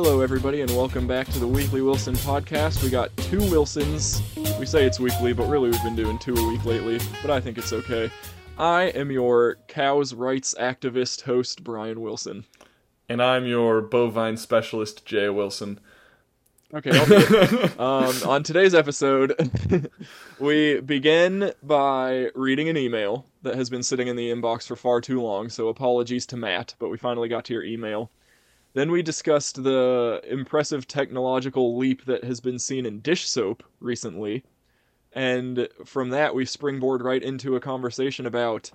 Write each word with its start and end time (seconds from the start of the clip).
Hello, 0.00 0.20
everybody, 0.20 0.60
and 0.60 0.70
welcome 0.76 1.08
back 1.08 1.26
to 1.26 1.40
the 1.40 1.46
Weekly 1.46 1.82
Wilson 1.82 2.14
podcast. 2.14 2.84
We 2.84 2.88
got 2.88 3.10
two 3.16 3.40
Wilsons. 3.50 4.22
We 4.56 4.64
say 4.64 4.86
it's 4.86 5.00
weekly, 5.00 5.32
but 5.32 5.48
really 5.48 5.70
we've 5.70 5.82
been 5.82 5.96
doing 5.96 6.20
two 6.20 6.36
a 6.36 6.48
week 6.48 6.64
lately, 6.64 7.00
but 7.20 7.32
I 7.32 7.40
think 7.40 7.58
it's 7.58 7.72
okay. 7.72 8.08
I 8.56 8.84
am 8.90 9.10
your 9.10 9.56
cows' 9.66 10.14
rights 10.14 10.54
activist 10.56 11.22
host, 11.22 11.64
Bryan 11.64 12.00
Wilson. 12.00 12.44
And 13.08 13.20
I'm 13.20 13.44
your 13.44 13.80
bovine 13.80 14.36
specialist, 14.36 15.04
Jay 15.04 15.30
Wilson. 15.30 15.80
Okay, 16.72 16.90
um, 17.80 18.14
on 18.24 18.44
today's 18.44 18.76
episode, 18.76 19.50
we 20.38 20.78
begin 20.78 21.52
by 21.64 22.30
reading 22.36 22.68
an 22.68 22.76
email 22.76 23.26
that 23.42 23.56
has 23.56 23.68
been 23.68 23.82
sitting 23.82 24.06
in 24.06 24.14
the 24.14 24.30
inbox 24.30 24.68
for 24.68 24.76
far 24.76 25.00
too 25.00 25.20
long, 25.20 25.48
so 25.48 25.66
apologies 25.66 26.24
to 26.26 26.36
Matt, 26.36 26.76
but 26.78 26.88
we 26.88 26.96
finally 26.98 27.28
got 27.28 27.44
to 27.46 27.52
your 27.52 27.64
email. 27.64 28.12
Then 28.74 28.90
we 28.90 29.02
discussed 29.02 29.62
the 29.62 30.20
impressive 30.28 30.86
technological 30.86 31.76
leap 31.76 32.04
that 32.04 32.24
has 32.24 32.40
been 32.40 32.58
seen 32.58 32.86
in 32.86 33.00
dish 33.00 33.28
soap 33.28 33.62
recently. 33.80 34.44
And 35.12 35.68
from 35.84 36.10
that, 36.10 36.34
we 36.34 36.44
springboard 36.44 37.02
right 37.02 37.22
into 37.22 37.56
a 37.56 37.60
conversation 37.60 38.26
about 38.26 38.70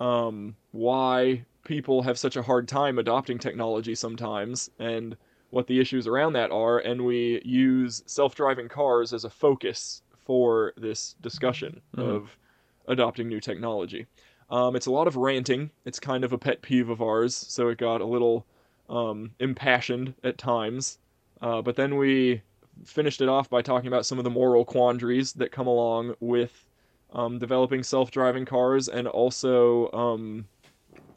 um, 0.00 0.56
why 0.70 1.46
people 1.64 2.02
have 2.02 2.18
such 2.18 2.36
a 2.36 2.42
hard 2.42 2.68
time 2.68 2.98
adopting 2.98 3.38
technology 3.38 3.94
sometimes 3.94 4.70
and 4.78 5.16
what 5.50 5.66
the 5.66 5.80
issues 5.80 6.06
around 6.06 6.34
that 6.34 6.50
are. 6.50 6.78
And 6.78 7.04
we 7.04 7.40
use 7.44 8.02
self 8.06 8.34
driving 8.34 8.68
cars 8.68 9.12
as 9.12 9.24
a 9.24 9.30
focus 9.30 10.02
for 10.16 10.74
this 10.76 11.14
discussion 11.20 11.80
Mhm. 11.96 12.00
of 12.02 12.38
adopting 12.86 13.28
new 13.28 13.40
technology. 13.40 14.06
Um, 14.50 14.76
it's 14.76 14.86
a 14.86 14.92
lot 14.92 15.06
of 15.06 15.16
ranting. 15.16 15.70
It's 15.84 15.98
kind 16.00 16.24
of 16.24 16.32
a 16.32 16.38
pet 16.38 16.62
peeve 16.62 16.88
of 16.90 17.02
ours, 17.02 17.34
so 17.36 17.68
it 17.68 17.78
got 17.78 18.00
a 18.00 18.06
little 18.06 18.46
um, 18.88 19.30
impassioned 19.40 20.14
at 20.24 20.38
times. 20.38 20.98
Uh, 21.40 21.62
but 21.62 21.76
then 21.76 21.96
we 21.96 22.42
finished 22.84 23.20
it 23.20 23.28
off 23.28 23.50
by 23.50 23.62
talking 23.62 23.88
about 23.88 24.06
some 24.06 24.18
of 24.18 24.24
the 24.24 24.30
moral 24.30 24.64
quandaries 24.64 25.32
that 25.34 25.52
come 25.52 25.66
along 25.66 26.14
with 26.20 26.64
um, 27.12 27.38
developing 27.38 27.82
self-driving 27.82 28.44
cars 28.44 28.88
and 28.88 29.08
also 29.08 29.90
um, 29.92 30.46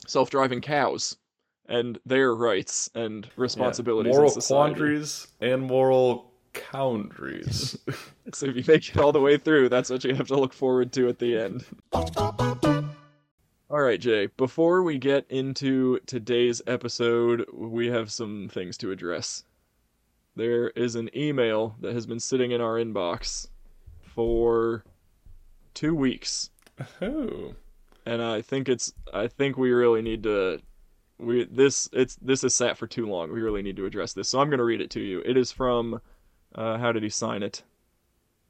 self-driving 0.08 0.62
cows 0.62 1.18
and 1.68 2.00
their 2.06 2.34
rights 2.34 2.90
and 2.96 3.30
responsibilities 3.36 4.14
moral 4.14 4.34
in 4.34 4.42
quandaries 4.42 5.28
and 5.40 5.62
moral 5.62 6.32
coundaries. 6.54 7.78
So 8.34 8.46
if 8.46 8.56
you 8.56 8.64
make 8.66 8.88
it 8.88 8.98
all 8.98 9.12
the 9.12 9.20
way 9.20 9.38
through, 9.38 9.68
that's 9.68 9.90
what 9.90 10.06
you 10.06 10.16
have 10.16 10.28
to 10.28 10.40
look 10.40 10.54
forward 10.54 10.94
to 10.94 11.10
at 11.10 11.20
the 11.20 11.38
end. 11.38 11.66
All 13.72 13.80
right, 13.80 14.02
Jay. 14.02 14.26
Before 14.36 14.84
we 14.84 14.98
get 14.98 15.26
into 15.30 16.02
today's 16.06 16.62
episode, 16.68 17.46
we 17.54 17.88
have 17.88 18.12
some 18.12 18.50
things 18.50 18.78
to 18.80 18.92
address. 18.92 19.46
There 20.36 20.72
is 20.72 20.96
an 20.96 21.10
email 21.16 21.78
that 21.80 21.94
has 21.94 22.06
been 22.06 22.20
sitting 22.20 22.52
in 22.52 22.60
our 22.60 22.76
inbox 22.76 23.48
for 24.02 24.84
two 25.74 25.96
weeks, 25.96 26.50
oh. 27.02 27.54
and 28.06 28.22
I 28.22 28.42
think 28.42 28.68
it's. 28.68 28.94
I 29.14 29.28
think 29.28 29.56
we 29.56 29.72
really 29.72 30.02
need 30.02 30.24
to. 30.24 30.60
We 31.18 31.46
this 31.46 31.88
it's 31.94 32.18
this 32.18 32.42
has 32.42 32.54
sat 32.54 32.78
for 32.78 32.88
too 32.88 33.06
long. 33.06 33.32
We 33.32 33.40
really 33.40 33.62
need 33.62 33.78
to 33.78 33.86
address 33.86 34.12
this. 34.12 34.28
So 34.28 34.42
I'm 34.42 34.50
going 34.50 34.58
to 34.58 34.66
read 34.66 34.82
it 34.82 34.90
to 34.90 35.00
you. 35.00 35.24
It 35.26 35.38
is 35.38 35.54
from. 35.54 36.02
Uh, 36.54 36.78
how 36.78 36.92
did 36.92 37.04
he 37.04 37.10
sign 37.10 37.42
it? 37.42 37.64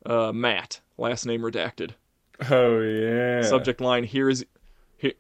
Uh, 0.03 0.31
Matt, 0.31 0.81
last 0.97 1.27
name 1.27 1.41
redacted. 1.41 1.91
Oh 2.49 2.79
yeah. 2.81 3.43
Subject 3.43 3.81
line 3.81 4.03
here 4.03 4.27
is 4.27 4.43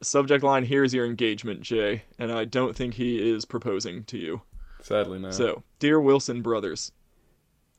subject 0.01 0.43
line 0.43 0.63
here 0.63 0.83
is 0.83 0.93
your 0.93 1.05
engagement, 1.05 1.61
Jay, 1.61 2.03
and 2.19 2.31
I 2.31 2.45
don't 2.45 2.75
think 2.75 2.93
he 2.93 3.31
is 3.31 3.45
proposing 3.45 4.03
to 4.05 4.17
you. 4.17 4.41
Sadly 4.81 5.19
no. 5.19 5.31
So, 5.31 5.63
dear 5.79 5.99
Wilson 5.99 6.41
brothers, 6.41 6.91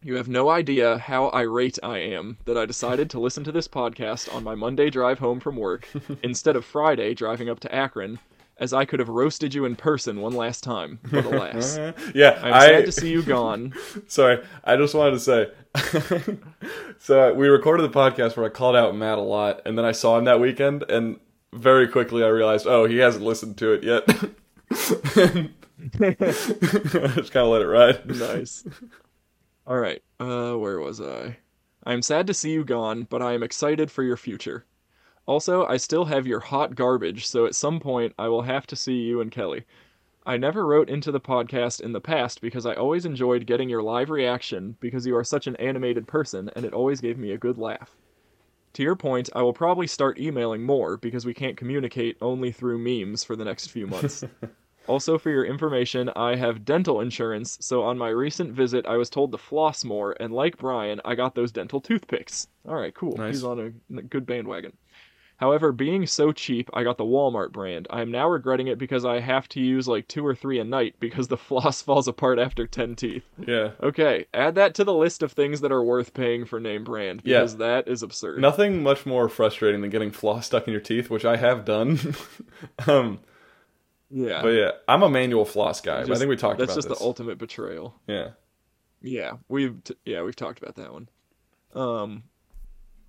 you 0.03 0.16
have 0.16 0.28
no 0.28 0.50
idea 0.50 0.99
how 0.99 1.31
irate 1.31 1.78
I 1.82 1.99
am 1.99 2.38
that 2.44 2.59
I 2.59 2.66
decided 2.66 3.10
to 3.10 3.21
listen 3.21 3.44
to 3.44 3.53
this 3.53 3.69
podcast 3.69 4.32
on 4.34 4.44
my 4.44 4.54
Monday 4.54 4.91
drive 4.91 5.19
home 5.19 5.41
from 5.41 5.56
work 5.56 5.88
instead 6.22 6.56
of 6.56 6.65
Friday 6.65 7.15
driving 7.15 7.49
up 7.49 7.60
to 7.60 7.75
Akron, 7.75 8.19
as 8.59 8.72
I 8.72 8.84
could 8.84 9.00
have 9.00 9.09
roasted 9.09 9.54
you 9.54 9.65
in 9.65 9.77
person 9.77 10.21
one 10.21 10.34
last 10.34 10.62
time, 10.65 10.98
but 11.10 11.25
alas. 11.25 11.78
yeah, 12.15 12.41
I'm 12.43 12.54
I 12.54 12.66
sad 12.66 12.87
to 12.87 12.93
see 12.93 13.10
you 13.10 13.22
gone. 13.22 13.75
Sorry, 14.09 14.43
I 14.65 14.77
just 14.77 14.94
wanted 14.94 15.12
to 15.12 15.21
say. 15.21 16.38
so 16.98 17.34
we 17.34 17.48
recorded 17.48 17.82
the 17.84 17.97
podcast 17.97 18.37
where 18.37 18.47
I 18.47 18.50
called 18.50 18.77
out 18.77 18.94
Matt 18.97 19.19
a 19.19 19.22
lot, 19.22 19.62
and 19.66 19.78
then 19.78 19.84
I 19.84 19.93
saw 19.93 20.19
him 20.19 20.25
that 20.25 20.41
weekend, 20.41 20.84
and 20.88 21.19
very 21.53 21.89
quickly 21.89 22.25
I 22.25 22.29
realized, 22.29 22.67
oh, 22.67 22.85
he 22.87 22.99
hasn't 22.99 23.25
listened 23.25 23.59
to 23.59 23.73
it 23.73 23.85
yet. 23.85 24.07
Just 27.19 27.33
kind 27.33 27.45
of 27.45 27.49
let 27.49 27.63
it 27.63 27.67
ride. 27.67 28.07
nice. 28.07 28.65
All 29.67 29.79
right. 29.79 30.03
Uh, 30.19 30.55
where 30.55 30.81
was 30.81 31.01
I? 31.01 31.37
I 31.85 31.93
am 31.93 32.03
sad 32.03 32.27
to 32.29 32.35
see 32.35 32.51
you 32.51 32.65
gone, 32.65 33.07
but 33.11 33.23
I 33.23 33.33
am 33.33 33.43
excited 33.43 33.91
for 33.91 34.03
your 34.03 34.17
future. 34.17 34.65
Also, 35.27 35.65
I 35.67 35.77
still 35.77 36.05
have 36.07 36.27
your 36.27 36.41
hot 36.41 36.75
garbage, 36.75 37.27
so 37.27 37.47
at 37.47 37.55
some 37.55 37.81
point 37.81 38.15
I 38.19 38.29
will 38.29 38.43
have 38.43 38.67
to 38.69 38.77
see 38.77 38.95
you 39.03 39.21
and 39.21 39.31
Kelly. 39.31 39.65
I 40.25 40.37
never 40.37 40.65
wrote 40.65 40.89
into 40.89 41.11
the 41.11 41.21
podcast 41.21 41.81
in 41.81 41.93
the 41.93 42.01
past 42.01 42.41
because 42.41 42.67
I 42.67 42.75
always 42.75 43.05
enjoyed 43.05 43.47
getting 43.47 43.69
your 43.69 43.83
live 43.83 44.11
reaction 44.11 44.77
because 44.81 45.07
you 45.07 45.17
are 45.17 45.25
such 45.25 45.49
an 45.49 45.57
animated 45.57 46.07
person 46.07 46.51
and 46.55 46.65
it 46.65 46.73
always 46.73 47.01
gave 47.01 47.19
me 47.19 47.33
a 47.33 47.39
good 47.39 47.59
laugh. 47.59 47.97
To 48.75 48.83
your 48.83 48.97
point, 48.97 49.28
I 49.34 49.43
will 49.43 49.53
probably 49.53 49.87
start 49.87 50.19
emailing 50.19 50.62
more 50.62 50.97
because 50.97 51.27
we 51.27 51.34
can't 51.34 51.56
communicate 51.56 52.16
only 52.21 52.53
through 52.53 52.78
memes 52.78 53.22
for 53.22 53.37
the 53.37 53.44
next 53.44 53.69
few 53.69 53.87
months. 53.87 54.25
Also, 54.88 55.16
for 55.16 55.31
your 55.31 55.44
information, 55.44 56.10
I 56.16 56.34
have 56.34 56.65
dental 56.65 57.00
insurance, 57.00 57.56
so 57.60 57.83
on 57.83 57.97
my 57.97 58.09
recent 58.09 58.53
visit, 58.53 58.84
I 58.84 58.97
was 58.97 59.09
told 59.09 59.31
to 59.33 59.38
floss 59.38 59.84
more, 59.84 60.16
and 60.19 60.33
like 60.33 60.56
Bryan, 60.59 61.00
I 61.05 61.15
got 61.15 61.34
those 61.34 61.53
dental 61.53 61.81
toothpicks. 61.81 62.49
Alright, 62.66 62.94
cool. 62.94 63.16
Nice. 63.16 63.34
He's 63.34 63.44
on 63.44 63.60
a 63.60 63.99
a 63.99 64.03
good 64.03 64.27
bandwagon. 64.27 64.72
However, 65.42 65.72
being 65.72 66.06
so 66.06 66.30
cheap, 66.30 66.70
I 66.72 66.84
got 66.84 66.98
the 66.98 67.04
Walmart 67.04 67.50
brand. 67.50 67.88
I 67.91 68.00
am 68.00 68.12
now 68.12 68.28
regretting 68.28 68.69
it 68.69 68.78
because 68.78 69.04
I 69.04 69.19
have 69.19 69.48
to 69.48 69.60
use 69.60 69.88
like 69.88 70.06
two 70.06 70.25
or 70.25 70.36
three 70.36 70.60
a 70.60 70.64
night 70.64 70.94
because 71.00 71.26
the 71.26 71.36
floss 71.48 71.82
falls 71.82 72.06
apart 72.06 72.38
after 72.38 72.64
10 72.64 72.94
teeth. 72.94 73.25
Yeah. 73.44 73.72
Okay, 73.82 74.26
add 74.32 74.54
that 74.54 74.76
to 74.76 74.84
the 74.84 74.94
list 74.94 75.20
of 75.20 75.32
things 75.32 75.60
that 75.62 75.72
are 75.72 75.82
worth 75.82 76.14
paying 76.14 76.44
for 76.44 76.60
name 76.60 76.84
brand 76.84 77.22
Yeah. 77.25 77.41
because 77.41 77.56
that 77.56 77.88
is 77.88 78.04
absurd. 78.04 78.41
Nothing 78.41 78.84
much 78.84 79.04
more 79.04 79.28
frustrating 79.28 79.80
than 79.80 79.91
getting 79.91 80.12
floss 80.12 80.47
stuck 80.47 80.69
in 80.69 80.72
your 80.72 80.80
teeth, 80.80 81.10
which 81.10 81.25
I 81.25 81.36
have 81.38 81.64
done. 81.64 81.98
um, 82.86 83.19
yeah. 84.10 84.42
but 84.42 84.50
yeah, 84.50 84.70
I'm 84.86 85.03
a 85.03 85.10
manual 85.10 85.44
floss 85.44 85.80
guy. 85.80 86.03
but 86.04 86.12
I 86.12 86.19
think 86.20 86.28
we 86.28 86.36
talked 86.36 86.59
That's 86.60 86.70
about 86.70 86.76
just 86.76 86.88
this. 86.88 86.98
the 87.00 87.04
ultimate 87.04 87.38
betrayal. 87.38 87.97
yeah. 88.06 88.28
Yeah, 89.04 89.38
we've 89.48 89.82
t- 89.82 89.97
yeah 90.04 90.22
we've 90.22 90.36
talked 90.36 90.62
about 90.62 90.76
that 90.76 90.92
one. 90.92 91.09
Um, 91.74 92.22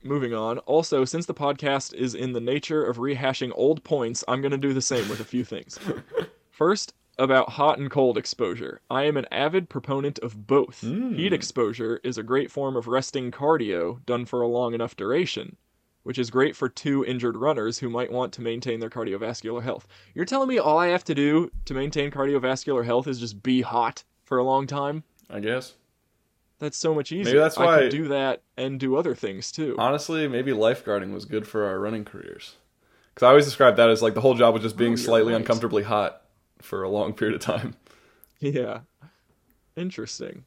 moving 0.04 0.34
on. 0.34 0.60
Also, 0.60 1.06
since 1.06 1.26
the 1.26 1.34
podcast 1.34 1.94
is 1.94 2.16
in 2.16 2.34
the 2.34 2.42
nature 2.42 2.84
of 2.84 2.98
rehashing 2.98 3.52
old 3.56 3.84
points, 3.84 4.24
I'm 4.28 4.42
gonna 4.42 4.58
do 4.58 4.74
the 4.74 4.82
same 4.82 5.08
with 5.10 5.20
a 5.20 5.26
few 5.26 5.44
things. 5.44 5.80
First, 6.52 6.94
about 7.18 7.50
hot 7.50 7.78
and 7.78 7.92
cold 7.92 8.18
exposure. 8.18 8.82
I 8.90 9.04
am 9.04 9.18
an 9.18 9.28
avid 9.32 9.70
proponent 9.70 10.20
of 10.20 10.48
both. 10.48 10.82
Mm. 10.82 11.16
Heat 11.16 11.34
exposure 11.34 12.00
is 12.04 12.18
a 12.18 12.24
great 12.24 12.52
form 12.52 12.76
of 12.76 12.88
resting 12.88 13.32
cardio 13.32 14.04
done 14.06 14.26
for 14.26 14.42
a 14.42 14.48
long 14.48 14.74
enough 14.74 14.96
duration, 14.96 15.56
which 16.04 16.18
is 16.18 16.30
great 16.30 16.56
for 16.56 16.70
two 16.70 17.06
injured 17.06 17.38
runners 17.38 17.80
who 17.80 17.90
might 17.90 18.12
want 18.12 18.34
to 18.34 18.42
maintain 18.42 18.80
their 18.80 18.90
cardiovascular 18.90 19.62
health. 19.62 19.88
You're 20.14 20.26
telling 20.26 20.50
me 20.50 20.58
all 20.58 20.78
I 20.78 20.88
have 20.88 21.04
to 21.06 21.16
do 21.16 21.52
to 21.66 21.74
maintain 21.74 22.12
cardiovascular 22.12 22.84
health 22.84 23.08
is 23.08 23.20
just 23.20 23.44
be 23.44 23.62
hot 23.62 24.04
for 24.24 24.38
a 24.38 24.44
long 24.44 24.68
time? 24.68 25.04
I 25.30 25.40
guess. 25.40 25.76
That's 26.64 26.78
so 26.78 26.96
much 26.96 27.12
easier. 27.12 27.40
that's 27.42 27.58
why 27.58 27.76
I 27.76 27.80
could 27.82 27.92
do 27.92 28.08
that 28.08 28.42
and 28.56 28.80
do 28.80 28.96
other 28.96 29.14
things 29.16 29.52
too. 29.52 29.76
Honestly, 29.78 30.30
maybe 30.30 30.54
lifeguarding 30.54 31.14
was 31.14 31.26
good 31.26 31.46
for 31.46 31.66
our 31.66 31.78
running 31.78 32.06
careers. 32.06 32.56
Because 33.14 33.26
I 33.26 33.30
always 33.30 33.44
describe 33.46 33.76
that 33.76 33.90
as 33.90 34.02
like 34.02 34.14
the 34.14 34.22
whole 34.22 34.34
job 34.34 34.54
was 34.54 34.64
just 34.64 34.78
being 34.78 34.94
Oh, 34.94 34.96
slightly 34.96 35.34
right. 35.34 35.40
uncomfortably 35.42 35.84
hot 35.84 36.22
for 36.62 36.84
a 36.84 36.90
long 36.90 37.12
period 37.14 37.36
of 37.36 37.42
time. 37.42 37.76
yeah. 38.40 38.80
Interesting. 39.76 40.46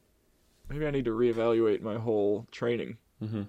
Maybe 0.69 0.85
I 0.87 0.91
need 0.91 1.05
to 1.05 1.11
reevaluate 1.11 1.81
my 1.81 1.97
whole 1.97 2.47
training 2.51 2.97
Mm-hmm. 3.23 3.43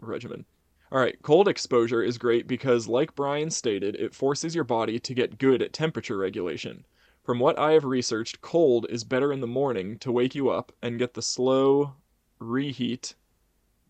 regimen. 0.00 0.44
All 0.92 0.98
right, 1.00 1.16
cold 1.22 1.48
exposure 1.48 2.02
is 2.02 2.18
great 2.18 2.46
because, 2.46 2.86
like 2.86 3.14
Bryan 3.14 3.50
stated, 3.50 3.96
it 3.96 4.14
forces 4.14 4.54
your 4.54 4.64
body 4.64 4.98
to 5.00 5.14
get 5.14 5.38
good 5.38 5.60
at 5.62 5.72
temperature 5.72 6.16
regulation. 6.16 6.84
From 7.24 7.38
what 7.38 7.58
I 7.58 7.72
have 7.72 7.84
researched, 7.84 8.42
cold 8.42 8.86
is 8.90 9.02
better 9.02 9.32
in 9.32 9.40
the 9.40 9.46
morning 9.46 9.98
to 10.00 10.12
wake 10.12 10.34
you 10.34 10.50
up 10.50 10.72
and 10.82 10.98
get 10.98 11.14
the 11.14 11.22
slow 11.22 11.94
reheat. 12.38 13.14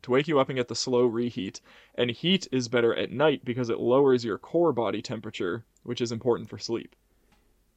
To 0.03 0.13
wake 0.13 0.29
you 0.29 0.39
up 0.39 0.49
and 0.49 0.57
get 0.57 0.69
the 0.69 0.77
slow 0.77 1.05
reheat. 1.05 1.61
And 1.97 2.13
heat 2.13 2.47
is 2.53 2.69
better 2.69 2.95
at 2.95 3.11
night 3.11 3.45
because 3.45 3.71
it 3.71 3.81
lowers 3.81 4.25
your 4.25 4.39
core 4.39 4.73
body 4.73 5.03
temperature, 5.03 5.65
which 5.83 6.01
is 6.01 6.13
important 6.13 6.49
for 6.49 6.59
sleep. 6.59 6.95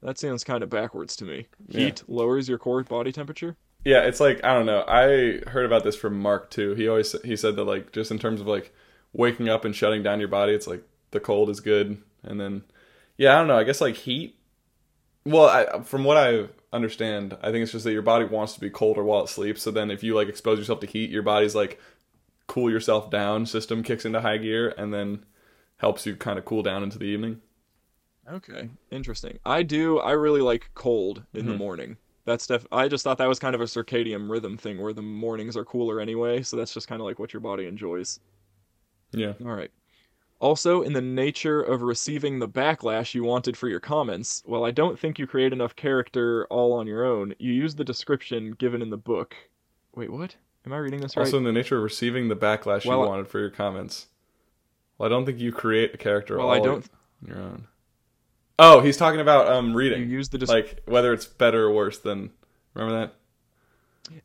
That 0.03 0.19
sounds 0.19 0.43
kind 0.43 0.61
of 0.61 0.69
backwards 0.69 1.15
to 1.15 1.25
me. 1.25 1.47
Yeah. 1.67 1.79
Heat 1.79 2.03
lowers 2.07 2.47
your 2.47 2.59
core 2.59 2.83
body 2.83 3.11
temperature? 3.11 3.57
Yeah, 3.83 4.01
it's 4.01 4.19
like 4.19 4.43
I 4.43 4.53
don't 4.53 4.67
know. 4.67 4.83
I 4.87 5.49
heard 5.49 5.65
about 5.65 5.83
this 5.83 5.95
from 5.95 6.19
Mark 6.19 6.51
too. 6.51 6.75
He 6.75 6.87
always 6.87 7.15
he 7.23 7.35
said 7.35 7.55
that 7.55 7.63
like 7.63 7.93
just 7.93 8.11
in 8.11 8.19
terms 8.19 8.41
of 8.41 8.47
like 8.47 8.73
waking 9.13 9.49
up 9.49 9.65
and 9.65 9.75
shutting 9.75 10.03
down 10.03 10.19
your 10.19 10.27
body, 10.27 10.53
it's 10.53 10.67
like 10.67 10.83
the 11.11 11.19
cold 11.19 11.49
is 11.49 11.61
good, 11.61 11.97
and 12.21 12.39
then 12.39 12.63
yeah, 13.17 13.33
I 13.33 13.39
don't 13.39 13.47
know. 13.47 13.57
I 13.57 13.63
guess 13.63 13.81
like 13.81 13.95
heat 13.95 14.36
Well, 15.27 15.49
I, 15.49 15.81
from 15.81 16.03
what 16.05 16.17
I 16.17 16.45
understand, 16.71 17.37
I 17.41 17.51
think 17.51 17.63
it's 17.63 17.71
just 17.73 17.83
that 17.83 17.91
your 17.91 18.01
body 18.01 18.25
wants 18.25 18.53
to 18.53 18.59
be 18.61 18.69
colder 18.69 19.03
while 19.03 19.23
it 19.23 19.27
sleeps. 19.29 19.61
So 19.61 19.71
then, 19.71 19.91
if 19.91 20.03
you 20.03 20.15
like 20.15 20.29
expose 20.29 20.57
yourself 20.57 20.79
to 20.81 20.87
heat, 20.87 21.09
your 21.09 21.21
body's 21.23 21.53
like 21.55 21.79
cool 22.47 22.71
yourself 22.71 23.09
down 23.09 23.45
system 23.45 23.83
kicks 23.83 24.05
into 24.05 24.21
high 24.21 24.37
gear, 24.37 24.73
and 24.77 24.93
then 24.93 25.25
helps 25.77 26.05
you 26.05 26.15
kind 26.15 26.39
of 26.39 26.45
cool 26.45 26.63
down 26.63 26.81
into 26.81 26.97
the 26.97 27.05
evening. 27.05 27.41
Okay, 28.31 28.69
interesting. 28.91 29.39
I 29.45 29.63
do. 29.63 29.99
I 29.99 30.11
really 30.11 30.41
like 30.41 30.69
cold 30.75 31.23
in 31.33 31.45
the 31.45 31.53
Mhm. 31.53 31.57
morning. 31.57 31.97
That's 32.25 32.45
def. 32.47 32.65
I 32.71 32.87
just 32.89 33.03
thought 33.03 33.17
that 33.19 33.27
was 33.29 33.39
kind 33.39 33.55
of 33.55 33.61
a 33.61 33.65
circadian 33.65 34.29
rhythm 34.29 34.57
thing 34.57 34.81
where 34.81 34.91
the 34.93 35.01
mornings 35.01 35.55
are 35.55 35.63
cooler 35.65 35.99
anyway. 36.01 36.41
So 36.41 36.57
that's 36.57 36.73
just 36.73 36.87
kind 36.87 37.01
of 37.01 37.05
like 37.05 37.19
what 37.19 37.31
your 37.33 37.39
body 37.41 37.65
enjoys. 37.65 38.19
Yeah. 39.11 39.33
All 39.41 39.53
right. 39.53 39.71
Also, 40.39 40.83
in 40.83 40.93
the 40.93 41.01
nature 41.01 41.61
of 41.61 41.81
receiving 41.81 42.37
the 42.37 42.47
backlash 42.47 43.15
you 43.15 43.23
wanted 43.23 43.57
for 43.57 43.67
your 43.67 43.79
comments, 43.79 44.43
while 44.45 44.63
I 44.63 44.71
don't 44.71 44.99
think 44.99 45.17
you 45.17 45.25
create 45.25 45.51
enough 45.51 45.75
character 45.75 46.45
all 46.51 46.73
on 46.73 46.85
your 46.85 47.03
own, 47.03 47.33
you 47.39 47.51
use 47.51 47.73
the 47.73 47.83
description 47.83 48.51
given 48.51 48.83
in 48.83 48.91
the 48.91 48.97
book. 48.97 49.35
Wait, 49.95 50.11
what? 50.11 50.35
Am 50.65 50.73
I 50.73 50.77
reading 50.77 51.01
this 51.01 51.17
right? 51.17 51.23
Also, 51.23 51.37
in 51.37 51.43
the 51.43 51.51
nature 51.51 51.77
of 51.77 51.83
receiving 51.83 52.27
the 52.27 52.35
backlash 52.35 52.85
Well, 52.85 53.01
you 53.01 53.07
wanted 53.07 53.27
for 53.27 53.39
your 53.39 53.49
comments. 53.49 54.07
Well, 54.97 55.07
I 55.07 55.09
don't 55.09 55.25
think 55.25 55.39
you 55.39 55.51
create 55.51 55.93
a 55.93 55.97
character 55.97 56.37
well, 56.37 56.47
all 56.47 56.53
I 56.53 56.59
don't. 56.59 56.87
on 57.23 57.27
your 57.27 57.39
own. 57.39 57.67
Oh, 58.59 58.81
he's 58.81 58.97
talking 58.97 59.19
about 59.19 59.47
um 59.47 59.69
You 59.69 59.75
reading, 59.75 60.09
use 60.09 60.29
the. 60.29 60.37
Des- 60.37 60.45
like 60.45 60.81
whether 60.85 61.13
it's 61.13 61.25
better 61.25 61.63
or 61.65 61.71
worse 61.71 61.97
than. 61.97 62.31
Remember 62.75 62.99
that? 62.99 63.13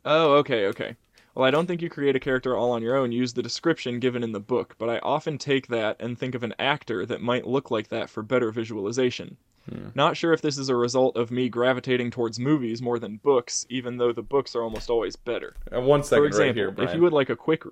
Oh, 0.05 0.33
okay, 0.33 0.67
okay. 0.67 0.95
Well, 1.35 1.45
I 1.45 1.51
don't 1.51 1.65
think 1.65 1.81
you 1.81 1.89
create 1.89 2.15
a 2.15 2.19
character 2.19 2.55
all 2.55 2.71
on 2.71 2.83
your 2.83 2.95
own. 2.95 3.11
Use 3.11 3.33
the 3.33 3.41
description 3.41 3.99
given 3.99 4.23
in 4.23 4.31
the 4.33 4.39
book, 4.39 4.75
but 4.77 4.89
I 4.89 4.99
often 4.99 5.37
take 5.37 5.67
that 5.67 5.97
and 5.99 6.17
think 6.17 6.35
of 6.35 6.43
an 6.43 6.53
actor 6.59 7.05
that 7.07 7.21
might 7.21 7.47
look 7.47 7.71
like 7.71 7.87
that 7.89 8.09
for 8.09 8.21
better 8.21 8.51
visualization. 8.51 9.37
Hmm. 9.69 9.87
Not 9.95 10.15
sure 10.17 10.33
if 10.33 10.41
this 10.41 10.57
is 10.57 10.69
a 10.69 10.75
result 10.75 11.15
of 11.17 11.31
me 11.31 11.49
gravitating 11.49 12.11
towards 12.11 12.37
movies 12.39 12.81
more 12.81 12.99
than 12.99 13.17
books, 13.17 13.65
even 13.69 13.97
though 13.97 14.11
the 14.11 14.21
books 14.21 14.55
are 14.55 14.61
almost 14.61 14.89
always 14.89 15.15
better. 15.15 15.55
Uh, 15.75 15.81
one 15.81 16.03
second, 16.03 16.21
For 16.23 16.27
example, 16.27 16.47
right 16.65 16.75
here, 16.77 16.85
if 16.89 16.93
you 16.93 17.01
would 17.01 17.13
like 17.13 17.29
a 17.29 17.35
quick 17.35 17.63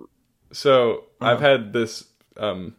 So 0.51 1.05
I've 1.19 1.37
Uh-huh. 1.37 1.47
had 1.49 1.73
this 1.73 2.05
um, 2.37 2.75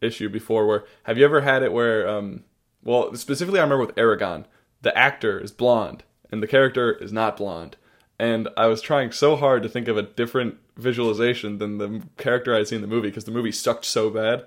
issue 0.00 0.28
before. 0.28 0.66
Where 0.66 0.84
have 1.04 1.18
you 1.18 1.24
ever 1.24 1.40
had 1.40 1.62
it 1.62 1.72
where, 1.72 2.06
um, 2.08 2.44
well, 2.84 3.14
specifically, 3.16 3.58
I 3.60 3.62
remember 3.62 3.86
with 3.86 3.96
Aragorn, 3.96 4.44
the 4.82 4.96
actor 4.96 5.40
is 5.40 5.50
blonde 5.50 6.04
and 6.30 6.42
the 6.42 6.46
character 6.46 6.92
is 6.92 7.12
not 7.12 7.36
blonde, 7.38 7.76
and 8.18 8.48
I 8.56 8.66
was 8.66 8.80
trying 8.82 9.12
so 9.12 9.36
hard 9.36 9.62
to 9.62 9.68
think 9.68 9.88
of 9.88 9.96
a 9.96 10.02
different 10.02 10.56
visualization 10.76 11.58
than 11.58 11.78
the 11.78 12.02
character 12.16 12.54
I'd 12.54 12.68
seen 12.68 12.76
in 12.76 12.82
the 12.82 12.88
movie 12.88 13.08
because 13.08 13.24
the 13.24 13.30
movie 13.30 13.52
sucked 13.52 13.84
so 13.84 14.10
bad. 14.10 14.44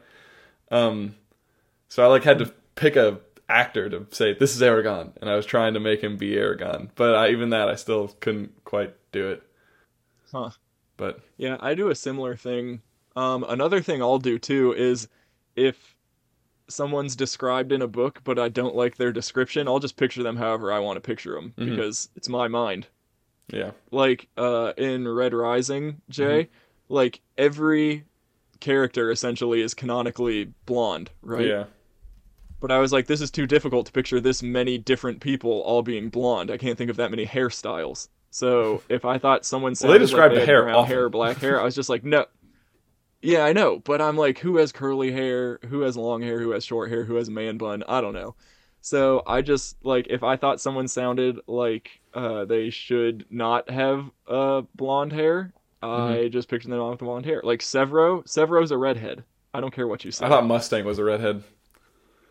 Um, 0.70 1.16
so 1.90 2.04
I 2.04 2.08
like 2.08 2.24
had 2.24 2.40
to 2.40 2.54
pick 2.76 2.96
a 2.96 3.20
actor 3.50 3.90
to 3.90 4.08
say 4.12 4.34
this 4.34 4.56
is 4.56 4.62
Aragorn, 4.62 5.12
and 5.22 5.30
I 5.30 5.36
was 5.36 5.46
trying 5.46 5.74
to 5.74 5.80
make 5.80 6.02
him 6.02 6.16
be 6.18 6.32
Aragorn, 6.36 6.90
but 6.96 7.16
I, 7.16 7.30
even 7.30 7.50
that 7.50 7.68
I 7.70 7.76
still 7.76 8.10
couldn't 8.20 8.64
quite 8.64 8.96
do 9.12 9.30
it. 9.32 9.44
Huh. 10.32 10.52
But 10.98 11.20
Yeah, 11.38 11.58
I 11.60 11.74
do 11.74 11.90
a 11.90 11.96
similar 11.96 12.36
thing. 12.36 12.82
Um, 13.16 13.44
another 13.50 13.82
thing 13.82 14.02
I'll 14.02 14.20
do 14.20 14.40
too 14.40 14.74
is 14.74 15.10
if 15.58 15.96
someone's 16.70 17.18
described 17.18 17.74
in 17.74 17.82
a 17.82 17.88
book, 17.88 18.22
but 18.24 18.40
I 18.40 18.48
don't 18.48 18.76
like 18.76 18.96
their 18.96 19.12
description, 19.12 19.68
I'll 19.68 19.80
just 19.80 19.98
picture 19.98 20.24
them 20.24 20.38
however 20.38 20.72
I 20.72 20.80
want 20.80 20.96
to 20.96 21.02
picture 21.02 21.34
them 21.34 21.54
Mhm. 21.58 21.72
because 21.72 22.08
it's 22.16 22.30
my 22.30 22.48
mind. 22.48 22.88
Yeah, 23.52 23.72
Like 23.92 24.28
uh, 24.38 24.74
in 24.78 25.08
Red 25.08 25.34
Rising, 25.34 26.02
Jay, 26.10 26.50
like 26.90 27.22
every 27.38 28.06
character 28.60 29.12
essentially 29.12 29.62
is 29.62 29.74
canonically 29.74 30.54
blonde, 30.66 31.10
right? 31.22 31.46
yeah. 31.48 31.66
But 32.60 32.72
I 32.72 32.78
was 32.78 32.94
like, 32.94 33.08
this 33.08 33.22
is 33.22 33.32
too 33.32 33.48
difficult 33.48 33.88
to 33.88 33.92
picture 33.92 34.20
this 34.22 34.44
many 34.44 34.78
different 34.78 35.20
people 35.20 35.62
all 35.62 35.82
being 35.82 36.10
blonde. 36.10 36.52
I 36.52 36.58
can't 36.58 36.78
think 36.78 36.92
of 36.92 36.98
that 36.98 37.10
many 37.10 37.26
hairstyles. 37.26 38.08
So 38.30 38.84
if 38.90 39.04
I 39.04 39.18
thought 39.18 39.46
someone 39.46 39.74
said 39.76 39.88
Well, 39.88 39.94
they 39.98 40.04
described 40.04 40.36
the 40.36 40.46
hair 40.46 40.64
brown 40.64 40.86
hair, 40.86 41.10
black 41.10 41.38
hair, 41.38 41.60
I 41.60 41.64
was 41.64 41.76
just 41.76 41.90
like, 41.90 42.04
no. 42.06 42.26
Yeah, 43.24 43.44
I 43.44 43.54
know, 43.54 43.80
but 43.80 44.02
I'm 44.02 44.18
like, 44.18 44.40
who 44.40 44.58
has 44.58 44.72
curly 44.72 45.12
hair? 45.12 45.60
Who 45.70 45.82
has 45.82 45.96
long 45.96 46.22
hair? 46.24 46.40
Who 46.40 46.52
has 46.52 46.66
short 46.66 46.90
hair? 46.90 47.04
Who 47.04 47.16
has 47.16 47.28
a 47.28 47.32
man 47.32 47.58
bun? 47.58 47.84
I 47.88 48.02
don't 48.02 48.14
know. 48.14 48.36
So 48.82 49.22
I 49.28 49.42
just 49.42 49.78
like 49.86 50.08
if 50.10 50.24
I 50.24 50.36
thought 50.36 50.60
someone 50.60 50.88
sounded 50.88 51.40
like 51.48 52.02
uh, 52.14 52.46
they 52.46 52.70
should 52.72 53.26
not 53.30 53.70
have 53.70 54.10
uh, 54.28 54.62
blonde 54.76 55.14
hair, 55.14 55.54
Mm-hmm. 55.84 56.14
I 56.26 56.28
just 56.28 56.48
pictured 56.48 56.70
them 56.72 56.90
with 56.90 57.00
blonde 57.00 57.26
hair. 57.26 57.42
Like 57.44 57.60
Sevro, 57.62 58.24
Sevro's 58.28 58.70
a 58.70 58.78
redhead. 58.78 59.24
I 59.52 59.60
don't 59.60 59.74
care 59.74 59.88
what 59.88 60.06
you 60.06 60.12
say. 60.12 60.24
I 60.26 60.30
thought 60.30 60.46
Mustang 60.46 60.86
was 60.86 61.00
a 61.00 61.04
redhead. 61.04 61.44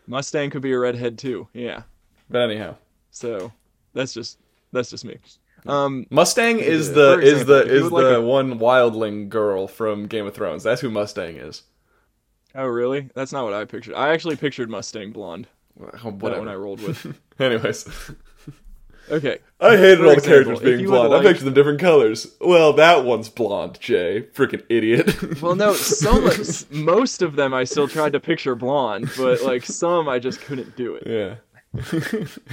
Mustang 0.07 0.49
could 0.49 0.61
be 0.61 0.71
a 0.71 0.79
redhead 0.79 1.17
too. 1.17 1.49
Yeah. 1.53 1.83
But 2.29 2.43
anyhow, 2.43 2.75
So 3.11 3.51
that's 3.93 4.13
just 4.13 4.39
that's 4.71 4.89
just 4.89 5.03
me. 5.03 5.17
Um, 5.67 6.07
Mustang 6.09 6.59
is 6.59 6.87
Yeah, 6.87 6.93
the 6.95 7.19
is 7.19 7.41
example, 7.41 7.55
the 7.55 7.75
is 7.75 7.83
would 7.83 7.91
like 7.91 8.03
the 8.03 8.15
a- 8.19 8.21
one 8.25 8.57
wildling 8.57 9.27
girl 9.27 9.67
from 9.67 10.07
Game 10.07 10.25
of 10.25 10.33
Thrones. 10.33 10.63
That's 10.63 10.79
who 10.79 10.89
Mustang 10.89 11.35
is. 11.35 11.63
oh 12.55 12.65
really? 12.67 13.09
That's 13.13 13.33
not 13.33 13.43
what 13.43 13.53
I 13.53 13.65
pictured. 13.65 13.95
I 13.95 14.13
actually 14.13 14.37
pictured 14.37 14.69
Mustang 14.69 15.11
blonde. 15.11 15.47
Well, 15.81 16.11
That 16.31 16.39
one 16.39 16.47
I 16.47 16.53
rolled 16.55 16.81
with. 16.81 17.17
Anyways, 17.39 17.87
Okay. 19.09 19.39
I 19.59 19.75
hated 19.77 19.97
For 19.97 20.03
all 20.05 20.09
the 20.11 20.17
example, 20.17 20.43
characters 20.45 20.59
being 20.61 20.85
blonde. 20.85 21.09
like- 21.09 21.21
I 21.21 21.23
pictured 21.29 21.45
them 21.45 21.53
different 21.53 21.79
colors. 21.81 22.27
Well, 22.39 22.71
that 22.73 23.03
one's 23.03 23.27
blonde, 23.29 23.79
Jay. 23.81 24.27
Freaking 24.33 24.63
idiot. 24.69 25.41
Well, 25.41 25.55
no, 25.55 25.73
some 25.73 26.29
most 26.71 27.21
of 27.21 27.35
them 27.35 27.53
I 27.53 27.63
still 27.65 27.87
tried 27.87 28.13
to 28.13 28.19
picture 28.19 28.55
blonde, 28.55 29.09
but 29.17 29.41
like 29.41 29.65
some 29.65 30.07
I 30.07 30.19
just 30.19 30.39
couldn't 30.41 30.75
do 30.77 30.95
it. 30.95 31.03
yeah. 31.07 31.35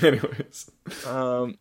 Anyways, 0.02 0.70
Um, 1.06 1.58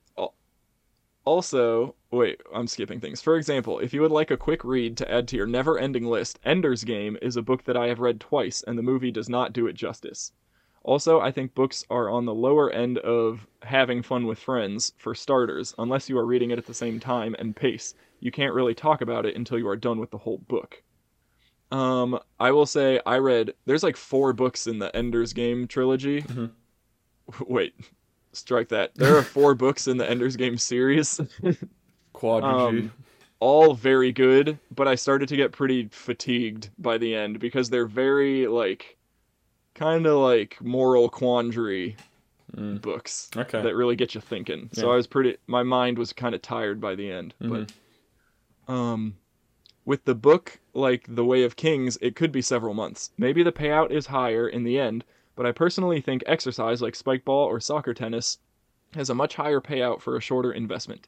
also, 1.26 1.96
wait, 2.12 2.40
I'm 2.56 2.68
skipping 2.68 3.00
things. 3.02 3.22
For 3.22 3.36
example, 3.36 3.80
if 3.80 3.94
you 3.94 4.02
would 4.02 4.12
like 4.12 4.32
a 4.32 4.38
quick 4.38 4.64
read 4.64 4.96
to 4.98 5.12
add 5.12 5.28
to 5.28 5.36
your 5.36 5.46
never-ending 5.48 6.06
list, 6.06 6.40
Ender's 6.46 6.84
Game 6.86 7.18
is 7.22 7.36
a 7.36 7.42
book 7.42 7.66
that 7.66 7.76
I 7.76 7.88
have 7.88 8.00
read 8.00 8.20
twice, 8.22 8.64
and 8.66 8.78
the 8.78 8.84
movie 8.84 9.12
does 9.12 9.28
not 9.28 9.52
do 9.54 9.68
it 9.68 9.74
justice. 9.74 10.32
Also, 10.84 11.20
I 11.20 11.32
think 11.32 11.54
books 11.54 11.86
are 11.90 12.10
on 12.10 12.26
the 12.26 12.34
lower 12.34 12.70
end 12.72 12.98
of 13.00 13.46
having 13.62 14.02
fun 14.02 14.26
with 14.26 14.40
friends, 14.40 14.94
for 14.98 15.14
starters, 15.14 15.76
unless 15.78 16.08
you 16.08 16.18
are 16.18 16.26
reading 16.26 16.52
it 16.52 16.58
at 16.58 16.66
the 16.66 16.74
same 16.74 17.00
time 17.00 17.36
and 17.40 17.56
pace. 17.56 17.94
You 18.20 18.32
can't 18.32 18.54
really 18.54 18.74
talk 18.74 19.02
about 19.02 19.26
it 19.26 19.36
until 19.36 19.58
you 19.60 19.68
are 19.68 19.76
done 19.76 20.00
with 20.00 20.12
the 20.12 20.18
whole 20.18 20.38
book. 20.38 20.82
Um, 21.72 22.20
I 22.40 22.52
will 22.52 22.66
say 22.66 23.02
I 23.06 23.18
read 23.18 23.54
there's 23.66 23.84
like 23.84 23.98
four 23.98 24.32
books 24.32 24.68
in 24.68 24.80
the 24.80 24.96
Ender's 24.96 25.34
Game 25.34 25.68
trilogy. 25.68 26.22
Mhm. 26.22 26.52
Wait, 27.48 27.76
strike 28.32 28.70
that. 28.70 28.96
There 28.96 29.18
are 29.18 29.22
four 29.24 29.54
books 29.66 29.88
in 29.88 29.98
the 29.98 30.10
Ender's 30.10 30.38
Game 30.38 30.58
series, 30.58 31.20
quadrigy. 32.16 32.44
Um, 32.44 32.92
all 33.40 33.74
very 33.76 34.12
good, 34.12 34.58
but 34.74 34.88
I 34.88 34.96
started 34.96 35.28
to 35.30 35.36
get 35.36 35.52
pretty 35.52 35.90
fatigued 35.92 36.70
by 36.80 36.98
the 36.98 37.14
end 37.14 37.40
because 37.40 37.70
they're 37.70 37.86
very 37.86 38.48
like 38.48 38.97
kind 39.78 40.06
of 40.06 40.18
like 40.18 40.58
moral 40.62 41.08
quandary 41.10 41.96
Mm. 42.56 42.82
books 42.82 43.30
Okay. 43.36 43.62
that 43.62 43.76
really 43.76 43.96
get 43.98 44.16
you 44.16 44.22
thinking. 44.22 44.70
So 44.72 44.90
I 44.92 44.96
was 44.96 45.06
pretty 45.06 45.38
my 45.48 45.64
mind 45.64 45.98
was 46.00 46.14
kind 46.14 46.34
of 46.34 46.42
tired 46.42 46.80
by 46.80 46.96
the 46.96 47.12
end, 47.12 47.34
Mhm. 47.42 47.68
but 48.68 48.74
um 48.74 49.18
with 49.86 50.06
the 50.06 50.16
book 50.16 50.60
like 50.74 51.06
The 51.08 51.26
Way 51.26 51.44
of 51.44 51.56
Kings, 51.56 51.98
it 52.02 52.16
could 52.16 52.32
be 52.32 52.42
several 52.42 52.74
months. 52.74 53.12
Maybe 53.18 53.44
the 53.44 53.52
payout 53.52 53.92
is 53.92 54.08
higher 54.08 54.48
in 54.48 54.64
the 54.64 54.80
end, 54.80 55.04
but 55.36 55.46
I 55.46 55.52
personally 55.52 56.02
think 56.02 56.24
exercise 56.26 56.82
like 56.82 56.96
spike 56.96 57.26
ball 57.26 57.46
or 57.48 57.60
soccer 57.60 57.94
tennis 57.94 58.38
has 58.94 59.10
a 59.10 59.16
much 59.16 59.36
higher 59.36 59.60
payout 59.62 60.02
for 60.02 60.16
a 60.16 60.22
shorter 60.22 60.52
investment. 60.52 61.08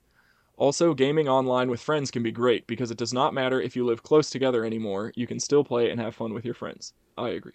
Also, 0.58 0.94
gaming 0.94 1.30
online 1.30 1.70
with 1.70 1.82
friends 1.82 2.12
can 2.12 2.22
be 2.22 2.32
great 2.34 2.68
because 2.68 2.92
it 2.92 2.98
does 2.98 3.14
not 3.14 3.34
matter 3.34 3.62
if 3.62 3.78
you 3.78 3.86
live 3.86 4.04
close 4.04 4.30
together 4.30 4.66
anymore, 4.66 5.14
you 5.16 5.26
can 5.26 5.40
still 5.40 5.64
play 5.64 5.90
and 5.90 6.02
have 6.02 6.16
fun 6.16 6.34
with 6.34 6.44
your 6.44 6.54
friends. 6.54 6.94
I 7.18 7.30
agree. 7.30 7.54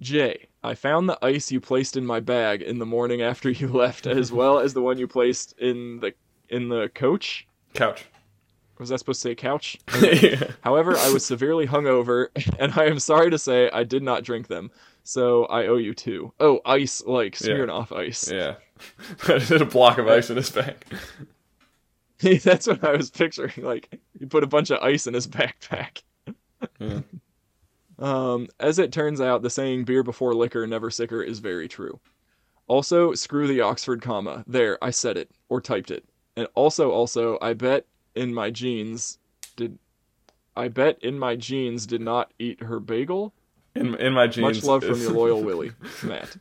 Jay, 0.00 0.46
I 0.62 0.74
found 0.74 1.08
the 1.08 1.18
ice 1.24 1.50
you 1.50 1.60
placed 1.60 1.96
in 1.96 2.04
my 2.04 2.20
bag 2.20 2.62
in 2.62 2.78
the 2.78 2.86
morning 2.86 3.22
after 3.22 3.50
you 3.50 3.68
left, 3.72 4.06
as 4.06 4.32
well 4.32 4.58
as 4.58 4.74
the 4.74 4.82
one 4.82 4.98
you 4.98 5.06
placed 5.06 5.58
in 5.58 6.00
the 6.00 6.12
in 6.48 6.68
the 6.68 6.90
coach. 6.94 7.46
Couch. 7.74 8.04
Was 8.78 8.90
that 8.90 8.98
supposed 8.98 9.22
to 9.22 9.28
say 9.28 9.34
couch? 9.34 9.78
yeah. 10.02 10.50
However, 10.62 10.96
I 10.98 11.10
was 11.10 11.24
severely 11.24 11.66
hungover, 11.66 12.28
and 12.58 12.72
I 12.74 12.86
am 12.86 12.98
sorry 12.98 13.30
to 13.30 13.38
say 13.38 13.70
I 13.70 13.84
did 13.84 14.02
not 14.02 14.22
drink 14.22 14.48
them. 14.48 14.70
So 15.02 15.44
I 15.46 15.66
owe 15.68 15.76
you 15.76 15.94
two. 15.94 16.32
Oh, 16.40 16.60
ice, 16.66 17.02
like 17.06 17.36
Smirnoff 17.36 17.96
ice. 17.96 18.30
Yeah. 18.30 18.56
There's 19.26 19.50
a 19.52 19.64
block 19.64 19.98
of 19.98 20.08
ice 20.08 20.30
in 20.30 20.36
his 20.36 20.50
back. 20.50 20.84
That's 22.18 22.66
what 22.66 22.84
I 22.84 22.96
was 22.96 23.10
picturing. 23.10 23.52
Like 23.58 23.98
you 24.18 24.26
put 24.26 24.42
a 24.42 24.48
bunch 24.48 24.70
of 24.70 24.82
ice 24.82 25.06
in 25.06 25.14
his 25.14 25.26
backpack. 25.26 26.02
Yeah. 26.78 27.00
Um, 27.98 28.48
as 28.60 28.78
it 28.78 28.92
turns 28.92 29.20
out, 29.20 29.42
the 29.42 29.50
saying 29.50 29.84
"beer 29.84 30.02
before 30.02 30.34
liquor, 30.34 30.66
never 30.66 30.90
sicker" 30.90 31.22
is 31.22 31.38
very 31.38 31.68
true. 31.68 32.00
Also, 32.68 33.14
screw 33.14 33.46
the 33.46 33.60
Oxford 33.60 34.02
comma. 34.02 34.44
There, 34.46 34.76
I 34.82 34.90
said 34.90 35.16
it 35.16 35.30
or 35.48 35.60
typed 35.60 35.90
it. 35.90 36.04
And 36.36 36.48
also, 36.54 36.90
also, 36.90 37.38
I 37.40 37.54
bet 37.54 37.86
in 38.14 38.34
my 38.34 38.50
jeans 38.50 39.18
did. 39.56 39.78
I 40.56 40.68
bet 40.68 40.98
in 41.02 41.18
my 41.18 41.36
jeans 41.36 41.86
did 41.86 42.00
not 42.00 42.32
eat 42.38 42.62
her 42.62 42.80
bagel. 42.80 43.32
In 43.74 43.94
in 43.96 44.12
my 44.12 44.26
jeans. 44.26 44.56
Much 44.56 44.64
love 44.64 44.84
from 44.84 45.00
your 45.00 45.12
loyal 45.12 45.42
Willie, 45.44 45.72
Matt. 46.02 46.36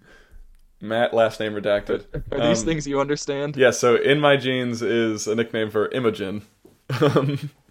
Matt, 0.82 1.14
last 1.14 1.40
name 1.40 1.54
redacted. 1.54 2.06
Are 2.32 2.48
these 2.50 2.62
Um, 2.62 2.66
things 2.66 2.86
you 2.88 3.00
understand? 3.00 3.56
Yeah, 3.56 3.72
so 3.72 3.96
in 3.96 4.20
my 4.20 4.36
jeans 4.36 4.82
is 4.82 5.28
a 5.28 5.36
nickname 5.36 5.70
for 5.72 5.88
Imogen. 5.90 6.44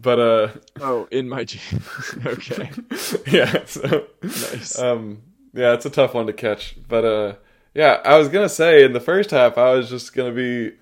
But 0.00 0.18
uh, 0.18 0.48
Oh, 0.80 1.08
in 1.10 1.28
my 1.28 1.44
jeans. 1.44 2.14
okay. 2.26 2.70
yeah, 3.26 3.64
so 3.66 4.06
Nice. 4.22 4.78
um, 4.78 5.22
yeah, 5.52 5.74
it's 5.74 5.86
a 5.86 5.90
tough 5.90 6.14
one 6.14 6.26
to 6.26 6.32
catch. 6.32 6.76
But 6.88 7.04
uh, 7.04 7.34
yeah, 7.74 8.00
I 8.04 8.16
was 8.18 8.28
gonna 8.28 8.48
say 8.48 8.84
in 8.84 8.92
the 8.92 9.00
first 9.00 9.30
half, 9.30 9.58
I 9.58 9.72
was 9.74 9.90
just 9.90 10.14
gonna 10.14 10.32
be 10.32 10.72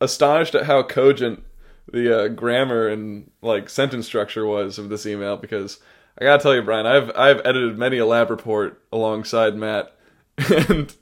astonished 0.00 0.54
at 0.54 0.66
how 0.66 0.82
cogent 0.82 1.42
the 1.92 2.24
uh, 2.24 2.28
grammar 2.28 2.88
and 2.88 3.30
like 3.42 3.70
sentence 3.70 4.06
structure 4.06 4.44
was 4.46 4.78
of 4.78 4.88
this 4.90 5.06
email 5.06 5.36
because 5.36 5.80
I 6.20 6.24
gotta 6.24 6.42
tell 6.42 6.54
you, 6.54 6.62
Bryan, 6.62 6.86
I've 6.86 7.10
I've 7.16 7.40
edited 7.46 7.78
many 7.78 7.98
a 7.98 8.06
lab 8.06 8.30
report 8.30 8.82
alongside 8.92 9.56
Matt. 9.56 9.94
And 10.54 10.94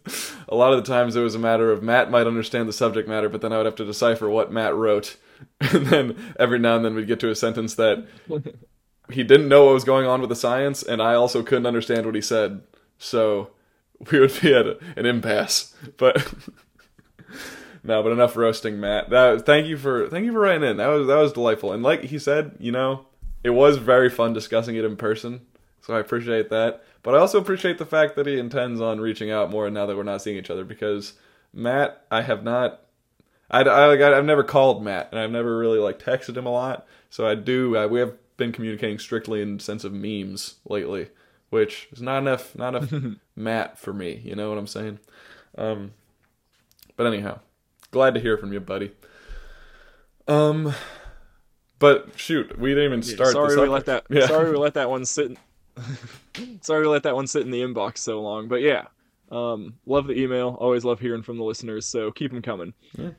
a 0.49 0.55
lot 0.55 0.73
of 0.73 0.83
the 0.83 0.91
times 0.91 1.15
it 1.15 1.21
was 1.21 1.35
a 1.35 1.39
matter 1.39 1.71
of 1.71 1.83
Matt 1.83 2.11
might 2.11 2.27
understand 2.27 2.69
the 2.69 2.73
subject 2.73 3.07
matter, 3.07 3.29
but 3.29 3.43
then 3.43 3.53
I 3.53 3.59
would 3.59 3.67
have 3.67 3.75
to 3.77 3.85
decipher 3.85 4.31
what 4.31 4.51
Matt 4.51 4.75
wrote. 4.75 5.17
And 5.73 5.87
then 5.87 6.35
every 6.39 6.59
now 6.59 6.77
and 6.77 6.85
then 6.85 6.95
we'd 6.95 7.07
get 7.07 7.21
to 7.21 7.31
a 7.31 7.35
sentence 7.35 7.75
that 7.77 8.07
he 9.11 9.23
didn't 9.23 9.49
know 9.49 9.67
what 9.67 9.75
was 9.75 9.85
going 9.85 10.07
on 10.07 10.21
with 10.21 10.29
the 10.29 10.37
science, 10.37 10.83
and 10.83 11.01
I 11.01 11.15
also 11.15 11.43
couldn't 11.43 11.67
understand 11.67 12.07
what 12.07 12.15
he 12.15 12.21
said. 12.21 12.63
So 12.99 13.51
we 14.11 14.21
would 14.21 14.39
be 14.41 14.55
at 14.55 14.67
an 14.97 15.07
impasse. 15.07 15.75
But 15.97 16.35
no, 17.85 18.03
but 18.03 18.13
enough 18.13 18.37
roasting, 18.37 18.81
Matt. 18.81 19.11
That 19.11 19.47
thank 19.47 19.67
you 19.67 19.77
for 19.77 20.09
thank 20.09 20.25
you 20.25 20.33
for 20.33 20.41
writing 20.41 20.69
in. 20.69 20.77
That 20.77 20.89
was 20.89 21.07
that 21.07 21.17
was 21.17 21.33
delightful. 21.33 21.73
And 21.73 21.83
like 21.83 22.05
he 22.05 22.19
said, 22.19 22.57
you 22.59 22.73
know, 22.73 23.07
it 23.45 23.51
was 23.51 23.79
very 23.79 24.11
fun 24.11 24.33
discussing 24.33 24.77
it 24.77 24.85
in 24.85 24.97
person. 24.97 25.43
So 25.81 25.95
I 25.95 26.01
appreciate 26.01 26.51
that. 26.51 26.83
But 27.03 27.15
I 27.15 27.19
also 27.19 27.39
appreciate 27.39 27.79
the 27.79 27.87
fact 27.87 28.17
that 28.17 28.27
he 28.27 28.39
intends 28.39 28.81
on 28.81 29.01
reaching 29.01 29.31
out 29.31 29.51
more 29.51 29.71
now 29.71 29.87
that 29.87 29.97
we're 29.97 30.03
not 30.03 30.21
seeing 30.21 30.37
each 30.37 30.51
other 30.51 30.65
because 30.65 31.13
Matt, 31.55 32.05
I 32.11 32.23
have 32.23 32.43
not 32.43 32.81
I, 33.51 33.61
I, 33.63 33.87
like, 33.87 34.01
I've 34.01 34.25
never 34.25 34.43
called 34.43 34.83
Matt, 34.83 35.09
and 35.13 35.21
I've 35.21 35.31
never 35.31 35.57
really 35.57 35.79
like 35.79 35.99
texted 35.99 36.37
him 36.37 36.47
a 36.47 36.51
lot. 36.51 36.87
So 37.11 37.27
I 37.27 37.35
do. 37.35 37.77
Uh, 37.77 37.87
we 37.87 38.01
have 38.01 38.15
been 38.37 38.53
communicating 38.53 38.99
strictly 38.99 39.41
in 39.43 39.57
the 39.59 39.63
sense 39.63 39.85
of 39.85 39.93
memes 39.93 40.57
lately, 40.69 41.09
which 41.51 41.89
is 41.93 42.03
not 42.03 42.19
enough. 42.19 42.57
Not 42.57 42.75
enough 42.75 42.93
Matt 43.37 43.79
for 43.79 43.93
me. 43.93 44.21
You 44.25 44.35
know 44.35 44.49
what 44.49 44.59
I'm 44.59 44.67
saying? 44.67 44.99
Um, 45.57 45.93
but 46.97 47.07
anyhow, 47.07 47.39
glad 47.93 48.15
to 48.15 48.21
hear 48.21 48.37
from 48.37 48.53
you, 48.53 48.61
buddy. 48.61 48.93
Um, 50.29 50.75
but 51.79 52.09
shoot, 52.17 52.59
we 52.59 52.71
didn't 52.71 52.85
even 52.85 53.03
Yeah, 53.03 53.15
start. 53.15 53.33
sorry 53.33 53.55
the 53.55 53.63
we 53.63 53.69
let 53.69 53.87
that. 53.87 54.05
Yeah. 54.11 54.27
Sorry 54.27 54.51
we 54.51 54.57
let 54.57 54.75
that 54.75 54.91
one 54.91 55.05
sit. 55.05 55.37
sorry 56.63 56.81
we 56.83 56.89
let 56.89 57.05
that 57.05 57.15
one 57.15 57.27
sit 57.27 57.43
in 57.43 57.51
the 57.51 57.61
inbox 57.63 57.99
so 57.99 58.21
long. 58.21 58.49
But 58.49 58.63
yeah, 58.63 58.87
um, 59.31 59.75
love 59.87 60.07
the 60.07 60.19
email. 60.19 60.57
Always 60.61 60.85
love 60.85 61.01
hearing 61.01 61.23
from 61.23 61.39
the 61.39 61.45
listeners. 61.45 61.87
So 61.87 62.11
keep 62.11 62.33
them 62.33 62.43
coming. 62.43 62.75
Yeah. 62.97 63.11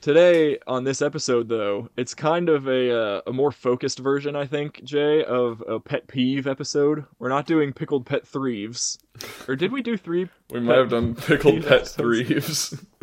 Today 0.00 0.58
on 0.66 0.84
this 0.84 1.02
episode, 1.02 1.46
though, 1.50 1.90
it's 1.98 2.14
kind 2.14 2.48
of 2.48 2.66
a 2.68 2.90
uh, 2.90 3.20
a 3.26 3.32
more 3.34 3.52
focused 3.52 3.98
version, 3.98 4.34
I 4.34 4.46
think, 4.46 4.82
Jay, 4.82 5.22
of 5.22 5.62
a 5.68 5.78
pet 5.78 6.06
peeve 6.08 6.46
episode. 6.46 7.04
We're 7.18 7.28
not 7.28 7.44
doing 7.44 7.74
pickled 7.74 8.06
pet 8.06 8.26
threeves, 8.26 8.98
or 9.46 9.56
did 9.56 9.72
we 9.72 9.82
do 9.82 9.98
three? 9.98 10.30
We 10.50 10.60
might 10.60 10.78
have 10.78 10.88
done 10.88 11.14
pickled 11.16 11.66
pet 11.66 11.86
threeves. 11.86 12.82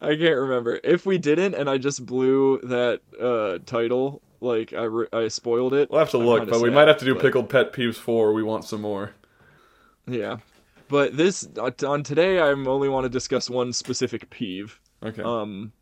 I 0.00 0.16
can't 0.16 0.36
remember. 0.36 0.80
If 0.82 1.06
we 1.06 1.18
didn't, 1.18 1.54
and 1.54 1.70
I 1.70 1.78
just 1.78 2.04
blew 2.04 2.58
that 2.64 3.00
uh, 3.20 3.58
title, 3.64 4.22
like 4.40 4.72
I, 4.72 4.82
re- 4.82 5.06
I 5.12 5.28
spoiled 5.28 5.72
it. 5.74 5.88
we'll 5.90 6.00
have 6.00 6.10
to 6.10 6.18
I'm 6.18 6.26
look, 6.26 6.50
but 6.50 6.60
we 6.60 6.70
might 6.70 6.88
have 6.88 6.98
to 6.98 7.04
do 7.04 7.14
but- 7.14 7.22
pickled 7.22 7.48
pet 7.48 7.72
peeves 7.72 7.94
four. 7.94 8.32
We 8.32 8.42
want 8.42 8.64
some 8.64 8.80
more. 8.80 9.12
Yeah, 10.06 10.38
but 10.88 11.16
this 11.16 11.48
on 11.86 12.02
today, 12.02 12.38
I 12.38 12.48
only 12.48 12.88
want 12.88 13.04
to 13.04 13.08
discuss 13.10 13.48
one 13.48 13.72
specific 13.72 14.30
peeve, 14.30 14.80
Okay. 15.02 15.22
um, 15.22 15.72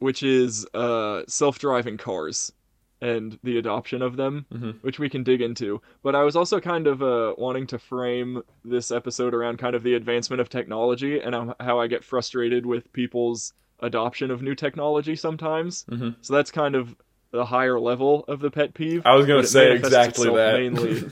which 0.00 0.22
is 0.22 0.66
uh 0.74 1.22
self-driving 1.28 1.96
cars 1.98 2.52
and 3.00 3.38
the 3.44 3.58
adoption 3.58 4.02
of 4.02 4.16
them, 4.16 4.44
Mhm. 4.52 4.74
which 4.82 4.98
we 4.98 5.08
can 5.08 5.22
dig 5.22 5.40
into. 5.40 5.80
But 6.02 6.16
I 6.16 6.24
was 6.24 6.34
also 6.34 6.58
kind 6.60 6.86
of 6.88 7.00
uh 7.02 7.34
wanting 7.38 7.66
to 7.68 7.78
frame 7.78 8.42
this 8.64 8.90
episode 8.90 9.34
around 9.34 9.58
kind 9.58 9.76
of 9.76 9.82
the 9.84 9.94
advancement 9.94 10.40
of 10.40 10.48
technology 10.48 11.20
and 11.20 11.54
how- 11.60 11.78
I 11.78 11.86
get 11.86 12.02
frustrated 12.02 12.66
with 12.66 12.92
people's 12.92 13.52
adoption 13.80 14.32
of 14.32 14.42
new 14.42 14.56
technology 14.56 15.14
sometimes. 15.14 15.84
Mhm. 15.88 16.16
So 16.22 16.34
that's 16.34 16.50
kind 16.50 16.74
of 16.74 16.96
the 17.30 17.44
higher 17.44 17.78
level 17.78 18.24
of 18.26 18.40
the 18.40 18.50
pet 18.50 18.74
peeve. 18.74 19.02
I 19.06 19.14
was 19.14 19.26
gonna 19.26 19.44
say 19.44 19.74
exactly 19.76 20.28
that. 20.34 20.58
Mainly, 20.58 21.04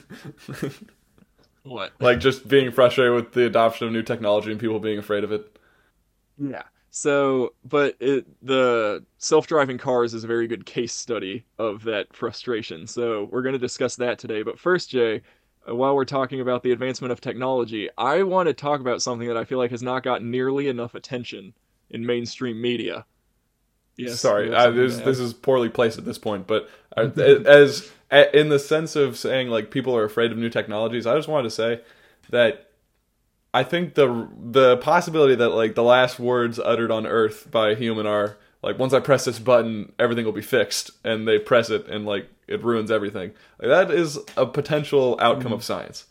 what? 1.66 1.92
like 2.00 2.20
just 2.20 2.48
being 2.48 2.70
frustrated 2.70 3.14
with 3.14 3.32
the 3.32 3.46
adoption 3.46 3.86
of 3.86 3.92
new 3.92 4.02
technology 4.02 4.50
and 4.50 4.60
people 4.60 4.78
being 4.78 4.98
afraid 4.98 5.24
of 5.24 5.32
it. 5.32 5.58
Yeah. 6.38 6.62
So, 6.90 7.52
but 7.64 7.96
it, 8.00 8.26
the 8.42 9.04
self-driving 9.18 9.78
cars 9.78 10.14
is 10.14 10.24
a 10.24 10.26
very 10.26 10.46
good 10.46 10.64
case 10.64 10.94
study 10.94 11.44
of 11.58 11.84
that 11.84 12.14
frustration. 12.14 12.86
So 12.86 13.28
we're 13.30 13.42
going 13.42 13.52
to 13.52 13.58
discuss 13.58 13.96
that 13.96 14.18
today. 14.18 14.42
But 14.42 14.58
first, 14.58 14.90
Jay, 14.90 15.20
uh, 15.68 15.74
while 15.74 15.94
we're 15.94 16.06
talking 16.06 16.40
about 16.40 16.62
the 16.62 16.72
advancement 16.72 17.12
of 17.12 17.20
technology, 17.20 17.90
I 17.98 18.22
want 18.22 18.46
to 18.46 18.54
talk 18.54 18.80
about 18.80 19.02
something 19.02 19.28
that 19.28 19.36
I 19.36 19.44
feel 19.44 19.58
like 19.58 19.72
has 19.72 19.82
not 19.82 20.04
gotten 20.04 20.30
nearly 20.30 20.68
enough 20.68 20.94
attention 20.94 21.52
in 21.90 22.06
mainstream 22.06 22.60
media. 22.60 23.04
Yes. 23.96 24.20
Sorry, 24.20 24.50
this 24.50 24.98
this 24.98 25.18
is 25.18 25.32
poorly 25.32 25.68
placed 25.68 25.98
at 25.98 26.04
this 26.04 26.18
point, 26.18 26.46
but 26.46 26.68
uh, 26.96 27.08
I, 27.16 27.20
as 27.20 27.90
in 28.10 28.50
the 28.50 28.58
sense 28.58 28.94
of 28.94 29.16
saying 29.16 29.48
like 29.48 29.70
people 29.70 29.96
are 29.96 30.04
afraid 30.04 30.32
of 30.32 30.38
new 30.38 30.50
technologies, 30.50 31.06
I 31.06 31.16
just 31.16 31.28
wanted 31.28 31.44
to 31.44 31.50
say 31.50 31.80
that 32.30 32.70
I 33.54 33.62
think 33.64 33.94
the 33.94 34.28
the 34.38 34.76
possibility 34.76 35.34
that 35.36 35.48
like 35.50 35.74
the 35.74 35.82
last 35.82 36.18
words 36.18 36.58
uttered 36.58 36.90
on 36.90 37.06
Earth 37.06 37.50
by 37.50 37.70
a 37.70 37.74
human 37.74 38.06
are 38.06 38.36
like 38.62 38.78
once 38.78 38.92
I 38.92 39.00
press 39.00 39.24
this 39.24 39.38
button, 39.38 39.92
everything 39.98 40.26
will 40.26 40.32
be 40.32 40.42
fixed, 40.42 40.90
and 41.04 41.26
they 41.26 41.38
press 41.38 41.70
it 41.70 41.86
and 41.88 42.04
like 42.04 42.28
it 42.46 42.62
ruins 42.62 42.90
everything. 42.90 43.32
Like, 43.58 43.68
that 43.68 43.90
is 43.90 44.18
a 44.36 44.44
potential 44.44 45.16
outcome 45.20 45.46
mm-hmm. 45.46 45.54
of 45.54 45.64
science, 45.64 46.04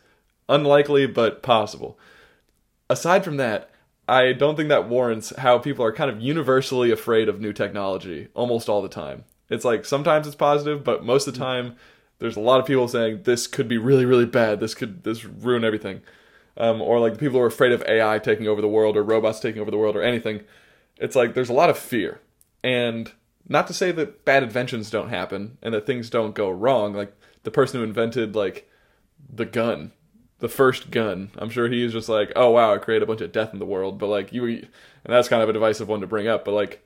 unlikely 0.50 1.06
but 1.06 1.44
possible. 1.44 2.00
Aside 2.90 3.24
from 3.24 3.38
that, 3.38 3.70
I 4.08 4.34
don't 4.34 4.56
think 4.56 4.70
that 4.70 4.88
warrants 4.88 5.36
how 5.38 5.58
people 5.58 5.84
are 5.84 5.92
kind 5.92 6.12
of 6.12 6.22
universally 6.22 6.92
afraid 6.92 7.28
of 7.28 7.42
new 7.42 7.54
technology 7.54 8.28
almost 8.34 8.70
all 8.70 8.82
the 8.82 8.90
time. 8.90 9.24
It's 9.50 9.66
like 9.66 9.86
sometimes 9.86 10.28
it's 10.28 10.36
positive, 10.36 10.84
but 10.84 11.04
most 11.04 11.28
of 11.28 11.34
the 11.34 11.40
time 11.40 11.76
there's 12.20 12.38
a 12.38 12.42
lot 12.42 12.60
of 12.60 12.66
people 12.66 12.88
saying 12.88 13.24
this 13.24 13.48
could 13.48 13.68
be 13.68 13.78
really 13.78 14.06
really 14.06 14.26
bad. 14.26 14.60
This 14.60 14.76
could 14.76 15.04
this 15.04 15.26
ruin 15.26 15.64
everything. 15.64 16.02
Um, 16.58 16.82
or 16.82 17.00
like 17.00 17.14
the 17.14 17.20
people 17.20 17.40
who 17.40 17.44
are 17.44 17.48
afraid 17.48 17.74
of 17.74 17.84
AI 17.84 18.18
taking 18.20 18.48
over 18.48 18.62
the 18.62 18.68
world 18.68 18.96
or 18.96 19.04
robots 19.04 19.42
taking 19.42 19.62
over 19.62 19.72
the 19.72 19.78
world 19.78 19.96
or 19.96 20.02
anything. 20.02 20.42
It's 20.98 21.16
like 21.16 21.34
there's 21.34 21.50
a 21.50 21.54
lot 21.54 21.70
of 21.70 21.78
fear. 21.78 22.22
And 22.64 23.12
not 23.48 23.68
to 23.68 23.74
say 23.74 23.92
that 23.92 24.24
bad 24.24 24.44
inventions 24.44 24.90
don't 24.90 25.10
happen 25.10 25.58
and 25.62 25.74
that 25.74 25.86
things 25.86 26.10
don't 26.10 26.34
go 26.34 26.50
wrong. 26.50 26.94
Like 26.94 27.14
the 27.44 27.52
person 27.52 27.80
who 27.80 27.84
invented 27.86 28.36
like 28.36 28.70
the 29.30 29.46
gun, 29.46 29.92
the 30.40 30.50
first 30.50 30.92
gun. 30.92 31.32
I'm 31.38 31.50
sure 31.50 31.68
he 31.68 31.84
is 31.84 31.94
just 31.94 32.10
like, 32.10 32.32
oh 32.36 32.52
wow, 32.52 32.74
I 32.74 32.78
created 32.78 33.04
a 33.04 33.08
bunch 33.08 33.22
of 33.22 33.32
death 33.32 33.54
in 33.54 33.60
the 33.60 33.66
world. 33.66 34.00
But 34.00 34.08
like 34.08 34.34
you, 34.34 34.46
and 34.46 34.70
that's 35.06 35.30
kind 35.30 35.42
of 35.42 35.50
a 35.50 35.54
divisive 35.54 35.88
one 35.88 36.02
to 36.02 36.08
bring 36.08 36.28
up. 36.28 36.46
But 36.46 36.54
like, 36.54 36.84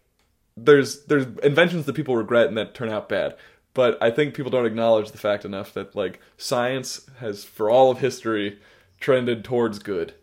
there's 0.56 1.06
there's 1.06 1.26
inventions 1.44 1.86
that 1.86 1.94
people 1.94 2.16
regret 2.16 2.48
and 2.48 2.58
that 2.58 2.74
turn 2.74 2.90
out 2.90 3.10
bad. 3.10 3.36
But 3.74 4.02
I 4.02 4.12
think 4.12 4.34
people 4.34 4.52
don't 4.52 4.66
acknowledge 4.66 5.12
the 5.12 5.18
fact 5.18 5.46
enough 5.46 5.74
that 5.74 5.96
like 5.96 6.20
science 6.38 7.08
has, 7.20 7.44
for 7.44 7.70
all 7.70 7.92
of 7.92 8.00
history, 8.00 8.60
trended 9.00 9.44
towards 9.44 9.80
good. 9.80 10.14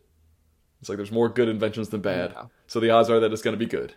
It's 0.81 0.89
like 0.89 0.97
there's 0.97 1.13
more 1.13 1.29
good 1.29 1.49
inventions 1.49 1.89
than 1.89 2.01
bad. 2.01 2.33
Yeah. 2.35 2.45
So 2.67 2.81
the 2.81 2.91
odds 2.91 3.09
are 3.09 3.21
that 3.21 3.33
it's 3.33 3.43
going 3.43 3.59
to 3.59 3.59
be 3.59 3.71
good. 3.71 3.95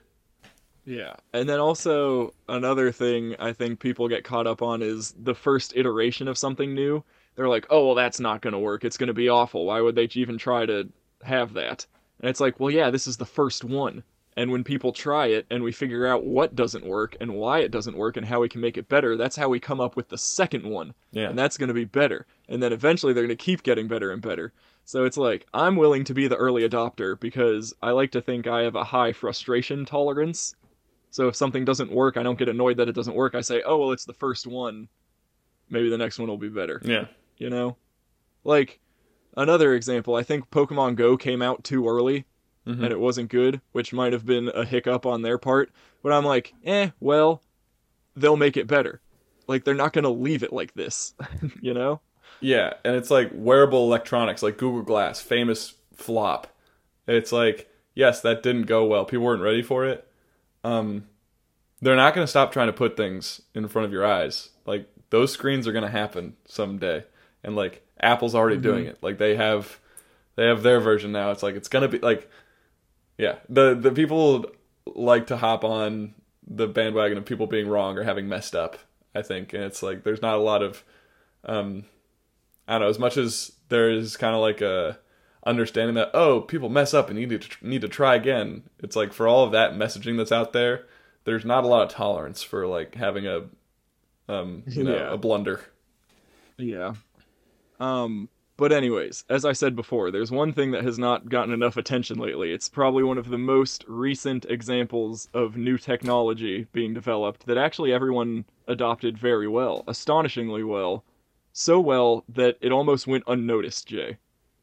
Yeah. 0.85 1.13
And 1.33 1.47
then 1.47 1.59
also 1.59 2.33
another 2.47 2.91
thing 2.91 3.35
I 3.37 3.53
think 3.53 3.79
people 3.79 4.07
get 4.07 4.23
caught 4.23 4.47
up 4.47 4.61
on 4.61 4.81
is 4.81 5.13
the 5.21 5.35
first 5.35 5.73
iteration 5.75 6.27
of 6.27 6.37
something 6.37 6.73
new. 6.73 7.03
They're 7.39 7.47
like, 7.47 7.67
"Oh, 7.69 7.85
well 7.85 7.95
that's 7.95 8.19
not 8.19 8.41
going 8.41 8.51
to 8.51 8.59
work. 8.59 8.83
It's 8.83 8.97
going 8.97 9.07
to 9.07 9.13
be 9.13 9.29
awful. 9.29 9.65
Why 9.65 9.79
would 9.79 9.95
they 9.95 10.09
even 10.15 10.37
try 10.37 10.65
to 10.65 10.89
have 11.23 11.53
that?" 11.53 11.85
And 12.19 12.29
it's 12.29 12.41
like, 12.41 12.59
"Well, 12.59 12.69
yeah, 12.69 12.89
this 12.89 13.07
is 13.07 13.15
the 13.15 13.25
first 13.25 13.63
one." 13.63 14.03
And 14.35 14.51
when 14.51 14.65
people 14.65 14.91
try 14.91 15.27
it 15.27 15.45
and 15.49 15.63
we 15.63 15.71
figure 15.71 16.05
out 16.05 16.25
what 16.25 16.53
doesn't 16.53 16.85
work 16.85 17.15
and 17.21 17.35
why 17.35 17.59
it 17.59 17.71
doesn't 17.71 17.95
work 17.95 18.17
and 18.17 18.25
how 18.25 18.41
we 18.41 18.49
can 18.49 18.59
make 18.59 18.77
it 18.77 18.89
better, 18.89 19.15
that's 19.15 19.37
how 19.37 19.47
we 19.47 19.57
come 19.57 19.79
up 19.79 19.95
with 19.95 20.09
the 20.09 20.17
second 20.17 20.65
one. 20.65 20.93
Yeah. 21.11 21.29
And 21.29 21.39
that's 21.39 21.57
going 21.57 21.69
to 21.69 21.73
be 21.73 21.85
better. 21.85 22.27
And 22.49 22.61
then 22.61 22.73
eventually 22.73 23.13
they're 23.13 23.25
going 23.25 23.37
to 23.37 23.41
keep 23.41 23.63
getting 23.63 23.87
better 23.87 24.11
and 24.11 24.21
better. 24.21 24.51
So 24.83 25.05
it's 25.05 25.17
like, 25.17 25.45
I'm 25.53 25.77
willing 25.77 26.03
to 26.05 26.13
be 26.13 26.27
the 26.27 26.35
early 26.35 26.67
adopter 26.67 27.17
because 27.17 27.73
I 27.81 27.91
like 27.91 28.11
to 28.11 28.21
think 28.21 28.47
I 28.47 28.63
have 28.63 28.75
a 28.75 28.83
high 28.83 29.13
frustration 29.13 29.85
tolerance. 29.85 30.55
So 31.09 31.29
if 31.29 31.37
something 31.37 31.63
doesn't 31.63 31.91
work, 31.91 32.17
I 32.17 32.23
don't 32.23 32.39
get 32.39 32.49
annoyed 32.49 32.77
that 32.77 32.89
it 32.89 32.95
doesn't 32.95 33.15
work. 33.15 33.33
I 33.33 33.41
say, 33.41 33.61
oh, 33.65 33.77
well, 33.77 33.91
it's 33.91 34.05
the 34.05 34.13
first 34.13 34.45
one. 34.45 34.89
Maybe 35.69 35.89
the 35.89 35.97
next 35.97 36.19
one 36.19 36.27
will 36.27 36.37
be 36.37 36.49
better. 36.49 36.81
Yeah. 36.83 37.05
You 37.39 37.49
know? 37.49 37.77
Like, 38.43 38.79
another 39.35 39.73
example, 39.73 40.15
I 40.15 40.21
think 40.23 40.51
Pokemon 40.51 40.95
Go 40.95 41.17
came 41.17 41.41
out 41.41 41.63
too 41.63 41.87
early 41.89 42.25
Mhm. 42.67 42.83
and 42.83 42.91
it 42.91 42.99
wasn't 42.99 43.31
good, 43.31 43.61
which 43.71 43.93
might 43.93 44.13
have 44.13 44.25
been 44.25 44.49
a 44.53 44.63
hiccup 44.65 45.05
on 45.05 45.21
their 45.23 45.37
part. 45.39 45.71
But 46.03 46.11
I'm 46.13 46.25
like, 46.25 46.53
eh, 46.63 46.91
well, 46.99 47.41
they'll 48.15 48.37
make 48.37 48.57
it 48.57 48.67
better. 48.67 49.01
Like, 49.47 49.63
they're 49.63 49.73
not 49.73 49.93
going 49.93 50.03
to 50.03 50.09
leave 50.09 50.43
it 50.43 50.53
like 50.53 50.73
this, 50.75 51.15
you 51.61 51.73
know? 51.73 52.01
Yeah, 52.41 52.73
and 52.85 52.95
it's 52.95 53.09
like 53.09 53.31
wearable 53.33 53.83
electronics, 53.85 54.43
like 54.43 54.57
Google 54.57 54.83
Glass, 54.83 55.19
famous 55.21 55.75
flop. 55.95 56.47
It's 57.07 57.31
like, 57.31 57.69
yes, 57.95 58.21
that 58.21 58.43
didn't 58.43 58.67
go 58.67 58.85
well. 58.85 59.03
People 59.05 59.25
weren't 59.25 59.41
ready 59.41 59.61
for 59.63 59.85
it. 59.85 60.07
Um, 60.63 61.07
they're 61.81 61.95
not 61.95 62.13
going 62.13 62.23
to 62.23 62.29
stop 62.29 62.51
trying 62.51 62.67
to 62.67 62.73
put 62.73 62.95
things 62.95 63.41
in 63.55 63.67
front 63.67 63.85
of 63.85 63.91
your 63.91 64.05
eyes. 64.05 64.49
Like 64.65 64.87
those 65.09 65.31
screens 65.31 65.67
are 65.67 65.71
going 65.71 65.85
to 65.85 65.89
happen 65.89 66.35
someday, 66.45 67.03
and 67.43 67.55
like 67.55 67.85
Apple's 67.99 68.35
already 68.35 68.55
Mm-hmm. 68.57 68.63
doing 68.63 68.85
it. 68.85 68.97
Like 69.01 69.17
they 69.17 69.35
have, 69.35 69.79
they 70.35 70.45
have 70.47 70.63
their 70.63 70.79
version 70.79 71.11
now. 71.11 71.31
It's 71.31 71.43
like 71.43 71.55
it's 71.55 71.69
going 71.69 71.89
to 71.89 71.97
be 71.97 71.99
like, 71.99 72.29
yeah, 73.17 73.35
the 73.49 73.75
the 73.75 73.91
people 73.91 74.45
like 74.85 75.27
to 75.27 75.37
hop 75.37 75.63
on 75.63 76.13
the 76.47 76.67
bandwagon 76.67 77.17
of 77.17 77.25
people 77.25 77.47
being 77.47 77.67
wrong 77.67 77.97
or 77.97 78.03
having 78.03 78.27
messed 78.27 78.55
up. 78.55 78.77
I 79.15 79.21
think, 79.23 79.53
and 79.53 79.63
it's 79.63 79.81
like 79.83 80.03
there's 80.03 80.21
not 80.21 80.35
a 80.35 80.41
lot 80.41 80.61
of 80.63 80.83
um, 81.45 81.85
I 82.67 82.73
don't 82.73 82.81
know. 82.81 82.89
As 82.89 82.99
much 82.99 83.17
as 83.17 83.51
there 83.69 83.89
is 83.89 84.15
kind 84.17 84.35
of 84.35 84.41
like 84.41 84.61
a 84.61 84.99
understanding 85.45 85.95
that 85.95 86.11
oh, 86.13 86.41
people 86.41 86.69
mess 86.69 86.93
up 86.93 87.09
and 87.09 87.17
you 87.19 87.25
need 87.25 87.41
to 87.41 87.67
need 87.67 87.81
to 87.81 87.87
try 87.89 88.15
again. 88.15 88.63
It's 88.79 88.95
like 88.95 89.11
for 89.13 89.27
all 89.27 89.43
of 89.45 89.51
that 89.51 89.73
messaging 89.73 90.17
that's 90.17 90.31
out 90.31 90.53
there, 90.53 90.85
there's 91.25 91.43
not 91.45 91.63
a 91.63 91.67
lot 91.67 91.83
of 91.83 91.89
tolerance 91.89 92.41
for 92.43 92.67
like 92.67 92.95
having 92.95 93.25
a 93.27 93.43
um 94.27 94.63
you 94.67 94.83
know 94.83 94.95
Yeah. 94.95 95.13
a 95.13 95.17
blunder. 95.17 95.61
Yeah. 96.57 96.93
Um, 97.79 98.29
but 98.59 98.73
anyways, 98.73 99.23
as 99.29 99.45
I 99.45 99.53
said 99.53 99.73
before, 99.73 100.11
there's 100.11 100.31
one 100.31 100.51
thing 100.51 100.71
that 100.71 100.83
has 100.83 100.99
not 100.99 101.29
gotten 101.29 101.53
enough 101.53 101.77
attention 101.77 102.19
lately. 102.19 102.51
It's 102.51 102.67
probably 102.67 103.03
one 103.03 103.17
of 103.17 103.29
the 103.29 103.37
most 103.37 103.85
recent 103.87 104.43
examples 104.49 105.29
of 105.33 105.55
new 105.55 105.77
technology 105.77 106.67
being 106.73 106.93
developed 106.93 107.45
that 107.45 107.57
actually 107.57 107.93
everyone 107.93 108.43
adopted 108.67 109.17
very 109.17 109.47
well, 109.47 109.85
astonishingly 109.87 110.63
well. 110.63 111.05
So 111.53 111.79
well 111.79 112.25
that 112.27 112.57
it 112.59 112.73
almost 112.73 113.07
went 113.07 113.23
unnoticed, 113.27 113.87
Jay. 113.87 114.17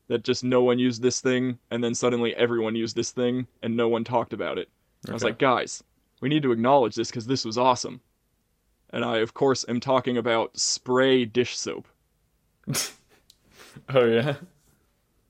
That 0.08 0.25
just 0.25 0.44
no 0.44 0.62
one 0.62 0.78
used 0.78 1.00
this 1.00 1.23
thing, 1.23 1.58
and 1.70 1.82
then 1.82 1.94
suddenly 1.94 2.37
everyone 2.37 2.76
used 2.76 2.96
this 2.96 3.12
thing, 3.12 3.46
and 3.62 3.78
no 3.78 3.88
one 3.88 4.04
talked 4.04 4.35
about 4.35 4.58
it. 4.58 4.68
I 5.08 5.12
was 5.14 5.25
like, 5.25 5.38
guys, 5.38 5.82
we 6.20 6.28
need 6.28 6.42
to 6.42 6.52
acknowledge 6.52 6.96
this 6.96 7.08
because 7.11 7.26
this 7.26 7.46
was 7.46 7.56
awesome. 7.56 8.02
And 8.90 9.06
I, 9.06 9.18
of 9.18 9.32
course, 9.32 9.64
am 9.68 9.80
talking 9.80 10.18
about 10.18 10.58
spray 10.58 11.25
dish 11.25 11.56
soap. 11.56 11.87
Oh 13.88 14.04
yeah, 14.04 14.37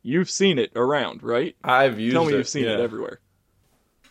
You've 0.02 0.30
seen 0.30 0.60
it 0.60 0.70
around, 0.76 1.24
right? 1.24 1.56
I've 1.64 1.98
used 1.98 2.14
Tell 2.14 2.24
me 2.24 2.34
it. 2.34 2.36
you've 2.36 2.48
seen 2.48 2.64
yeah. 2.64 2.74
it 2.74 2.80
everywhere. 2.80 3.18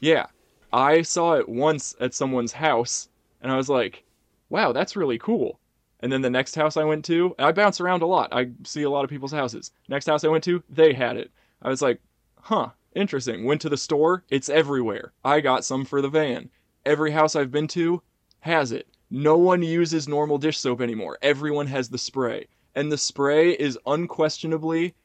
Yeah. 0.02 0.26
I 0.74 1.04
saw 1.04 1.36
it 1.36 1.48
once 1.48 1.96
at 2.02 2.14
someone's 2.14 2.52
house, 2.52 3.08
and 3.42 3.50
I 3.50 3.56
was 3.56 3.70
like, 3.70 4.04
wow, 4.50 4.74
that's 4.74 4.98
really 4.98 5.18
cool. 5.18 5.58
And 6.02 6.12
then 6.12 6.22
the 6.22 6.30
next 6.30 6.54
house 6.54 6.76
I 6.76 6.84
went 6.84 7.06
to, 7.06 7.34
I 7.40 7.54
bounce 7.54 7.80
around 7.80 8.02
a 8.02 8.08
lot. 8.08 8.34
I 8.34 8.50
see 8.66 8.84
a 8.84 8.90
lot 8.90 9.06
of 9.06 9.10
people's 9.10 9.32
houses. 9.32 9.72
Next 9.88 10.06
house 10.06 10.26
I 10.26 10.28
went 10.28 10.44
to, 10.44 10.62
they 10.70 10.92
had 10.92 11.16
it. 11.16 11.32
I 11.62 11.70
was 11.70 11.82
like, 11.82 12.02
huh, 12.42 12.72
interesting. 12.94 13.46
Went 13.46 13.62
to 13.62 13.70
the 13.70 13.78
store, 13.78 14.26
it's 14.30 14.50
everywhere. 14.50 15.14
I 15.24 15.40
got 15.40 15.64
some 15.64 15.86
for 15.86 16.02
the 16.02 16.10
van. 16.10 16.50
Every 16.86 17.12
house 17.12 17.38
I've 17.38 17.52
been 17.52 17.68
to 17.70 18.02
has 18.42 18.74
it. 18.74 18.88
No 19.10 19.38
one 19.38 19.64
uses 19.64 20.10
normal 20.10 20.38
dish 20.40 20.60
soap 20.60 20.82
anymore. 20.82 21.18
Everyone 21.22 21.68
has 21.68 21.88
the 21.88 21.98
spray. 21.98 22.48
And 22.76 22.92
the 22.92 22.98
spray 22.98 23.52
is 23.52 23.80
unquestionably 23.86 24.96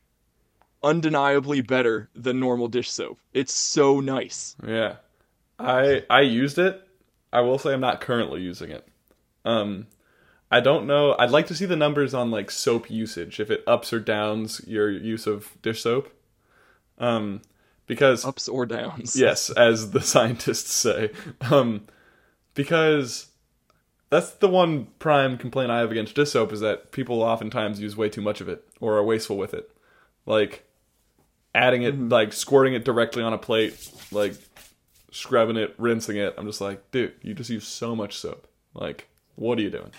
undeniably 0.82 1.60
better 1.60 2.08
than 2.14 2.40
normal 2.40 2.66
dish 2.68 2.90
soap. 2.90 3.18
It's 3.34 3.52
so 3.52 4.00
nice. 4.00 4.56
Yeah. 4.66 4.96
I 5.58 6.04
I 6.08 6.22
used 6.22 6.58
it. 6.58 6.80
I 7.32 7.42
will 7.42 7.58
say 7.58 7.72
I'm 7.72 7.80
not 7.80 8.00
currently 8.00 8.40
using 8.40 8.70
it. 8.70 8.86
Um 9.44 9.86
I 10.50 10.60
don't 10.60 10.86
know. 10.86 11.14
I'd 11.18 11.30
like 11.30 11.46
to 11.48 11.54
see 11.54 11.66
the 11.66 11.76
numbers 11.76 12.12
on 12.14 12.30
like 12.30 12.50
soap 12.50 12.90
usage 12.90 13.38
if 13.40 13.50
it 13.50 13.62
ups 13.66 13.92
or 13.92 14.00
downs 14.00 14.60
your 14.66 14.90
use 14.90 15.26
of 15.26 15.60
dish 15.62 15.82
soap. 15.82 16.10
Um 16.98 17.42
because 17.86 18.24
Ups 18.24 18.48
or 18.48 18.66
downs. 18.66 19.16
yes, 19.16 19.50
as 19.50 19.90
the 19.90 20.00
scientists 20.12 20.72
say. 20.72 21.11
Um 21.42 21.83
because 22.54 23.26
that's 24.11 24.33
the 24.33 24.49
one 24.49 24.88
prime 24.99 25.38
complaint 25.38 25.70
I 25.70 25.79
have 25.79 25.90
against 25.90 26.14
dish 26.14 26.31
soap 26.31 26.53
is 26.53 26.61
that 26.61 26.92
people 26.92 27.23
oftentimes 27.23 27.81
use 27.81 27.96
way 27.96 28.09
too 28.09 28.20
much 28.20 28.40
of 28.40 28.49
it 28.49 28.64
or 28.81 28.96
are 28.96 29.05
wasteful 29.05 29.38
with 29.38 29.55
it. 29.55 29.70
Like 30.27 30.64
adding 31.55 31.83
it 31.83 31.99
like 32.09 32.33
squirting 32.33 32.75
it 32.75 32.85
directly 32.85 33.23
on 33.23 33.33
a 33.33 33.38
plate, 33.38 33.90
like 34.11 34.35
scrubbing 35.12 35.57
it, 35.57 35.75
rinsing 35.79 36.16
it. 36.16 36.35
I'm 36.37 36.46
just 36.46 36.61
like, 36.61 36.90
dude, 36.90 37.14
you 37.23 37.35
just 37.35 37.51
use 37.51 37.66
so 37.66 37.94
much 37.94 38.18
soap. 38.18 38.46
Like, 38.75 39.09
what 39.37 39.59
are 39.59 39.62
you 39.62 39.70
doing? 39.70 39.92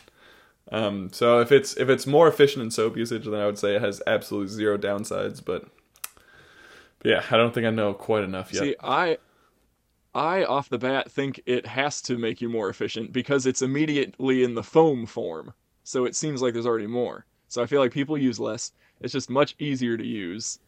Um, 0.71 1.09
so 1.11 1.39
if 1.39 1.51
it's 1.51 1.75
if 1.77 1.89
it's 1.89 2.05
more 2.05 2.27
efficient 2.27 2.63
in 2.63 2.71
soap 2.71 2.97
usage, 2.97 3.25
then 3.25 3.35
I 3.35 3.45
would 3.45 3.57
say 3.57 3.75
it 3.75 3.81
has 3.81 4.01
absolutely 4.07 4.53
zero 4.53 4.77
downsides. 4.77 5.43
But, 5.43 5.67
but 6.99 7.09
yeah, 7.09 7.23
I 7.31 7.37
don't 7.37 7.53
think 7.53 7.65
I 7.65 7.71
know 7.71 7.93
quite 7.93 8.23
enough 8.23 8.53
yet. 8.53 8.63
See, 8.63 8.75
I 8.81 9.17
I 10.13 10.43
off 10.43 10.69
the 10.69 10.77
bat 10.77 11.09
think 11.11 11.41
it 11.45 11.65
has 11.65 12.01
to 12.03 12.17
make 12.17 12.41
you 12.41 12.49
more 12.49 12.69
efficient 12.69 13.13
because 13.13 13.45
it's 13.45 13.61
immediately 13.61 14.43
in 14.43 14.55
the 14.55 14.63
foam 14.63 15.05
form. 15.05 15.53
So 15.83 16.05
it 16.05 16.15
seems 16.15 16.41
like 16.41 16.53
there's 16.53 16.65
already 16.65 16.87
more. 16.87 17.25
So 17.47 17.61
I 17.61 17.65
feel 17.65 17.79
like 17.81 17.91
people 17.91 18.17
use 18.17 18.39
less. 18.39 18.73
It's 18.99 19.13
just 19.13 19.29
much 19.29 19.55
easier 19.59 19.97
to 19.97 20.05
use. 20.05 20.59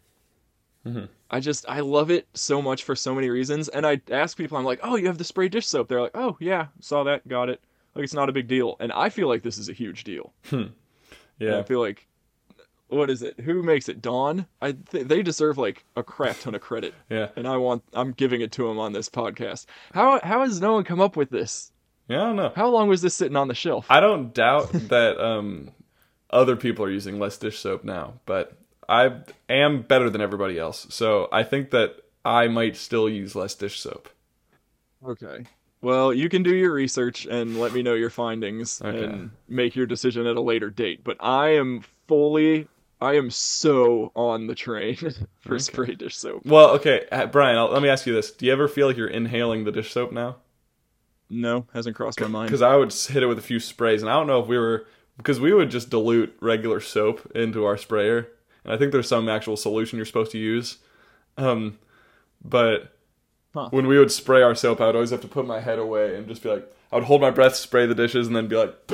Mhm. 0.85 1.07
I 1.29 1.39
just 1.39 1.67
I 1.69 1.79
love 1.79 2.11
it 2.11 2.27
so 2.33 2.61
much 2.61 2.83
for 2.83 2.95
so 2.95 3.15
many 3.15 3.29
reasons. 3.29 3.69
And 3.69 3.85
I 3.85 4.01
ask 4.11 4.37
people, 4.37 4.57
I'm 4.57 4.65
like, 4.65 4.79
oh, 4.83 4.95
you 4.95 5.07
have 5.07 5.17
the 5.17 5.23
spray 5.23 5.47
dish 5.49 5.67
soap. 5.67 5.87
They're 5.87 6.01
like, 6.01 6.15
oh 6.15 6.37
yeah, 6.39 6.67
saw 6.79 7.03
that, 7.03 7.27
got 7.27 7.49
it. 7.49 7.61
Like 7.95 8.03
it's 8.03 8.13
not 8.13 8.29
a 8.29 8.33
big 8.33 8.47
deal. 8.47 8.75
And 8.79 8.91
I 8.91 9.09
feel 9.09 9.27
like 9.27 9.43
this 9.43 9.57
is 9.57 9.69
a 9.69 9.73
huge 9.73 10.03
deal. 10.03 10.33
And 10.51 10.73
yeah, 11.39 11.57
I 11.59 11.63
feel 11.63 11.79
like, 11.79 12.07
what 12.87 13.09
is 13.09 13.21
it? 13.21 13.39
Who 13.39 13.63
makes 13.63 13.89
it? 13.89 14.01
Dawn. 14.01 14.45
I 14.61 14.73
th- 14.73 15.07
they 15.07 15.23
deserve 15.23 15.57
like 15.57 15.83
a 15.95 16.03
crap 16.03 16.39
ton 16.39 16.53
of 16.55 16.61
credit 16.61 16.93
yeah, 17.09 17.29
and 17.35 17.47
I 17.47 17.57
want 17.57 17.83
I'm 17.93 18.11
giving 18.11 18.41
it 18.41 18.51
to 18.53 18.67
him 18.69 18.77
on 18.79 18.93
this 18.93 19.09
podcast. 19.09 19.65
How 19.93 20.19
how 20.23 20.41
has 20.41 20.61
no 20.61 20.73
one 20.73 20.83
come 20.83 21.01
up 21.01 21.15
with 21.15 21.29
this? 21.29 21.71
yeah. 22.07 22.21
I 22.21 22.25
don't 22.25 22.35
know. 22.35 22.51
How 22.55 22.67
long 22.69 22.87
was 22.89 23.01
this 23.01 23.15
sitting 23.15 23.35
on 23.37 23.47
the 23.47 23.55
shelf? 23.55 23.85
I 23.89 23.99
don't 23.99 24.33
doubt 24.33 24.71
that 24.89 25.17
um, 25.19 25.71
other 26.29 26.55
people 26.55 26.85
are 26.85 26.91
using 26.91 27.19
less 27.19 27.37
dish 27.37 27.59
soap 27.59 27.83
now, 27.83 28.15
but 28.25 28.57
I 28.89 29.21
am 29.49 29.81
better 29.83 30.09
than 30.09 30.19
everybody 30.21 30.59
else. 30.59 30.85
So 30.89 31.29
I 31.31 31.43
think 31.43 31.71
that 31.71 31.95
I 32.25 32.47
might 32.47 32.75
still 32.75 33.07
use 33.09 33.35
less 33.35 33.55
dish 33.55 33.79
soap. 33.79 34.09
Okay. 35.05 35.45
Well, 35.81 36.13
you 36.13 36.29
can 36.29 36.43
do 36.43 36.53
your 36.55 36.71
research 36.71 37.25
and 37.25 37.59
let 37.59 37.73
me 37.73 37.81
know 37.83 37.93
your 37.93 38.09
findings 38.09 38.81
Okay. 38.81 39.03
and 39.03 39.31
make 39.49 39.75
your 39.75 39.85
decision 39.85 40.25
at 40.27 40.37
a 40.37 40.41
later 40.41 40.69
date. 40.69 41.03
But 41.03 41.17
I 41.19 41.55
am 41.55 41.83
fully 42.07 42.67
I 43.03 43.15
am 43.15 43.29
so 43.29 44.11
on 44.15 44.47
the 44.47 44.55
train 44.55 44.97
for 45.41 45.59
spray 45.59 45.95
dish 45.95 46.15
soap. 46.15 46.45
Well, 46.45 46.69
okay, 46.71 47.05
uh, 47.11 47.27
Bryan, 47.27 47.57
I'll, 47.57 47.71
let 47.71 47.81
me 47.83 47.89
ask 47.89 48.05
you 48.07 48.13
this: 48.13 48.31
Do 48.31 48.45
you 48.45 48.51
ever 48.51 48.67
feel 48.67 48.87
like 48.87 48.97
you're 48.97 49.07
inhaling 49.07 49.65
the 49.65 49.71
dish 49.71 49.91
soap 49.91 50.11
now? 50.11 50.37
No, 51.29 51.65
hasn't 51.73 51.95
crossed 51.95 52.19
my 52.21 52.27
mind. 52.27 52.47
Because 52.47 52.61
I 52.61 52.75
would 52.75 52.93
hit 52.93 53.23
it 53.23 53.27
with 53.27 53.39
a 53.39 53.43
few 53.43 53.59
sprays, 53.59 54.01
and 54.01 54.09
I 54.09 54.13
don't 54.13 54.27
know 54.27 54.39
if 54.39 54.47
we 54.47 54.57
were 54.57 54.85
because 55.17 55.39
we 55.39 55.53
would 55.53 55.69
just 55.69 55.89
dilute 55.89 56.35
regular 56.39 56.79
soap 56.79 57.31
into 57.35 57.65
our 57.65 57.77
sprayer, 57.77 58.29
and 58.63 58.73
I 58.73 58.77
think 58.77 58.91
there's 58.91 59.07
some 59.07 59.27
actual 59.27 59.57
solution 59.57 59.97
you're 59.97 60.05
supposed 60.05 60.31
to 60.31 60.37
use. 60.39 60.77
Um, 61.37 61.79
but 62.43 62.89
Huh. 63.53 63.69
when 63.69 63.85
we 63.85 63.99
would 63.99 64.11
spray 64.11 64.41
our 64.41 64.55
soap, 64.55 64.81
I 64.81 64.87
would 64.87 64.95
always 64.95 65.11
have 65.11 65.21
to 65.21 65.27
put 65.27 65.45
my 65.45 65.59
head 65.59 65.77
away 65.77 66.15
and 66.15 66.27
just 66.27 66.41
be 66.41 66.49
like, 66.49 66.71
I 66.91 66.95
would 66.95 67.03
hold 67.03 67.21
my 67.21 67.29
breath, 67.29 67.55
spray 67.55 67.85
the 67.85 67.93
dishes, 67.93 68.25
and 68.25 68.35
then 68.35 68.47
be 68.47 68.55
like, 68.55 68.75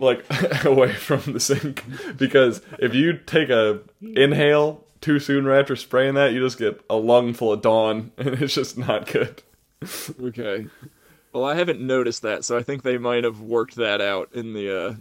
like 0.00 0.24
away 0.64 0.92
from 0.92 1.32
the 1.32 1.40
sink, 1.40 1.84
because 2.16 2.62
if 2.78 2.94
you 2.94 3.12
take 3.18 3.50
a 3.50 3.80
inhale 4.00 4.84
too 5.00 5.18
soon 5.18 5.44
right 5.44 5.60
after 5.60 5.76
spraying 5.76 6.14
that, 6.14 6.32
you 6.32 6.40
just 6.40 6.58
get 6.58 6.80
a 6.90 6.96
lung 6.96 7.32
full 7.32 7.52
of 7.52 7.62
Dawn, 7.62 8.10
and 8.18 8.42
it's 8.42 8.54
just 8.54 8.76
not 8.76 9.06
good. 9.06 9.42
Okay. 10.20 10.66
Well, 11.32 11.44
I 11.44 11.54
haven't 11.54 11.80
noticed 11.80 12.22
that, 12.22 12.44
so 12.44 12.58
I 12.58 12.62
think 12.62 12.82
they 12.82 12.98
might 12.98 13.24
have 13.24 13.40
worked 13.40 13.76
that 13.76 14.00
out 14.00 14.30
in 14.32 14.52
the 14.52 14.78
uh, 14.78 14.94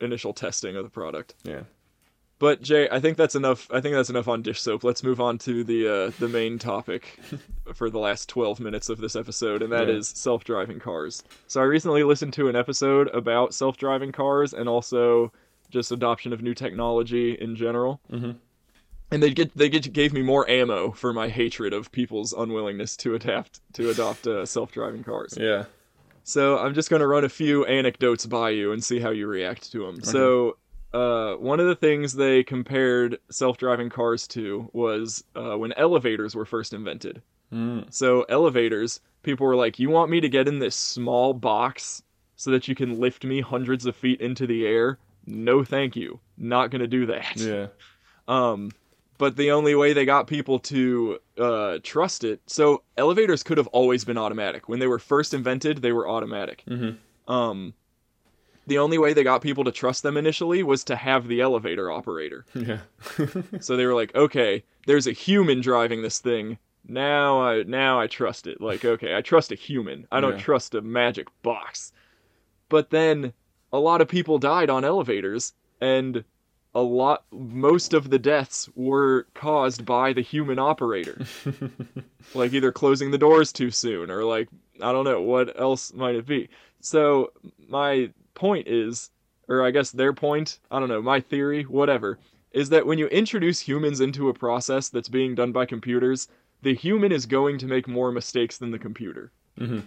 initial 0.00 0.32
testing 0.32 0.76
of 0.76 0.84
the 0.84 0.90
product. 0.90 1.34
Yeah. 1.42 1.62
But 2.40 2.62
Jay, 2.62 2.88
I 2.90 2.98
think 3.00 3.16
that's 3.16 3.36
enough. 3.36 3.68
I 3.70 3.80
think 3.80 3.94
that's 3.94 4.10
enough 4.10 4.26
on 4.26 4.42
dish 4.42 4.60
soap. 4.60 4.82
Let's 4.82 5.04
move 5.04 5.20
on 5.20 5.38
to 5.38 5.62
the 5.62 5.86
uh, 6.06 6.10
the 6.18 6.26
main 6.26 6.58
topic 6.58 7.18
for 7.74 7.88
the 7.90 7.98
last 8.00 8.28
12 8.30 8.58
minutes 8.58 8.88
of 8.88 8.98
this 8.98 9.14
episode, 9.14 9.62
and 9.62 9.70
that 9.72 9.86
Yeah. 9.88 9.94
is 9.94 10.08
self-driving 10.08 10.80
cars. 10.80 11.22
So 11.46 11.60
I 11.60 11.64
recently 11.64 12.02
listened 12.02 12.32
to 12.34 12.48
an 12.48 12.56
episode 12.56 13.08
about 13.14 13.54
self-driving 13.54 14.12
cars 14.12 14.52
and 14.54 14.68
also 14.68 15.30
just 15.70 15.92
adoption 15.92 16.32
of 16.32 16.42
new 16.42 16.54
technology 16.54 17.32
in 17.34 17.54
general. 17.56 18.00
Mhm. 18.10 18.36
And 19.12 19.22
they 19.22 19.30
get 19.34 19.54
they 19.56 19.68
get 19.68 19.92
gave 19.92 20.12
me 20.14 20.22
more 20.22 20.48
ammo 20.48 20.92
for 20.92 21.12
my 21.12 21.28
hatred 21.28 21.72
of 21.74 21.92
people's 21.92 22.32
unwillingness 22.32 22.96
to 22.98 23.14
adapt 23.14 23.60
to 23.74 23.90
adopt 23.90 24.26
uh, 24.26 24.46
self-driving 24.46 25.04
cars. 25.04 25.36
Yeah. 25.38 25.66
So 26.24 26.56
I'm 26.58 26.72
just 26.74 26.88
going 26.90 27.00
to 27.00 27.06
run 27.06 27.24
a 27.24 27.28
few 27.28 27.66
anecdotes 27.66 28.24
by 28.24 28.50
you 28.50 28.72
and 28.72 28.82
see 28.82 28.98
how 29.00 29.10
you 29.10 29.26
react 29.26 29.70
to 29.72 29.84
them. 29.84 30.00
So, 30.02 30.56
uh, 30.92 31.34
one 31.34 31.60
of 31.60 31.66
the 31.66 31.76
things 31.76 32.14
they 32.14 32.42
compared 32.42 33.18
self-driving 33.30 33.90
cars 33.90 34.26
to 34.28 34.68
was 34.72 35.24
uh, 35.36 35.56
when 35.56 35.72
elevators 35.74 36.34
were 36.34 36.44
first 36.44 36.72
invented. 36.72 37.22
Mm. 37.52 37.92
So 37.92 38.22
elevators, 38.28 39.00
people 39.22 39.46
were 39.46 39.56
like, 39.56 39.78
"You 39.78 39.90
want 39.90 40.10
me 40.10 40.20
to 40.20 40.28
get 40.28 40.48
in 40.48 40.58
this 40.58 40.76
small 40.76 41.34
box 41.34 42.02
so 42.36 42.50
that 42.50 42.68
you 42.68 42.74
can 42.74 42.98
lift 42.98 43.24
me 43.24 43.40
hundreds 43.40 43.86
of 43.86 43.96
feet 43.96 44.20
into 44.20 44.46
the 44.46 44.66
air?" 44.66 44.98
no 45.26 45.64
thank 45.64 45.96
you. 45.96 46.20
Not 46.36 46.70
going 46.70 46.80
to 46.80 46.88
do 46.88 47.06
that. 47.06 47.36
Yeah. 47.36 47.66
Um, 48.28 48.70
but 49.18 49.36
the 49.36 49.50
only 49.50 49.74
way 49.74 49.92
they 49.92 50.04
got 50.04 50.28
people 50.28 50.60
to 50.60 51.18
uh, 51.36 51.78
trust 51.82 52.22
it, 52.22 52.40
so 52.46 52.84
elevators 52.96 53.42
could 53.42 53.58
have 53.58 53.66
always 53.68 54.04
been 54.04 54.16
automatic. 54.16 54.68
When 54.68 54.78
they 54.78 54.86
were 54.86 55.00
first 55.00 55.34
invented, 55.34 55.82
they 55.82 55.90
were 55.90 56.08
automatic. 56.08 56.62
Mm-hmm. 56.68 57.32
Um, 57.32 57.74
the 58.70 58.78
only 58.78 58.98
way 58.98 59.12
they 59.12 59.24
got 59.24 59.42
people 59.42 59.64
to 59.64 59.72
trust 59.72 60.04
them 60.04 60.16
initially 60.16 60.62
was 60.62 60.84
to 60.84 60.94
have 60.96 61.26
the 61.26 61.40
elevator 61.40 61.90
operator. 61.90 62.46
Yeah. 62.54 62.78
So 63.60 63.76
they 63.76 63.84
were 63.84 63.94
like, 63.94 64.14
okay, 64.14 64.62
there's 64.86 65.08
a 65.08 65.12
human 65.12 65.60
driving 65.60 66.02
this 66.02 66.20
thing. 66.20 66.56
Now 66.86 67.42
I 67.42 67.64
now 67.64 68.00
I 68.00 68.06
trust 68.06 68.46
it. 68.46 68.60
Like, 68.60 68.84
okay, 68.84 69.14
I 69.16 69.22
trust 69.22 69.50
a 69.52 69.56
human. 69.56 70.06
I 70.12 70.20
don't 70.20 70.34
Yeah. 70.38 70.44
trust 70.44 70.74
a 70.76 70.80
magic 70.80 71.26
box. 71.42 71.92
But 72.68 72.90
then 72.90 73.32
a 73.72 73.78
lot 73.80 74.00
of 74.00 74.08
people 74.08 74.38
died 74.38 74.70
on 74.70 74.84
elevators 74.84 75.52
and 75.80 76.22
a 76.72 76.80
lot 76.80 77.24
most 77.32 77.92
of 77.92 78.08
the 78.10 78.18
deaths 78.20 78.68
were 78.76 79.26
caused 79.34 79.84
by 79.84 80.12
the 80.12 80.22
human 80.22 80.60
operator. 80.60 81.18
like 82.34 82.52
either 82.52 82.70
closing 82.70 83.10
the 83.10 83.18
doors 83.18 83.52
too 83.52 83.70
soon 83.72 84.10
or 84.12 84.22
like 84.24 84.48
I 84.80 84.92
don't 84.92 85.04
know 85.04 85.20
what 85.20 85.58
else 85.60 85.92
might 85.92 86.14
it 86.14 86.26
be. 86.26 86.48
So 86.80 87.32
my 87.68 88.10
point 88.40 88.66
is 88.66 89.10
or 89.50 89.66
I 89.66 89.72
guess 89.72 89.90
their 89.90 90.12
point, 90.12 90.60
I 90.70 90.78
don't 90.78 90.88
know, 90.88 91.02
my 91.02 91.20
theory, 91.20 91.64
whatever, 91.64 92.18
is 92.52 92.68
that 92.68 92.86
when 92.86 92.98
you 92.98 93.08
introduce 93.08 93.58
humans 93.58 94.00
into 94.00 94.28
a 94.28 94.34
process 94.34 94.88
that's 94.88 95.08
being 95.08 95.34
done 95.34 95.50
by 95.50 95.66
computers, 95.66 96.28
the 96.62 96.74
human 96.74 97.10
is 97.10 97.26
going 97.26 97.58
to 97.58 97.66
make 97.66 97.88
more 97.88 98.12
mistakes 98.12 98.58
than 98.58 98.70
the 98.70 98.78
computer. 98.78 99.32
Mhm. 99.58 99.82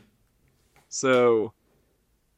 So 0.90 1.54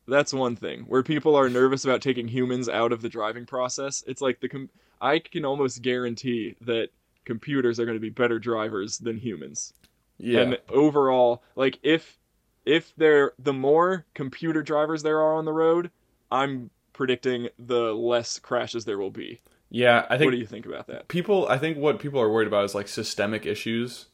that's 0.07 0.33
one 0.33 0.55
thing 0.55 0.81
where 0.81 1.01
people 1.01 1.35
are 1.35 1.49
nervous 1.49 1.83
about 1.83 2.01
taking 2.01 2.27
humans 2.27 2.69
out 2.69 2.91
of 2.91 3.01
the 3.01 3.09
driving 3.09 3.45
process. 3.45 4.03
It's 4.05 4.21
like 4.21 4.39
the 4.39 4.49
com- 4.49 4.69
I 5.01 5.17
can 5.19 5.45
almost 5.45 5.81
guarantee 5.81 6.55
that 6.61 6.89
computers 7.25 7.79
are 7.79 7.85
going 7.85 7.97
to 7.97 8.09
be 8.09 8.09
better 8.11 8.37
drivers 8.37 8.99
than 8.99 9.17
humans. 9.17 9.73
Yeah. 10.19 10.41
And 10.41 10.59
overall, 10.69 11.41
like 11.55 11.79
if 11.81 12.19
if 12.65 12.93
there 12.97 13.33
the 13.39 13.53
more 13.53 14.05
computer 14.13 14.61
drivers 14.61 15.01
there 15.01 15.19
are 15.21 15.33
on 15.35 15.45
the 15.45 15.53
road, 15.53 15.89
I'm 16.31 16.69
predicting 16.93 17.49
the 17.59 17.93
less 17.93 18.39
crashes 18.39 18.85
there 18.85 18.97
will 18.97 19.11
be. 19.11 19.41
yeah. 19.69 20.05
I 20.09 20.17
think. 20.17 20.27
What 20.27 20.31
do 20.31 20.37
you 20.37 20.45
think 20.47 20.65
about 20.65 20.87
that? 20.87 21.07
people 21.07 21.47
i 21.49 21.57
think 21.57 21.77
what 21.77 21.99
people 21.99 22.19
are 22.21 22.29
worried 22.31 22.47
about 22.47 22.65
is 22.65 22.75
like 22.75 22.87
systemic 22.87 23.45
issues 23.45 24.05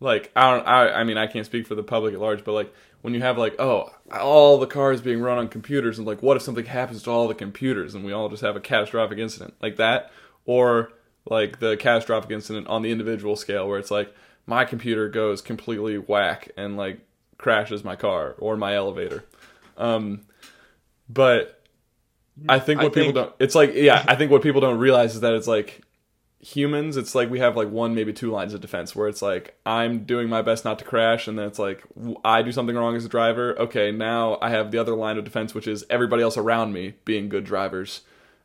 like 0.00 0.30
i 0.36 0.50
don't 0.50 0.66
i 0.66 0.90
i 1.00 1.04
mean 1.04 1.18
i 1.18 1.26
can't 1.26 1.46
speak 1.46 1.66
for 1.66 1.74
the 1.74 1.82
public 1.82 2.14
at 2.14 2.20
large 2.20 2.44
but 2.44 2.52
like 2.52 2.72
when 3.02 3.14
you 3.14 3.20
have 3.20 3.38
like 3.38 3.54
oh 3.58 3.90
all 4.18 4.58
the 4.58 4.66
cars 4.66 5.00
being 5.00 5.20
run 5.20 5.38
on 5.38 5.48
computers 5.48 5.98
and 5.98 6.06
like 6.06 6.22
what 6.22 6.36
if 6.36 6.42
something 6.42 6.66
happens 6.66 7.02
to 7.02 7.10
all 7.10 7.28
the 7.28 7.34
computers 7.34 7.94
and 7.94 8.04
we 8.04 8.12
all 8.12 8.28
just 8.28 8.42
have 8.42 8.56
a 8.56 8.60
catastrophic 8.60 9.18
incident 9.18 9.54
like 9.60 9.76
that 9.76 10.10
or 10.44 10.92
like 11.28 11.60
the 11.60 11.76
catastrophic 11.76 12.30
incident 12.30 12.66
on 12.66 12.82
the 12.82 12.90
individual 12.90 13.36
scale 13.36 13.68
where 13.68 13.78
it's 13.78 13.90
like 13.90 14.14
my 14.46 14.64
computer 14.64 15.08
goes 15.08 15.40
completely 15.42 15.96
whack 15.96 16.50
and 16.56 16.76
like 16.76 17.00
crashes 17.38 17.84
my 17.84 17.96
car 17.96 18.34
or 18.38 18.56
my 18.56 18.74
elevator 18.74 19.24
um 19.76 20.22
but 21.12 21.62
I 22.48 22.58
think 22.58 22.80
I 22.80 22.84
what 22.84 22.92
people 22.92 23.04
think- 23.06 23.14
don't 23.14 23.34
it's 23.38 23.54
like 23.54 23.74
yeah, 23.74 24.04
I 24.06 24.14
think 24.16 24.30
what 24.30 24.42
people 24.42 24.60
don't 24.60 24.78
realize 24.78 25.14
is 25.14 25.20
that 25.20 25.34
it's 25.34 25.48
like 25.48 25.82
humans, 26.38 26.96
it's 26.96 27.14
like 27.14 27.28
we 27.28 27.38
have 27.40 27.56
like 27.56 27.68
one 27.68 27.94
maybe 27.94 28.12
two 28.12 28.30
lines 28.30 28.54
of 28.54 28.60
defense 28.60 28.96
where 28.96 29.08
it's 29.08 29.20
like 29.20 29.58
I'm 29.66 30.04
doing 30.04 30.28
my 30.28 30.40
best 30.42 30.64
not 30.64 30.78
to 30.78 30.84
crash 30.84 31.28
and 31.28 31.38
then 31.38 31.46
it's 31.46 31.58
like 31.58 31.82
I 32.24 32.42
do 32.42 32.52
something 32.52 32.76
wrong 32.76 32.96
as 32.96 33.04
a 33.04 33.08
driver. 33.08 33.58
Okay, 33.58 33.90
now 33.92 34.38
I 34.40 34.50
have 34.50 34.70
the 34.70 34.78
other 34.78 34.94
line 34.94 35.18
of 35.18 35.24
defense 35.24 35.54
which 35.54 35.66
is 35.66 35.84
everybody 35.90 36.22
else 36.22 36.36
around 36.36 36.72
me 36.72 36.94
being 37.04 37.28
good 37.28 37.44
drivers 37.44 38.02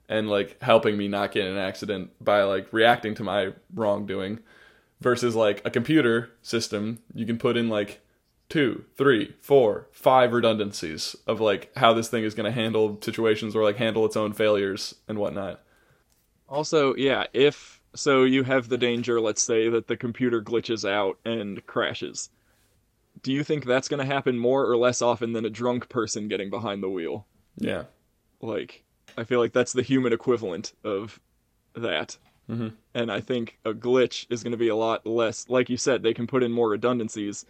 and 0.10 0.30
like 0.30 0.62
helping 0.62 0.98
me 0.98 1.08
not 1.08 1.32
get 1.32 1.46
in 1.46 1.54
an 1.54 1.58
accident 1.58 2.12
by 2.20 2.44
like 2.44 2.72
reacting 2.72 3.16
to 3.16 3.24
my 3.24 3.54
wrongdoing 3.74 4.40
versus 5.02 5.36
like 5.36 5.62
a 5.66 5.70
computer 5.70 6.32
system 6.42 7.00
you 7.14 7.26
can 7.26 7.38
put 7.38 7.58
in 7.58 7.70
like 7.70 8.02
two, 8.50 8.86
three, 8.96 9.36
four, 9.40 9.88
five 9.92 10.34
redundancies 10.34 11.16
of 11.28 11.40
like 11.42 11.72
how 11.78 11.94
this 11.94 12.10
thing 12.10 12.24
is 12.24 12.36
going 12.36 12.46
to 12.46 12.52
handle 12.52 13.00
situations 13.02 13.56
or 13.56 13.64
like 13.64 13.78
handle 13.78 14.06
its 14.06 14.16
own 14.16 14.34
failures 14.34 14.96
and 15.08 15.18
whatnot. 15.18 15.62
Also, 16.48 16.96
yeah, 16.96 17.26
if 17.34 17.82
so 17.96 18.24
you 18.24 18.44
have 18.44 18.70
the 18.70 18.78
danger, 18.78 19.20
let's 19.20 19.42
say 19.42 19.70
that 19.70 19.88
the 19.88 19.98
computer 19.98 20.42
glitches 20.42 20.88
out 20.88 21.18
and 21.26 21.66
crashes. 21.66 22.30
Do 23.24 23.32
you 23.32 23.44
think 23.44 23.66
that's 23.66 23.88
going 23.88 24.06
to 24.06 24.14
happen 24.14 24.38
more 24.38 24.70
or 24.70 24.78
less 24.78 25.02
often 25.02 25.34
than 25.34 25.46
a 25.46 25.50
drunk 25.50 25.90
person 25.90 26.28
getting 26.28 26.50
behind 26.50 26.84
the 26.84 26.90
wheel? 26.90 27.26
Yeah. 27.58 27.86
Like, 28.42 28.84
I 29.18 29.24
feel 29.24 29.40
like 29.40 29.54
that's 29.54 29.74
the 29.74 29.82
human 29.82 30.14
equivalent 30.14 30.74
of 30.84 31.20
that. 31.74 32.18
Mhm. 32.50 32.74
And 32.94 33.12
I 33.12 33.22
think 33.22 33.58
a 33.66 33.74
glitch 33.74 34.28
is 34.30 34.44
going 34.44 34.52
to 34.52 34.58
be 34.58 34.68
a 34.68 34.76
lot 34.76 35.08
less. 35.08 35.50
Like 35.50 35.70
you 35.70 35.78
said, 35.78 36.04
they 36.04 36.14
can 36.14 36.28
put 36.28 36.44
in 36.44 36.52
more 36.52 36.70
redundancies 36.70 37.46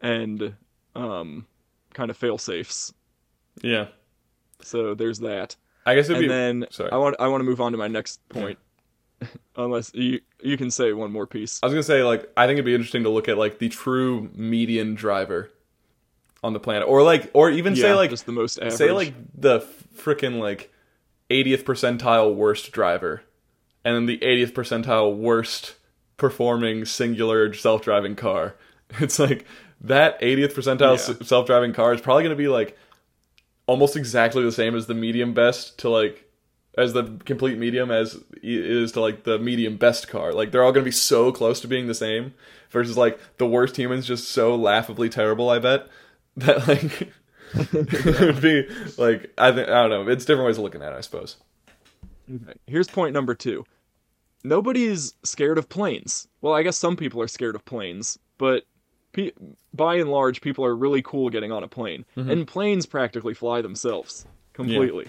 and 0.00 0.54
um, 0.94 1.46
kind 1.94 2.10
of 2.10 2.16
fail 2.16 2.38
safes. 2.38 2.92
Yeah. 3.62 3.86
So 4.62 4.94
there's 4.94 5.20
that. 5.20 5.56
I 5.84 5.94
guess 5.94 6.06
it'd 6.06 6.16
and 6.16 6.24
be 6.24 6.28
then 6.28 6.66
sorry. 6.70 6.90
I 6.90 6.96
want 6.96 7.16
I 7.20 7.28
want 7.28 7.40
to 7.40 7.44
move 7.44 7.60
on 7.60 7.72
to 7.72 7.78
my 7.78 7.88
next 7.88 8.26
point. 8.28 8.58
Unless 9.56 9.94
you 9.94 10.20
you 10.42 10.56
can 10.56 10.70
say 10.70 10.92
one 10.92 11.12
more 11.12 11.26
piece. 11.26 11.60
I 11.62 11.66
was 11.66 11.72
going 11.72 11.82
to 11.82 11.86
say 11.86 12.02
like 12.02 12.30
I 12.36 12.46
think 12.46 12.54
it'd 12.54 12.64
be 12.64 12.74
interesting 12.74 13.04
to 13.04 13.10
look 13.10 13.28
at 13.28 13.38
like 13.38 13.58
the 13.58 13.68
true 13.68 14.30
median 14.34 14.94
driver 14.94 15.50
on 16.42 16.52
the 16.52 16.60
planet 16.60 16.86
or 16.86 17.02
like 17.02 17.30
or 17.32 17.50
even 17.50 17.74
say 17.76 17.94
like 17.94 18.10
just 18.10 18.26
the 18.26 18.32
most 18.32 18.58
average. 18.58 18.74
say 18.74 18.90
like 18.92 19.14
the 19.34 19.60
freaking 19.96 20.38
like 20.38 20.72
80th 21.30 21.64
percentile 21.64 22.34
worst 22.34 22.72
driver 22.72 23.22
and 23.84 23.96
then 23.96 24.06
the 24.06 24.18
80th 24.18 24.52
percentile 24.52 25.16
worst 25.16 25.74
performing 26.16 26.84
singular 26.84 27.52
self-driving 27.52 28.16
car 28.16 28.54
it's 29.00 29.18
like 29.18 29.44
that 29.80 30.20
80th 30.20 30.54
percentile 30.54 30.96
Yeah. 31.20 31.26
self-driving 31.26 31.72
car 31.72 31.92
is 31.94 32.00
probably 32.00 32.22
going 32.22 32.36
to 32.36 32.42
be 32.42 32.48
like 32.48 32.76
almost 33.66 33.96
exactly 33.96 34.42
the 34.42 34.52
same 34.52 34.74
as 34.74 34.86
the 34.86 34.94
medium 34.94 35.34
best 35.34 35.78
to 35.80 35.88
like 35.88 36.22
as 36.78 36.92
the 36.92 37.04
complete 37.24 37.58
medium 37.58 37.90
as 37.90 38.18
is 38.42 38.92
to 38.92 39.00
like 39.00 39.24
the 39.24 39.38
medium 39.38 39.76
best 39.76 40.08
car 40.08 40.32
like 40.32 40.52
they're 40.52 40.62
all 40.62 40.72
going 40.72 40.84
to 40.84 40.88
be 40.88 40.92
so 40.92 41.32
close 41.32 41.60
to 41.60 41.66
being 41.68 41.86
the 41.86 41.94
same 41.94 42.32
versus 42.70 42.96
like 42.96 43.18
the 43.38 43.46
worst 43.46 43.76
humans 43.76 44.06
just 44.06 44.28
so 44.28 44.54
laughably 44.54 45.08
terrible 45.08 45.48
i 45.50 45.58
bet 45.58 45.88
that 46.36 46.66
like 46.68 47.12
it 47.54 48.20
would 48.20 48.42
be 48.42 48.68
like 48.98 49.32
I 49.38 49.52
think 49.52 49.68
I 49.68 49.86
don't 49.86 49.90
know. 50.06 50.08
It's 50.12 50.24
different 50.24 50.46
ways 50.48 50.58
of 50.58 50.64
looking 50.64 50.82
at 50.82 50.92
it, 50.92 50.96
I 50.96 51.00
suppose. 51.00 51.36
Here's 52.66 52.88
point 52.88 53.14
number 53.14 53.34
two. 53.36 53.64
Nobody's 54.44 55.14
scared 55.22 55.56
of 55.56 55.68
planes. 55.68 56.26
Well, 56.40 56.52
I 56.54 56.62
guess 56.64 56.76
some 56.76 56.96
people 56.96 57.22
are 57.22 57.28
scared 57.28 57.54
of 57.54 57.64
planes, 57.64 58.18
but 58.36 58.64
pe- 59.16 59.32
by 59.74 59.96
and 59.96 60.10
large, 60.10 60.40
people 60.40 60.64
are 60.64 60.76
really 60.76 61.02
cool 61.02 61.30
getting 61.30 61.50
on 61.50 61.64
a 61.64 61.68
plane. 61.68 62.04
Mm-hmm. 62.16 62.30
And 62.30 62.46
planes 62.46 62.86
practically 62.86 63.34
fly 63.34 63.62
themselves 63.62 64.26
completely. 64.52 65.08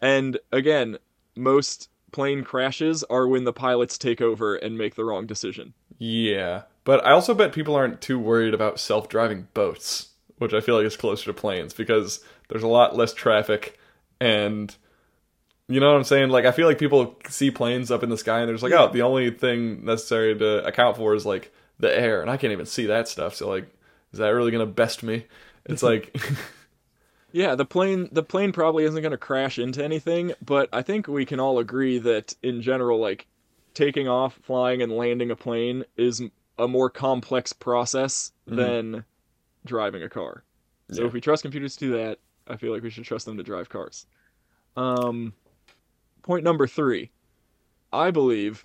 And 0.00 0.38
again, 0.52 0.98
most 1.36 1.90
plane 2.12 2.44
crashes 2.44 3.02
are 3.04 3.26
when 3.26 3.44
the 3.44 3.52
pilots 3.52 3.98
take 3.98 4.20
over 4.20 4.54
and 4.54 4.78
make 4.78 4.94
the 4.94 5.04
wrong 5.04 5.26
decision. 5.26 5.74
Yeah, 5.98 6.62
but 6.84 7.04
I 7.04 7.10
also 7.10 7.34
bet 7.34 7.52
people 7.52 7.74
aren't 7.74 8.00
too 8.00 8.18
worried 8.18 8.54
about 8.54 8.80
self-driving 8.80 9.48
boats, 9.54 10.10
which 10.38 10.54
I 10.54 10.60
feel 10.60 10.76
like 10.76 10.86
is 10.86 10.96
closer 10.96 11.26
to 11.26 11.34
planes 11.34 11.74
because 11.74 12.20
there's 12.48 12.62
a 12.62 12.68
lot 12.68 12.96
less 12.96 13.12
traffic 13.12 13.78
and 14.20 14.74
you 15.66 15.80
know 15.80 15.88
what 15.88 15.96
I'm 15.96 16.04
saying? 16.04 16.28
Like 16.28 16.44
I 16.44 16.52
feel 16.52 16.66
like 16.66 16.78
people 16.78 17.18
see 17.28 17.50
planes 17.50 17.90
up 17.90 18.02
in 18.02 18.10
the 18.10 18.18
sky 18.18 18.40
and 18.40 18.48
they're 18.48 18.54
just 18.54 18.62
like, 18.62 18.72
oh, 18.72 18.92
the 18.92 19.02
only 19.02 19.30
thing 19.30 19.84
necessary 19.84 20.36
to 20.36 20.64
account 20.64 20.96
for 20.98 21.14
is 21.14 21.24
like 21.24 21.52
the 21.78 21.96
air, 21.96 22.22
and 22.22 22.30
I 22.30 22.36
can't 22.36 22.52
even 22.52 22.66
see 22.66 22.86
that 22.86 23.08
stuff. 23.08 23.34
So 23.34 23.48
like, 23.48 23.66
is 24.12 24.18
that 24.18 24.28
really 24.30 24.52
gonna 24.52 24.66
best 24.66 25.02
me? 25.02 25.26
It's 25.66 25.82
like, 25.90 26.16
Yeah, 27.32 27.56
the 27.56 27.64
plane 27.64 28.08
the 28.12 28.22
plane 28.22 28.52
probably 28.52 28.84
isn't 28.84 29.00
going 29.02 29.10
to 29.10 29.18
crash 29.18 29.58
into 29.58 29.82
anything, 29.82 30.32
but 30.44 30.68
I 30.72 30.82
think 30.82 31.08
we 31.08 31.26
can 31.26 31.40
all 31.40 31.58
agree 31.58 31.98
that 31.98 32.34
in 32.42 32.62
general 32.62 33.00
like 33.00 33.26
taking 33.74 34.06
off, 34.06 34.38
flying 34.42 34.82
and 34.82 34.92
landing 34.92 35.32
a 35.32 35.36
plane 35.36 35.84
is 35.96 36.22
a 36.58 36.68
more 36.68 36.88
complex 36.90 37.52
process 37.52 38.30
than 38.46 39.04
driving 39.64 40.02
a 40.04 40.08
car. 40.08 40.44
So 40.92 41.02
Yeah. 41.02 41.08
if 41.08 41.12
we 41.12 41.20
trust 41.20 41.42
computers 41.42 41.74
to 41.76 41.86
do 41.86 41.92
that, 41.98 42.20
I 42.46 42.56
feel 42.56 42.72
like 42.72 42.82
we 42.84 42.90
should 42.90 43.04
trust 43.04 43.26
them 43.26 43.36
to 43.36 43.42
drive 43.42 43.68
cars. 43.68 44.06
Um 44.76 45.32
point 46.22 46.44
number 46.44 46.66
3. 46.66 47.10
I 47.92 48.10
believe 48.12 48.64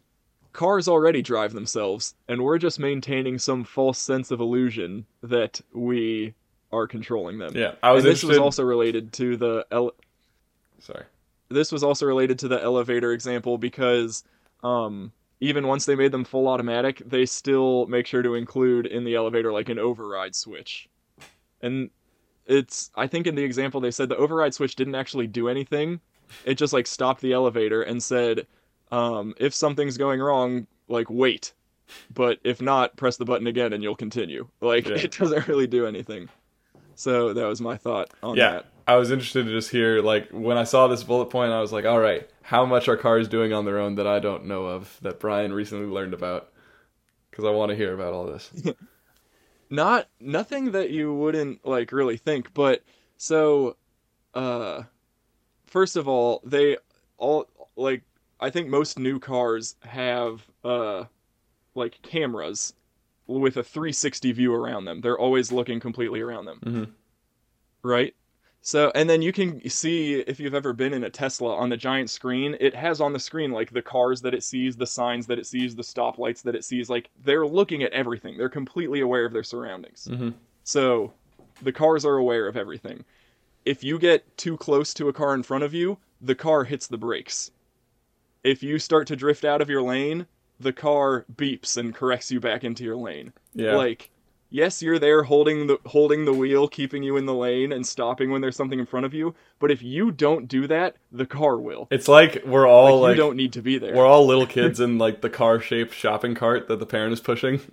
cars 0.60 0.90
already 0.90 1.22
drive 1.22 1.54
themselves 1.54 2.16
and 2.28 2.44
we're 2.44 2.58
just 2.58 2.80
maintaining 2.80 3.40
some 3.40 3.64
false 3.64 3.98
sense 3.98 4.30
of 4.30 4.42
illusion 4.42 5.06
that 5.24 5.62
we 5.74 6.34
are 6.74 6.86
controlling 6.86 7.38
them 7.38 7.56
yeah, 7.56 7.76
I 7.82 7.94
was 7.94 8.04
and 8.04 8.12
this 8.12 8.24
interested. 8.24 8.28
was 8.28 8.46
also 8.46 8.64
related 8.64 9.14
to 9.14 9.38
the 9.38 9.66
ele- 9.72 9.96
Sorry. 10.80 11.06
this 11.48 11.72
was 11.72 11.82
also 11.82 12.06
related 12.06 12.40
to 12.40 12.50
the 12.50 12.62
elevator 12.62 13.14
example 13.14 13.58
because 13.58 14.26
um, 14.62 15.14
even 15.40 15.66
once 15.68 15.86
they 15.86 15.96
made 15.96 16.12
them 16.12 16.26
full 16.26 16.48
automatic, 16.48 17.02
they 17.06 17.26
still 17.26 17.86
make 17.88 18.06
sure 18.06 18.22
to 18.22 18.36
include 18.36 18.86
in 18.86 19.06
the 19.06 19.16
elevator 19.16 19.54
like 19.54 19.70
an 19.70 19.80
override 19.80 20.36
switch. 20.36 20.90
And 21.62 21.90
it's 22.46 22.92
I 22.96 23.08
think 23.08 23.28
in 23.28 23.36
the 23.36 23.44
example 23.44 23.80
they 23.80 23.92
said 23.92 24.10
the 24.10 24.18
override 24.18 24.54
switch 24.54 24.76
didn't 24.76 24.96
actually 24.96 25.28
do 25.28 25.48
anything, 25.48 26.02
it 26.44 26.56
just 26.56 26.74
like 26.74 26.88
stopped 26.88 27.22
the 27.22 27.34
elevator 27.34 27.82
and 27.82 28.04
said, 28.04 28.48
um, 28.92 29.34
if 29.38 29.54
something's 29.54 29.98
going 29.98 30.20
wrong, 30.20 30.68
like 30.88 31.10
wait. 31.10 31.54
But 32.14 32.40
if 32.44 32.62
not, 32.62 32.96
press 32.98 33.18
the 33.18 33.26
button 33.26 33.48
again 33.48 33.74
and 33.74 33.82
you'll 33.82 33.96
continue. 33.96 34.48
Like 34.62 34.88
Yeah. 34.88 34.96
it 34.98 35.18
doesn't 35.18 35.48
really 35.48 35.68
do 35.68 35.86
anything. 35.88 36.30
So 36.96 37.34
that 37.34 37.46
was 37.48 37.62
my 37.62 37.78
thought 37.78 38.12
on 38.22 38.36
Yeah. 38.36 38.52
that. 38.52 38.66
I 38.88 38.96
was 38.96 39.12
interested 39.12 39.46
to 39.46 39.52
just 39.52 39.70
hear 39.70 40.02
like 40.02 40.30
when 40.32 40.58
I 40.58 40.64
saw 40.64 40.88
this 40.88 41.04
bullet 41.04 41.28
point, 41.28 41.52
I 41.52 41.62
was 41.62 41.72
like, 41.72 41.86
all 41.86 42.00
right, 42.00 42.30
how 42.42 42.66
much 42.66 42.88
are 42.88 42.98
cars 42.98 43.28
doing 43.28 43.54
on 43.54 43.66
their 43.66 43.80
own 43.80 43.96
that 43.96 44.08
I 44.08 44.20
don't 44.20 44.46
know 44.46 44.66
of 44.66 44.98
that 45.02 45.20
Bryan 45.20 45.54
recently 45.54 45.86
learned 45.88 46.14
about? 46.14 46.52
Because 47.30 47.46
I 47.46 47.52
want 47.52 47.70
to 47.70 47.76
hear 47.76 47.94
about 47.94 48.14
all 48.14 48.26
this. 48.26 48.52
not 49.70 50.08
nothing 50.20 50.72
that 50.72 50.90
you 50.90 51.14
wouldn't 51.14 51.64
like 51.66 51.92
really 51.92 52.18
think 52.18 52.52
but 52.56 52.82
so 53.18 53.76
uh 54.34 54.82
first 55.68 55.96
of 55.96 56.08
all 56.08 56.42
they 56.44 56.76
all 57.18 57.48
like 57.76 58.02
i 58.40 58.50
think 58.50 58.68
most 58.68 58.98
new 59.00 59.20
cars 59.20 59.76
have 59.82 60.46
uh 60.64 61.04
like 61.76 62.02
cameras 62.02 62.74
with 63.28 63.58
a 63.58 63.64
360 63.64 64.32
view 64.32 64.52
around 64.54 64.86
them. 64.86 65.02
They're 65.02 65.18
always 65.20 65.52
looking 65.52 65.80
completely 65.80 66.20
around 66.20 66.46
them. 66.46 66.60
Mhm. 66.66 66.92
right? 67.84 68.16
So 68.62 68.92
and 68.96 69.10
then 69.10 69.22
you 69.22 69.32
can 69.32 69.68
see 69.70 70.16
if 70.16 70.40
you've 70.40 70.56
ever 70.56 70.74
been 70.74 70.94
in 70.94 71.04
a 71.06 71.10
tesla 71.10 71.56
on 71.56 71.70
the 71.70 71.78
giant 71.78 72.10
screen 72.10 72.58
it 72.60 72.74
has 72.76 73.00
on 73.00 73.14
the 73.14 73.20
screen 73.20 73.52
like 73.52 73.72
the 73.72 73.82
cars 73.82 74.22
that 74.22 74.34
it 74.34 74.44
sees 74.44 74.76
the 74.76 74.86
signs 74.88 75.28
that 75.28 75.40
it 75.40 75.46
sees 75.46 75.76
the 75.76 75.84
stoplights 75.84 76.42
that 76.42 76.56
it 76.56 76.66
sees 76.66 76.90
like 76.90 77.10
they're 77.24 77.48
looking 77.48 77.84
at 77.84 77.92
everything. 77.94 78.38
They're 78.38 78.50
completely 78.50 79.00
aware 79.02 79.26
of 79.26 79.32
their 79.32 79.44
surroundings. 79.44 80.08
Mhm. 80.12 80.34
so 80.64 81.14
the 81.62 81.72
cars 81.72 82.06
are 82.06 82.16
aware 82.18 82.48
of 82.48 82.58
everything. 82.58 83.06
If 83.66 83.84
you 83.84 84.00
get 84.00 84.38
too 84.38 84.58
close 84.58 84.94
to 84.96 85.08
a 85.10 85.14
car 85.14 85.34
in 85.36 85.44
front 85.44 85.64
of 85.64 85.74
you 85.74 85.98
the 86.22 86.36
car 86.36 86.64
hits 86.66 86.88
the 86.88 86.98
brakes 86.98 87.52
if 88.44 88.64
you 88.64 88.80
start 88.80 89.08
to 89.08 89.16
drift 89.16 89.44
out 89.46 89.62
of 89.62 89.70
your 89.70 89.82
lane 89.82 90.26
the 90.60 90.74
car 90.74 91.26
beeps 91.36 91.78
and 91.78 91.96
corrects 91.96 92.32
you 92.32 92.40
back 92.40 92.64
into 92.64 92.84
your 92.84 92.96
lane 92.98 93.32
Yeah. 93.54 93.76
like 93.76 94.10
yes 94.50 94.82
you're 94.82 95.00
there 95.00 95.24
holding 95.24 95.68
the 95.68 95.78
holding 95.86 96.26
the 96.26 96.34
wheel 96.34 96.68
keeping 96.68 97.04
you 97.04 97.18
in 97.18 97.26
the 97.26 97.34
lane 97.34 97.72
and 97.72 97.86
stopping 97.86 98.32
when 98.32 98.42
there's 98.42 98.56
something 98.56 98.80
in 98.80 98.86
front 98.86 99.06
of 99.06 99.14
you 99.14 99.36
but 99.60 99.72
if 99.72 99.82
you 99.82 100.12
don't 100.12 100.48
do 100.48 100.68
that 100.68 100.96
the 101.12 101.26
car 101.26 101.58
will 101.58 101.88
it's 101.92 102.08
like 102.08 102.42
we're 102.46 102.68
all 102.68 103.00
like, 103.02 103.10
like, 103.10 103.18
you 103.18 103.24
don't 103.24 103.38
need 103.38 103.54
to 103.54 103.62
be 103.62 103.78
there 103.78 103.96
we're 103.96 104.06
all 104.08 104.26
little 104.26 104.48
kids 104.48 104.80
in 104.80 104.98
like 104.98 105.22
the 105.22 105.30
car-shaped 105.30 105.94
shopping 105.94 106.34
cart 106.36 106.68
that 106.68 106.80
the 106.80 106.86
parent 106.86 107.14
is 107.14 107.20
pushing. 107.22 107.62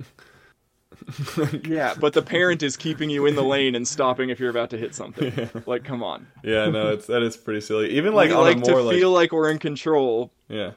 yeah 1.64 1.94
but 1.98 2.12
the 2.12 2.22
parent 2.22 2.62
is 2.62 2.76
keeping 2.76 3.11
you 3.11 3.26
in 3.26 3.35
the 3.35 3.42
lane 3.42 3.74
and 3.74 3.87
stopping 3.87 4.30
if 4.30 4.40
you're 4.40 4.50
about 4.50 4.70
to 4.70 4.78
hit 4.78 4.94
something 4.94 5.32
like 5.66 5.85
come 5.85 6.02
on 6.02 6.26
yeah, 6.42 6.68
no, 6.68 6.92
it's 6.92 7.06
that 7.06 7.22
is 7.22 7.37
pretty 7.37 7.61
silly. 7.61 7.90
Even 7.90 8.14
like 8.14 8.30
we 8.30 8.35
on 8.35 8.42
like 8.42 8.56
a 8.56 8.61
more 8.61 8.78
to 8.78 8.82
like 8.82 8.96
feel 8.96 9.11
like 9.11 9.32
we're 9.32 9.50
in 9.50 9.59
control 9.59 10.32
yeah. 10.48 10.72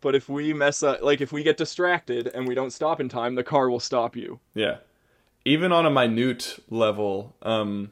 but 0.00 0.14
if 0.14 0.28
we 0.28 0.52
mess 0.52 0.82
up 0.82 1.02
like 1.02 1.20
if 1.20 1.32
we 1.32 1.42
get 1.42 1.56
distracted 1.56 2.28
and 2.34 2.46
we 2.46 2.54
don't 2.54 2.72
stop 2.72 3.00
in 3.00 3.08
time 3.08 3.34
the 3.34 3.44
car 3.44 3.70
will 3.70 3.80
stop 3.80 4.16
you 4.16 4.40
Yeah. 4.54 4.78
Even 5.44 5.72
on 5.72 5.86
a 5.86 5.90
minute 5.90 6.58
level, 6.70 7.34
um 7.42 7.90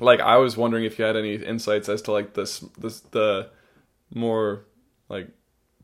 like 0.00 0.20
I 0.20 0.36
was 0.36 0.56
wondering 0.56 0.84
if 0.84 0.98
you 0.98 1.04
had 1.04 1.16
any 1.16 1.34
insights 1.34 1.88
as 1.88 2.02
to 2.02 2.12
like 2.12 2.34
this 2.34 2.60
this 2.78 3.00
the 3.00 3.50
more 4.14 4.64
like 5.08 5.28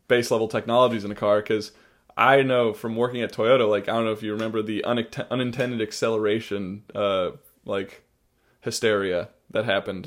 base 0.08 0.30
level 0.30 0.48
technologies 0.48 1.04
in 1.04 1.10
a 1.10 1.14
car 1.14 1.42
cuz 1.42 1.72
I 2.16 2.42
know 2.42 2.72
from 2.72 2.96
working 2.96 3.22
at 3.22 3.33
Toyota 3.33 3.68
like 3.68 3.88
I 3.88 3.92
don't 3.92 4.05
know 4.05 4.12
if 4.12 4.22
you 4.22 4.33
remember 4.33 4.62
the 4.62 4.85
unintended 4.85 5.81
acceleration 5.83 6.85
uh 6.94 7.31
like 7.64 8.03
hysteria 8.61 9.29
that 9.50 9.64
happened. 9.64 10.07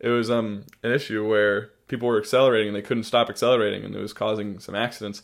It 0.00 0.08
was 0.10 0.30
um 0.30 0.64
an 0.82 0.92
issue 0.92 1.26
where 1.26 1.70
people 1.88 2.08
were 2.08 2.18
accelerating 2.18 2.68
and 2.68 2.76
they 2.76 2.82
couldn't 2.82 3.04
stop 3.04 3.30
accelerating 3.30 3.84
and 3.84 3.94
it 3.96 4.00
was 4.00 4.12
causing 4.12 4.58
some 4.58 4.74
accidents. 4.74 5.22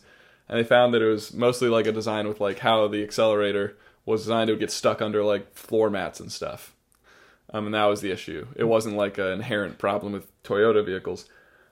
And 0.49 0.59
they 0.59 0.63
found 0.63 0.93
that 0.93 1.01
it 1.01 1.07
was 1.07 1.33
mostly 1.33 1.69
like 1.69 1.87
a 1.87 1.91
design 1.91 2.27
with 2.27 2.39
like 2.39 2.59
how 2.59 2.87
the 2.87 3.03
accelerator 3.03 3.77
was 4.05 4.21
designed 4.21 4.49
to 4.49 4.55
get 4.55 4.71
stuck 4.71 5.01
under 5.01 5.23
like 5.23 5.53
floor 5.55 5.89
mats 5.89 6.19
and 6.19 6.31
stuff. 6.31 6.75
Um, 7.51 7.65
and 7.65 7.73
that 7.73 7.85
was 7.85 8.01
the 8.01 8.11
issue. 8.11 8.47
It 8.55 8.65
wasn't 8.65 8.95
like 8.95 9.17
an 9.17 9.27
inherent 9.27 9.77
problem 9.77 10.13
with 10.13 10.27
Toyota 10.43 10.85
vehicles. 10.85 11.29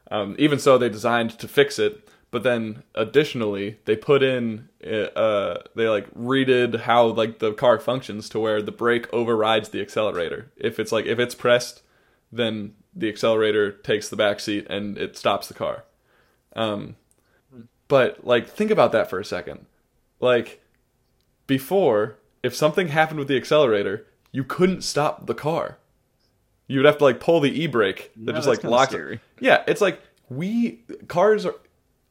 Um, 0.09 0.35
even 0.37 0.59
so, 0.59 0.77
they 0.77 0.89
designed 0.89 1.37
to 1.39 1.47
fix 1.47 1.79
it, 1.79 2.07
but 2.33 2.41
then 2.41 2.81
additionally, 2.95 3.77
they 3.85 3.95
put 3.95 4.23
in 4.23 4.67
uh, 4.83 5.59
they 5.75 5.87
like 5.87 6.11
redid 6.15 6.79
how 6.81 7.05
like 7.05 7.37
the 7.37 7.53
car 7.53 7.79
functions 7.79 8.27
to 8.29 8.39
where 8.39 8.59
the 8.59 8.71
brake 8.71 9.05
overrides 9.13 9.69
the 9.69 9.79
accelerator. 9.79 10.51
If 10.57 10.79
it's 10.79 10.91
like 10.91 11.05
if 11.05 11.19
it's 11.19 11.35
pressed, 11.35 11.83
then 12.31 12.73
the 12.95 13.07
accelerator 13.07 13.71
takes 13.71 14.09
the 14.09 14.15
back 14.15 14.39
seat 14.39 14.65
and 14.67 14.97
it 14.97 15.15
stops 15.15 15.47
the 15.47 15.53
car. 15.53 15.83
Um, 16.55 16.95
but 17.87 18.25
like 18.25 18.49
think 18.49 18.71
about 18.71 18.91
that 18.93 19.11
for 19.11 19.19
a 19.19 19.25
second. 19.25 19.67
Like 20.19 20.59
before, 21.45 22.17
if 22.41 22.55
something 22.55 22.87
happened 22.87 23.19
with 23.19 23.27
the 23.27 23.37
accelerator, 23.37 24.07
you 24.31 24.43
couldn't 24.43 24.81
stop 24.81 25.27
the 25.27 25.35
car. 25.35 25.77
You 26.67 26.79
would 26.79 26.87
have 26.87 26.97
to 26.97 27.03
like 27.03 27.19
pull 27.19 27.41
the 27.41 27.61
e 27.61 27.67
brake 27.67 28.11
that 28.15 28.31
Yeah, 28.31 28.37
just 28.39 28.47
like 28.47 28.63
locks 28.63 28.91
scary. 28.91 29.15
it. 29.15 29.19
Yeah, 29.39 29.63
it's 29.67 29.81
like 29.81 30.01
we 30.29 30.79
cars 31.07 31.45
are 31.45 31.53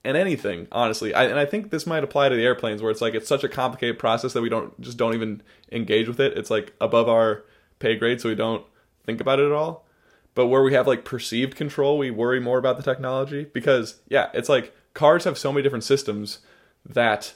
and 0.04 0.16
anything 0.16 0.66
honestly. 0.72 1.14
I, 1.14 1.24
and 1.24 1.38
I 1.38 1.44
think 1.44 1.70
this 1.70 1.86
might 1.86 2.04
apply 2.04 2.28
to 2.28 2.36
the 2.36 2.44
airplanes 2.44 2.82
where 2.82 2.90
it's 2.90 3.00
like 3.00 3.14
it's 3.14 3.28
such 3.28 3.44
a 3.44 3.48
complicated 3.48 3.98
process 3.98 4.32
that 4.32 4.42
we 4.42 4.48
don't 4.48 4.78
just 4.80 4.96
don't 4.96 5.14
even 5.14 5.42
engage 5.70 6.08
with 6.08 6.20
it. 6.20 6.36
It's 6.36 6.50
like 6.50 6.72
above 6.80 7.08
our 7.08 7.44
pay 7.78 7.96
grade, 7.96 8.20
so 8.20 8.28
we 8.28 8.34
don't 8.34 8.64
think 9.04 9.20
about 9.20 9.40
it 9.40 9.46
at 9.46 9.52
all. 9.52 9.86
But 10.34 10.46
where 10.46 10.62
we 10.62 10.72
have 10.72 10.86
like 10.86 11.04
perceived 11.04 11.56
control, 11.56 11.98
we 11.98 12.10
worry 12.10 12.40
more 12.40 12.58
about 12.58 12.76
the 12.76 12.82
technology 12.82 13.44
because 13.52 14.00
yeah, 14.08 14.30
it's 14.34 14.48
like 14.48 14.74
cars 14.94 15.24
have 15.24 15.38
so 15.38 15.52
many 15.52 15.62
different 15.62 15.84
systems 15.84 16.38
that 16.86 17.34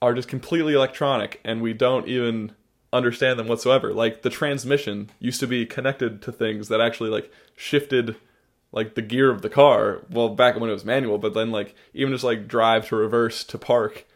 are 0.00 0.14
just 0.14 0.28
completely 0.28 0.74
electronic 0.74 1.40
and 1.44 1.60
we 1.60 1.72
don't 1.72 2.06
even 2.06 2.52
understand 2.92 3.38
them 3.38 3.48
whatsoever. 3.48 3.92
Like 3.92 4.22
the 4.22 4.30
transmission 4.30 5.10
used 5.18 5.40
to 5.40 5.46
be 5.46 5.66
connected 5.66 6.22
to 6.22 6.32
things 6.32 6.68
that 6.68 6.80
actually 6.80 7.10
like 7.10 7.32
shifted 7.56 8.16
like 8.76 8.94
the 8.94 9.02
gear 9.02 9.30
of 9.30 9.40
the 9.40 9.48
car. 9.48 10.02
Well, 10.10 10.28
back 10.28 10.54
when 10.60 10.68
it 10.68 10.74
was 10.74 10.84
manual, 10.84 11.16
but 11.16 11.34
then 11.34 11.50
like 11.50 11.74
even 11.94 12.12
just 12.12 12.22
like 12.22 12.46
drive 12.46 12.86
to 12.88 12.96
reverse 12.96 13.42
to 13.44 13.58
park, 13.58 14.06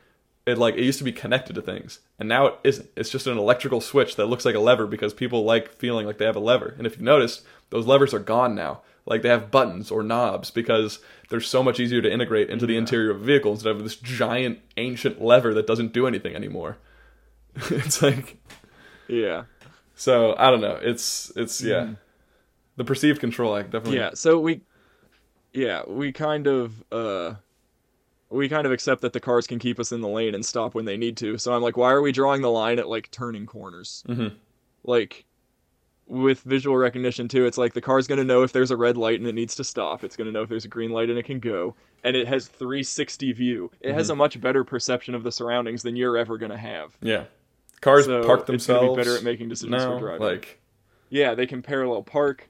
it 0.46 0.58
like 0.58 0.74
it 0.74 0.84
used 0.84 0.98
to 0.98 1.04
be 1.04 1.12
connected 1.12 1.54
to 1.54 1.62
things. 1.62 2.00
And 2.18 2.28
now 2.28 2.46
it 2.46 2.54
isn't. 2.62 2.90
It's 2.94 3.10
just 3.10 3.26
an 3.26 3.38
electrical 3.38 3.80
switch 3.80 4.16
that 4.16 4.26
looks 4.26 4.44
like 4.44 4.54
a 4.54 4.60
lever 4.60 4.86
because 4.86 5.14
people 5.14 5.44
like 5.44 5.72
feeling 5.72 6.06
like 6.06 6.18
they 6.18 6.26
have 6.26 6.36
a 6.36 6.40
lever. 6.40 6.74
And 6.76 6.86
if 6.86 6.98
you 6.98 7.02
notice, 7.02 7.42
those 7.70 7.86
levers 7.86 8.12
are 8.12 8.20
gone 8.20 8.54
now. 8.54 8.82
Like 9.06 9.22
they 9.22 9.30
have 9.30 9.50
buttons 9.50 9.90
or 9.90 10.02
knobs 10.02 10.50
because 10.50 11.00
they're 11.30 11.40
so 11.40 11.62
much 11.62 11.80
easier 11.80 12.02
to 12.02 12.12
integrate 12.12 12.50
into 12.50 12.66
the 12.66 12.76
interior 12.76 13.10
of 13.10 13.22
a 13.22 13.24
vehicle 13.24 13.52
instead 13.52 13.74
of 13.74 13.82
this 13.82 13.96
giant 13.96 14.60
ancient 14.76 15.22
lever 15.22 15.54
that 15.54 15.66
doesn't 15.66 15.94
do 15.94 16.06
anything 16.06 16.36
anymore. 16.36 16.76
it's 17.70 18.00
like 18.02 18.36
yeah 19.08 19.44
so 20.00 20.34
I 20.38 20.50
don't 20.50 20.62
know. 20.62 20.78
It's 20.80 21.30
it's 21.36 21.60
yeah. 21.60 21.82
Mm. 21.82 21.96
The 22.76 22.84
perceived 22.84 23.20
control 23.20 23.54
I 23.54 23.62
definitely 23.62 23.96
yeah 23.96 24.10
so 24.14 24.38
we 24.40 24.60
yeah 25.52 25.82
we 25.86 26.12
kind 26.12 26.46
of 26.46 26.82
uh 26.92 27.34
we 28.30 28.48
kind 28.48 28.64
of 28.66 28.72
accept 28.72 29.02
that 29.02 29.12
the 29.12 29.20
cars 29.20 29.46
can 29.46 29.58
keep 29.58 29.78
us 29.80 29.92
in 29.92 30.00
the 30.00 30.08
lane 30.08 30.34
and 30.34 30.46
stop 30.46 30.74
when 30.74 30.84
they 30.84 30.96
need 30.96 31.16
to 31.18 31.36
so 31.36 31.52
i'm 31.52 31.62
like 31.62 31.76
why 31.76 31.90
are 31.90 32.00
we 32.00 32.12
drawing 32.12 32.40
the 32.42 32.50
line 32.50 32.78
at 32.78 32.88
like 32.88 33.10
turning 33.10 33.44
corners 33.46 34.04
Mhm. 34.08 34.34
like 34.84 35.24
with 36.06 36.40
visual 36.42 36.76
recognition 36.76 37.28
too 37.28 37.44
it's 37.46 37.58
like 37.58 37.72
the 37.74 37.80
car's 37.80 38.06
going 38.06 38.18
to 38.18 38.24
know 38.24 38.42
if 38.42 38.52
there's 38.52 38.70
a 38.70 38.76
red 38.76 38.96
light 38.96 39.18
and 39.20 39.28
it 39.28 39.34
needs 39.34 39.54
to 39.56 39.64
stop 39.64 40.02
it's 40.04 40.16
going 40.16 40.26
to 40.26 40.32
know 40.32 40.42
if 40.42 40.48
there's 40.48 40.64
a 40.64 40.68
green 40.68 40.90
light 40.90 41.08
and 41.10 41.18
it 41.18 41.24
can 41.24 41.38
go 41.40 41.74
and 42.04 42.16
it 42.16 42.26
has 42.28 42.46
360 42.48 43.32
view 43.32 43.70
it 43.80 43.88
Mm-hmm. 43.88 43.96
has 43.96 44.10
a 44.10 44.16
much 44.16 44.40
better 44.40 44.64
perception 44.64 45.14
of 45.14 45.22
the 45.24 45.32
surroundings 45.32 45.82
than 45.82 45.96
you're 45.96 46.16
ever 46.16 46.38
going 46.38 46.50
to 46.52 46.56
have 46.58 46.96
Yeah. 47.02 47.24
Cars 47.80 48.04
So 48.06 48.24
park 48.24 48.48
it's 48.48 48.66
gonna 48.66 48.90
be 48.90 48.96
better 48.96 49.16
at 49.16 49.22
making 49.24 49.48
decisions 49.48 49.70
now, 49.82 49.94
for 49.98 50.00
driving. 50.00 50.20
Like 50.26 50.60
Yeah, 51.10 51.34
they 51.34 51.46
can 51.46 51.62
parallel 51.62 52.02
park, 52.02 52.49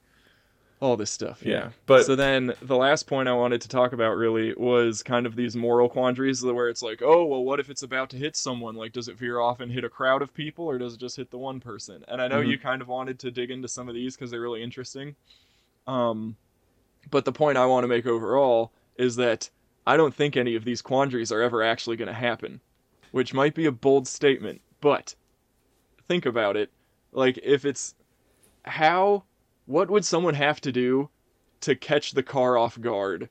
all 0.80 0.96
this 0.96 1.10
stuff. 1.10 1.42
Yeah, 1.44 1.70
but- 1.86 2.06
so 2.06 2.16
then 2.16 2.54
the 2.62 2.76
last 2.76 3.06
point 3.06 3.28
I 3.28 3.34
wanted 3.34 3.60
to 3.60 3.68
talk 3.68 3.92
about 3.92 4.16
really 4.16 4.54
was 4.54 5.02
kind 5.02 5.26
of 5.26 5.36
these 5.36 5.54
moral 5.54 5.88
quandaries 5.90 6.42
where 6.42 6.68
it's 6.70 6.82
like, 6.82 7.02
oh 7.02 7.24
well, 7.26 7.44
what 7.44 7.60
if 7.60 7.68
it's 7.68 7.82
about 7.82 8.08
to 8.10 8.16
hit 8.16 8.34
someone? 8.34 8.74
Like, 8.76 8.92
does 8.92 9.06
it 9.08 9.16
veer 9.18 9.40
off 9.40 9.60
and 9.60 9.70
hit 9.70 9.84
a 9.84 9.90
crowd 9.90 10.22
of 10.22 10.32
people, 10.32 10.64
or 10.64 10.78
does 10.78 10.94
it 10.94 11.00
just 11.00 11.16
hit 11.16 11.30
the 11.30 11.38
one 11.38 11.60
person? 11.60 12.02
And 12.08 12.20
I 12.22 12.28
know 12.28 12.40
Mhm. 12.40 12.48
you 12.48 12.58
kind 12.58 12.80
of 12.80 12.88
wanted 12.88 13.18
to 13.20 13.30
dig 13.30 13.50
into 13.50 13.68
some 13.68 13.88
of 13.88 13.94
these 13.94 14.16
because 14.16 14.30
they're 14.30 14.40
really 14.40 14.62
interesting. 14.62 15.16
Um, 15.86 16.36
but 17.10 17.24
the 17.24 17.32
point 17.32 17.58
I 17.58 17.66
want 17.66 17.84
to 17.84 17.88
make 17.88 18.06
overall 18.06 18.72
is 18.96 19.16
that 19.16 19.50
I 19.86 19.96
don't 19.96 20.14
think 20.14 20.36
any 20.36 20.54
of 20.56 20.64
these 20.64 20.82
quandaries 20.82 21.32
are 21.32 21.42
ever 21.42 21.62
actually 21.62 21.96
going 21.96 22.08
to 22.08 22.14
happen, 22.14 22.60
which 23.12 23.34
might 23.34 23.54
be 23.54 23.66
a 23.66 23.72
bold 23.72 24.06
statement, 24.06 24.60
but 24.80 25.14
think 26.08 26.26
about 26.26 26.56
it. 26.56 26.70
Like, 27.12 27.38
if 27.42 27.64
it's 27.64 27.94
how, 28.64 29.24
what 29.70 29.88
would 29.88 30.04
someone 30.04 30.35
have 30.35 30.61
to 30.62 30.72
do 30.72 31.09
to 31.61 31.76
catch 31.76 32.12
the 32.12 32.24
car 32.24 32.59
off 32.59 32.80
guard 32.80 33.28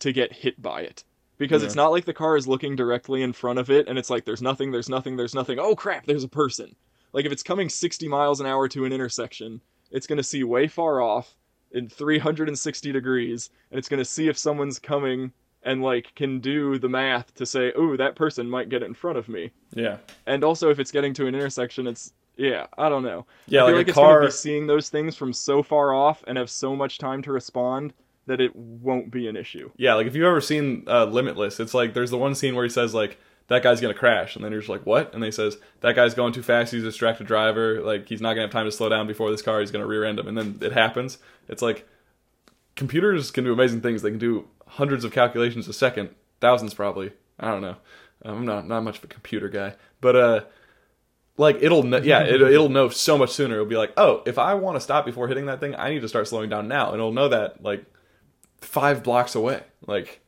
to 0.00 0.12
get 0.12 0.32
hit 0.32 0.60
by 0.60 0.82
it? 0.82 1.04
Because 1.38 1.62
it's 1.62 1.76
not 1.76 1.92
like 1.92 2.04
the 2.04 2.12
car 2.12 2.36
is 2.36 2.48
looking 2.48 2.74
directly 2.74 3.22
in 3.22 3.32
front 3.32 3.60
of 3.60 3.70
it 3.70 3.86
and 3.86 3.96
it's 3.96 4.10
like, 4.10 4.24
there's 4.24 4.42
nothing, 4.42 4.72
there's 4.72 4.88
nothing, 4.88 5.16
there's 5.16 5.36
nothing. 5.36 5.60
Oh 5.60 5.76
crap, 5.76 6.04
there's 6.04 6.24
a 6.24 6.28
person. 6.28 6.74
Like, 7.12 7.24
if 7.24 7.32
it's 7.32 7.44
coming 7.44 7.68
60 7.68 8.08
miles 8.08 8.40
an 8.40 8.46
hour 8.46 8.66
to 8.68 8.84
an 8.84 8.92
intersection, 8.92 9.60
it's 9.92 10.08
going 10.08 10.16
to 10.16 10.24
see 10.24 10.42
way 10.42 10.66
far 10.66 11.00
off 11.00 11.36
in 11.70 11.88
360 11.88 12.90
degrees 12.90 13.50
and 13.70 13.78
it's 13.78 13.88
going 13.88 13.98
to 13.98 14.04
see 14.04 14.26
if 14.26 14.36
someone's 14.36 14.80
coming 14.80 15.32
and 15.62 15.82
like 15.82 16.12
can 16.16 16.40
do 16.40 16.78
the 16.78 16.88
math 16.88 17.34
to 17.34 17.46
say, 17.46 17.72
"Oh, 17.76 17.96
that 17.96 18.16
person 18.16 18.50
might 18.50 18.68
get 18.68 18.82
in 18.82 18.94
front 18.94 19.18
of 19.18 19.28
me." 19.28 19.50
Yeah. 19.74 19.98
And 20.26 20.42
also 20.42 20.70
if 20.70 20.78
it's 20.78 20.90
getting 20.90 21.14
to 21.14 21.26
an 21.26 21.34
intersection, 21.34 21.86
it's 21.86 22.12
yeah, 22.38 22.68
I 22.78 22.88
don't 22.88 23.02
know. 23.02 23.26
Yeah, 23.46 23.64
I 23.64 23.66
feel 23.66 23.74
like, 23.74 23.74
like, 23.74 23.86
a 23.86 23.90
it's 23.90 23.96
going 23.96 24.06
car. 24.06 24.20
to 24.20 24.26
be 24.28 24.32
seeing 24.32 24.66
those 24.66 24.88
things 24.88 25.16
from 25.16 25.32
so 25.32 25.62
far 25.62 25.92
off 25.92 26.22
and 26.26 26.38
have 26.38 26.48
so 26.48 26.74
much 26.74 26.98
time 26.98 27.20
to 27.22 27.32
respond 27.32 27.92
that 28.26 28.40
it 28.40 28.54
won't 28.54 29.10
be 29.10 29.26
an 29.26 29.36
issue. 29.36 29.70
Yeah, 29.76 29.94
like 29.94 30.06
if 30.06 30.14
you've 30.14 30.24
ever 30.24 30.40
seen 30.40 30.84
uh, 30.86 31.06
Limitless, 31.06 31.58
it's 31.60 31.74
like 31.74 31.94
there's 31.94 32.10
the 32.10 32.18
one 32.18 32.34
scene 32.34 32.54
where 32.54 32.64
he 32.64 32.70
says 32.70 32.94
like 32.94 33.18
that 33.48 33.62
guy's 33.62 33.80
gonna 33.80 33.94
crash, 33.94 34.36
and 34.36 34.44
then 34.44 34.52
you're 34.52 34.60
just 34.60 34.68
like 34.70 34.86
what? 34.86 35.12
And 35.12 35.22
then 35.22 35.28
he 35.28 35.32
says 35.32 35.56
that 35.80 35.96
guy's 35.96 36.14
going 36.14 36.32
too 36.32 36.42
fast. 36.42 36.72
He's 36.72 36.82
a 36.82 36.86
distracted 36.86 37.26
driver. 37.26 37.80
Like 37.80 38.08
he's 38.08 38.20
not 38.20 38.34
gonna 38.34 38.42
have 38.42 38.50
time 38.50 38.66
to 38.66 38.72
slow 38.72 38.88
down 38.88 39.06
before 39.06 39.30
this 39.30 39.42
car. 39.42 39.58
He's 39.60 39.70
gonna 39.70 39.86
rear 39.86 40.04
end 40.04 40.20
him, 40.20 40.28
and 40.28 40.38
then 40.38 40.58
it 40.60 40.72
happens. 40.72 41.18
It's 41.48 41.62
like 41.62 41.88
computers 42.76 43.30
can 43.32 43.44
do 43.44 43.52
amazing 43.52 43.80
things. 43.80 44.02
They 44.02 44.10
can 44.10 44.18
do 44.18 44.46
hundreds 44.66 45.04
of 45.04 45.12
calculations 45.12 45.66
a 45.66 45.72
second, 45.72 46.10
thousands 46.40 46.74
probably. 46.74 47.12
I 47.40 47.50
don't 47.50 47.62
know. 47.62 47.76
I'm 48.22 48.44
not 48.44 48.68
not 48.68 48.82
much 48.84 48.98
of 48.98 49.04
a 49.04 49.08
computer 49.08 49.48
guy, 49.48 49.74
but 50.00 50.14
uh. 50.14 50.40
Like 51.38 51.58
it'll 51.62 51.84
know, 51.84 51.98
yeah, 51.98 52.24
it, 52.24 52.42
it'll 52.42 52.68
know 52.68 52.88
so 52.88 53.16
much 53.16 53.30
sooner. 53.30 53.54
It'll 53.54 53.66
be 53.66 53.76
like, 53.76 53.92
oh, 53.96 54.22
if 54.26 54.38
I 54.38 54.54
want 54.54 54.76
to 54.76 54.80
stop 54.80 55.06
before 55.06 55.28
hitting 55.28 55.46
that 55.46 55.60
thing, 55.60 55.74
I 55.76 55.90
need 55.90 56.02
to 56.02 56.08
start 56.08 56.28
slowing 56.28 56.50
down 56.50 56.68
now, 56.68 56.88
and 56.88 56.96
it'll 56.96 57.12
know 57.12 57.28
that 57.28 57.62
like 57.62 57.84
five 58.60 59.02
blocks 59.02 59.34
away. 59.34 59.62
Like, 59.86 60.20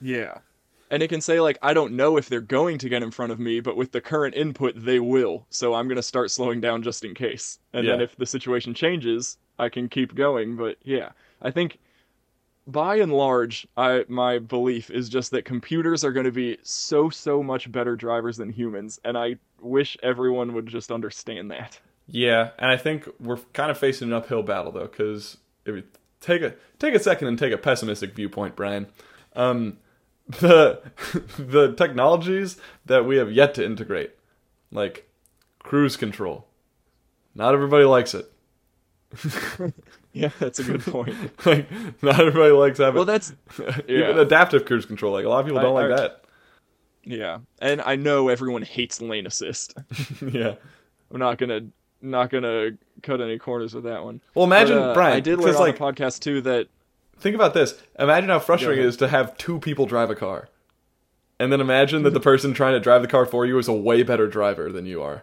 Yeah. 0.00 0.38
And 0.90 1.02
it 1.02 1.08
can 1.08 1.22
say 1.22 1.40
like 1.40 1.58
I 1.62 1.72
don't 1.72 1.94
know 1.94 2.16
if 2.18 2.28
they're 2.28 2.40
going 2.40 2.78
to 2.78 2.88
get 2.88 3.02
in 3.02 3.10
front 3.10 3.32
of 3.32 3.38
me, 3.38 3.60
but 3.60 3.76
with 3.76 3.92
the 3.92 4.00
current 4.00 4.34
input 4.34 4.74
they 4.76 5.00
will. 5.00 5.46
So 5.48 5.74
I'm 5.74 5.86
going 5.86 5.96
to 5.96 6.02
start 6.02 6.30
slowing 6.30 6.60
down 6.60 6.82
just 6.82 7.04
in 7.04 7.14
case. 7.14 7.58
And 7.72 7.86
then 7.86 8.00
if 8.00 8.16
the 8.16 8.26
situation 8.26 8.74
changes, 8.74 9.38
I 9.58 9.68
can 9.68 9.88
keep 9.88 10.14
going, 10.14 10.56
but 10.56 10.76
yeah. 10.82 11.10
I 11.40 11.50
think 11.50 11.78
by 12.66 12.96
and 12.96 13.12
large, 13.12 13.66
I 13.76 14.04
my 14.08 14.38
belief 14.38 14.90
is 14.90 15.08
just 15.08 15.30
that 15.32 15.44
computers 15.44 16.04
are 16.04 16.12
going 16.12 16.26
to 16.26 16.32
be 16.32 16.58
so 16.62 17.10
so 17.10 17.42
much 17.42 17.70
better 17.70 17.96
drivers 17.96 18.36
than 18.36 18.50
humans, 18.50 19.00
and 19.04 19.18
I 19.18 19.36
wish 19.60 19.96
everyone 20.02 20.54
would 20.54 20.66
just 20.66 20.90
understand 20.90 21.50
that. 21.50 21.80
yeah, 22.08 22.50
and 22.58 22.70
I 22.70 22.76
think 22.76 23.08
we're 23.20 23.38
kind 23.52 23.70
of 23.70 23.78
facing 23.78 24.08
an 24.08 24.14
uphill 24.14 24.42
battle 24.42 24.72
though, 24.72 24.86
because 24.86 25.38
if 25.64 25.74
you 25.76 25.82
take 26.20 26.42
a 26.42 26.54
take 26.78 26.94
a 26.94 27.00
second 27.00 27.28
and 27.28 27.38
take 27.38 27.52
a 27.52 27.58
pessimistic 27.58 28.14
viewpoint, 28.14 28.56
Bryan, 28.56 28.86
um, 29.34 29.78
the 30.40 30.82
the 31.38 31.74
technologies 31.74 32.58
that 32.86 33.04
we 33.04 33.16
have 33.16 33.32
yet 33.32 33.54
to 33.54 33.64
integrate, 33.64 34.12
like 34.70 35.08
cruise 35.58 35.96
control, 35.96 36.46
not 37.34 37.54
everybody 37.54 37.84
likes 37.84 38.14
it. 38.14 38.30
Yeah, 40.12 40.30
that's 40.38 40.58
a 40.58 40.64
good 40.64 40.82
point. 40.86 41.14
like, 41.46 41.68
not 42.02 42.20
everybody 42.20 42.52
likes 42.52 42.78
having 42.78 42.96
well, 42.96 43.04
that's 43.04 43.32
even 43.88 44.18
adaptive 44.18 44.64
cruise 44.66 44.84
control. 44.86 45.12
Like 45.12 45.24
a 45.24 45.28
lot 45.28 45.40
of 45.40 45.46
people 45.46 45.60
don't 45.62 45.74
like 45.74 45.90
I- 45.92 45.96
that. 45.96 46.24
yeah. 47.04 47.38
And 47.60 47.80
I 47.80 47.96
know 47.96 48.28
everyone 48.28 48.62
hates 48.62 49.00
lane 49.00 49.26
assist. 49.26 49.74
yeah. 50.26 50.54
I'm 51.10 51.18
not 51.18 51.38
gonna 51.38 51.62
not 52.00 52.30
gonna 52.30 52.70
cut 53.02 53.20
any 53.20 53.38
corners 53.38 53.74
with 53.74 53.84
that 53.84 54.02
one. 54.04 54.20
Well, 54.34 54.44
imagine 54.44 54.76
But, 54.78 54.90
uh, 54.90 54.94
Bryan. 54.94 55.16
I 55.16 55.20
did 55.20 55.38
learn 55.38 55.52
because 55.54 55.60
on 55.60 55.66
the 55.68 55.72
podcast 55.74 56.20
too 56.20 56.40
that 56.42 56.68
Think 57.18 57.34
about 57.36 57.54
this. 57.54 57.80
Imagine 57.98 58.30
how 58.30 58.40
frustrating 58.40 58.82
it 58.84 58.88
ahead. 58.88 58.98
to 58.98 59.08
have 59.08 59.36
two 59.38 59.60
people 59.60 59.86
drive 59.86 60.10
a 60.10 60.14
car. 60.16 60.48
And 61.38 61.52
then 61.52 61.60
imagine 61.60 62.02
that 62.02 62.14
the 62.14 62.20
person 62.20 62.52
trying 62.52 62.72
to 62.74 62.80
drive 62.80 63.00
the 63.02 63.08
car 63.08 63.26
for 63.26 63.46
you 63.46 63.58
is 63.58 63.68
a 63.68 63.72
way 63.72 64.02
better 64.02 64.26
driver 64.26 64.70
than 64.72 64.86
you 64.86 65.02
are. 65.02 65.22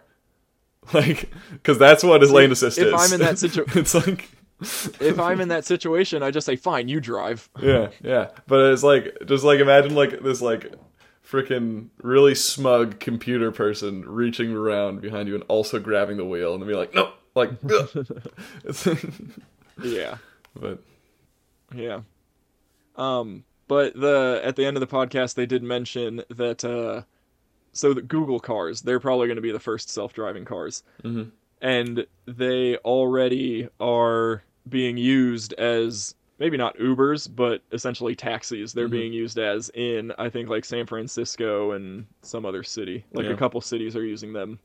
Like, 0.94 1.30
because 1.52 1.78
that's 1.78 2.02
what 2.02 2.22
his 2.22 2.30
lane 2.32 2.50
assist 2.52 2.78
if 2.78 2.86
is. 2.86 2.94
I'm 2.96 3.12
in 3.12 3.20
that 3.20 3.38
situation, 3.38 3.78
it's 3.78 3.94
like, 3.94 4.30
if 5.00 5.18
I'm 5.18 5.40
in 5.40 5.48
that 5.48 5.64
situation, 5.64 6.22
I 6.22 6.30
just 6.30 6.46
say, 6.46 6.56
"Fine, 6.56 6.88
you 6.88 7.00
drive." 7.00 7.48
yeah, 7.62 7.88
yeah. 8.02 8.30
But 8.46 8.72
it's 8.72 8.82
like, 8.82 9.16
just 9.26 9.44
like 9.44 9.60
imagine 9.60 9.94
like 9.94 10.22
this 10.22 10.40
like 10.42 10.72
freaking 11.26 11.88
really 12.02 12.34
smug 12.34 12.98
computer 13.00 13.52
person 13.52 14.04
reaching 14.08 14.52
around 14.52 15.00
behind 15.00 15.28
you 15.28 15.34
and 15.36 15.44
also 15.48 15.78
grabbing 15.78 16.16
the 16.16 16.24
wheel 16.24 16.54
and 16.54 16.62
then 16.62 16.68
be 16.68 16.74
like, 16.74 16.92
no, 16.94 17.12
like, 17.36 17.50
Yeah, 19.82 20.18
but 20.58 20.78
yeah. 21.74 22.00
Um, 22.96 23.44
but 23.68 23.94
the 23.98 24.40
at 24.44 24.56
the 24.56 24.66
end 24.66 24.76
of 24.76 24.80
the 24.80 24.86
podcast, 24.86 25.34
they 25.34 25.46
did 25.46 25.62
mention 25.62 26.22
that 26.30 26.64
uh, 26.64 27.02
so 27.72 27.94
the 27.94 28.02
Google 28.02 28.40
cars, 28.40 28.82
they're 28.82 29.00
probably 29.00 29.26
going 29.28 29.36
to 29.36 29.42
be 29.42 29.52
the 29.52 29.60
first 29.60 29.88
self-driving 29.90 30.44
cars, 30.44 30.82
Mhm. 31.04 31.30
and 31.62 32.06
they 32.26 32.76
already 32.78 33.68
are 33.78 34.42
being 34.70 34.96
used 34.96 35.52
as 35.54 36.14
maybe 36.38 36.56
not 36.56 36.78
Ubers, 36.78 37.28
but 37.34 37.62
essentially 37.72 38.14
taxis. 38.14 38.72
They're 38.72 38.88
Mhm. 38.88 38.92
being 38.92 39.12
used 39.12 39.38
as 39.38 39.70
in 39.74 40.12
I 40.18 40.30
think 40.30 40.48
like 40.48 40.64
San 40.64 40.86
Francisco 40.86 41.72
and 41.72 42.06
some 42.22 42.46
other 42.46 42.62
city. 42.62 43.04
Like 43.12 43.26
Yeah. 43.26 43.32
a 43.32 43.36
couple 43.36 43.60
cities 43.60 43.94
are 43.94 44.04
using 44.04 44.32
them. 44.32 44.58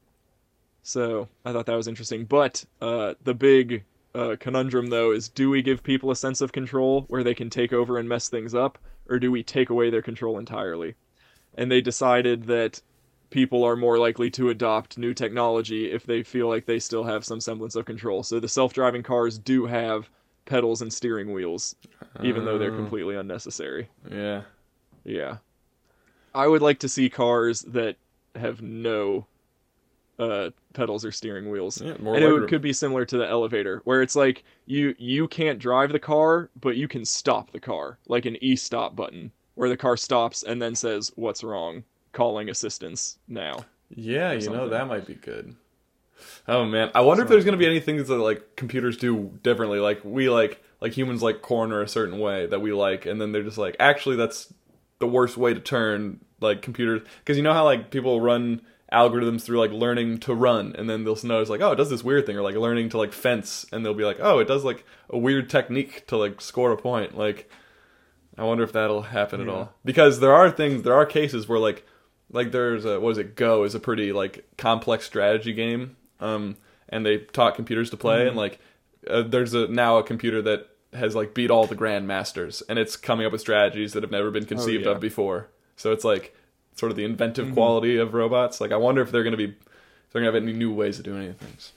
So 0.84 1.28
I 1.44 1.52
thought 1.52 1.65
that 1.65 1.76
was 1.76 1.88
interesting. 1.88 2.26
But 2.26 2.65
uh, 2.82 3.15
the 3.24 3.34
big 3.34 3.84
uh, 4.13 4.38
conundrum 4.39 4.88
though 4.88 5.12
is: 5.12 5.28
do 5.28 5.50
we 5.50 5.62
give 5.62 5.84
people 5.84 6.12
a 6.12 6.15
sense 6.15 6.39
of 6.39 6.54
control 6.54 7.06
where 7.10 7.24
they 7.24 7.34
can 7.36 7.50
take 7.50 7.74
over 7.74 7.98
and 7.98 8.08
mess 8.08 8.30
things 8.30 8.56
up, 8.56 8.78
or 9.10 9.20
do 9.20 9.30
we 9.32 9.44
take 9.44 9.70
away 9.70 9.89
their 9.89 10.02
control 10.02 10.38
entirely? 10.38 10.96
And 11.56 11.70
they 11.72 11.82
decided 11.82 12.44
that 12.46 12.82
people 13.36 13.65
are 13.65 13.76
more 13.76 13.98
likely 13.98 14.30
to 14.32 14.50
adopt 14.50 14.98
new 14.98 15.13
technology 15.13 15.91
if 15.91 16.06
they 16.06 16.24
feel 16.24 16.48
like 16.48 16.65
they 16.65 16.80
still 16.80 17.04
have 17.04 17.26
some 17.26 17.41
semblance 17.41 17.76
of 17.76 17.84
control. 17.84 18.24
So 18.24 18.39
the 18.39 18.48
self-driving 18.48 19.04
cars 19.04 19.38
do 19.38 19.65
have 19.65 20.10
pedals 20.45 20.82
and 20.82 20.91
steering 20.93 21.34
wheels, 21.34 21.76
even 22.24 22.45
though 22.45 22.58
they're 22.58 22.71
Oh. 22.71 22.78
completely 22.78 23.15
unnecessary. 23.17 23.89
yeah. 24.10 24.43
Yeah. 25.04 25.38
I 26.34 26.48
would 26.48 26.62
like 26.62 26.80
to 26.80 26.88
see 26.89 27.10
cars 27.10 27.60
that 27.63 27.98
have 28.36 28.62
no 28.62 29.26
uh 30.17 30.52
pedals 30.74 31.04
or 31.04 31.12
steering 31.12 31.50
wheels. 31.50 31.82
Yeah, 31.82 31.98
more 32.00 32.15
and 32.15 32.24
it 32.24 32.32
would- 32.32 32.48
could 32.48 32.62
be 32.62 32.71
similar 32.71 33.04
to 33.06 33.17
the 33.17 33.28
elevator 33.28 33.82
where 33.84 34.02
it's 34.02 34.15
like 34.15 34.45
you 34.65 34.95
you 34.98 35.28
can't 35.28 35.60
drive 35.60 35.91
the 35.91 36.00
car 36.00 36.50
but 36.62 36.78
you 36.78 36.88
can 36.88 37.04
stop 37.04 37.52
the 37.52 37.60
car 37.60 37.98
like 38.08 38.26
an 38.26 38.38
e-stop 38.41 38.95
button 38.95 39.30
where 39.56 39.67
the 39.67 39.76
car 39.76 39.98
stops 39.98 40.41
and 40.41 40.62
then 40.62 40.74
says 40.74 41.12
what's 41.17 41.43
wrong 41.43 41.84
calling 42.15 42.49
assistance 42.49 43.19
now 43.28 43.58
Yeah, 43.89 44.32
you 44.32 44.49
know 44.49 44.69
that 44.69 44.88
might 44.88 45.06
be 45.06 45.13
good. 45.13 45.56
Oh 46.47 46.65
man, 46.65 46.91
I 46.95 47.01
wonder 47.01 47.23
if 47.23 47.30
there's 47.30 47.45
gonna 47.45 47.58
be 47.58 47.65
any 47.65 47.80
things 47.80 48.08
that 48.08 48.17
like 48.17 48.56
computers 48.56 48.97
do 48.97 49.38
differently. 49.43 49.80
Like 49.80 50.04
we 50.04 50.30
like 50.30 50.63
like 50.82 50.93
humans 50.93 51.21
like 51.21 51.41
corner 51.41 51.82
a 51.82 51.88
certain 51.88 52.19
way 52.19 52.45
that 52.47 52.62
we 52.62 52.73
like, 52.73 53.06
and 53.06 53.19
then 53.19 53.32
they're 53.32 53.43
just 53.43 53.58
like 53.58 53.75
actually 53.80 54.15
that's 54.15 54.54
the 54.99 55.08
worst 55.08 55.38
way 55.38 55.54
to 55.54 55.60
turn 55.60 56.21
like 56.39 56.62
computers. 56.62 57.01
Because 57.19 57.38
you 57.38 57.43
know 57.43 57.54
how 57.54 57.65
like 57.65 57.91
people 57.91 58.21
run 58.21 58.62
algorithms 58.91 59.41
through 59.41 59.60
like 59.60 59.71
learning 59.71 60.19
to 60.19 60.34
run 60.34 60.73
and 60.78 60.88
then 60.88 61.04
they'll 61.04 61.17
notice 61.23 61.49
like 61.49 61.60
oh 61.60 61.71
it 61.71 61.75
does 61.75 61.89
this 61.89 62.04
weird 62.04 62.25
thing 62.25 62.38
or 62.38 62.43
like 62.43 62.56
learning 62.56 62.88
to 62.88 62.99
like 62.99 63.12
fence 63.12 63.65
and 63.71 63.84
they'll 63.84 63.95
be 63.95 64.06
like 64.06 64.19
oh 64.21 64.38
it 64.38 64.47
does 64.47 64.63
like 64.63 64.86
a 65.10 65.17
weird 65.17 65.49
technique 65.49 66.06
to 66.08 66.15
like 66.15 66.39
score 66.39 66.71
a 66.71 66.78
point. 66.78 67.17
Like 67.17 67.49
I 68.38 68.43
wonder 68.43 68.63
if 68.63 68.73
that'll 68.73 69.04
happen 69.04 69.41
at 69.41 69.49
all. 69.49 69.73
Because 69.84 70.19
there 70.19 70.34
are 70.34 70.51
things 70.51 70.84
there 70.84 70.93
are 70.93 71.06
cases 71.06 71.47
where 71.47 71.60
like 71.60 71.86
like 72.32 72.52
there's 72.52 72.86
a 72.86 73.00
what 73.00 73.12
is 73.12 73.18
it 73.18 73.36
go 73.36 73.64
is 73.64 73.76
a 73.76 73.80
pretty 73.80 74.12
like 74.12 74.46
complex 74.58 75.06
strategy 75.06 75.54
game 75.54 75.96
um 76.20 76.58
and 76.90 77.06
they 77.06 77.18
taught 77.18 77.56
computers 77.56 77.90
to 77.90 77.98
play 77.98 78.28
and 78.28 78.36
like 78.36 78.60
uh, 79.10 79.22
there's 79.22 79.54
a 79.54 79.68
now 79.68 79.98
a 79.98 80.04
computer 80.04 80.42
that 80.42 80.68
has 80.94 81.16
like 81.16 81.34
beat 81.34 81.52
all 81.52 81.68
the 81.68 81.76
grandmasters 81.76 82.64
and 82.70 82.80
it's 82.80 82.96
coming 82.96 83.26
up 83.26 83.32
with 83.32 83.42
strategies 83.42 83.94
that 83.94 84.04
have 84.04 84.12
never 84.12 84.32
been 84.32 84.46
conceived 84.46 84.86
yeah. 84.86 84.92
of 84.92 85.00
before. 85.00 85.50
So 85.76 85.92
it's 85.92 86.06
like 86.06 86.36
sort 86.76 86.92
of 86.92 86.96
the 86.96 87.04
inventive 87.04 87.54
quality 87.54 87.98
of 87.98 88.14
robots. 88.14 88.62
Like 88.62 88.72
i 88.72 88.78
wonder 88.78 89.02
if 89.02 89.12
they're 89.12 89.24
going 89.24 89.32
to 89.32 89.38
be 89.38 89.50
if 89.50 90.12
they're 90.12 90.22
going 90.22 90.32
to 90.32 90.40
have 90.40 90.44
any 90.44 90.54
new 90.54 90.74
ways 90.74 90.98
of 90.98 91.06
doing 91.06 91.26
any 91.26 91.34
things. 91.34 91.74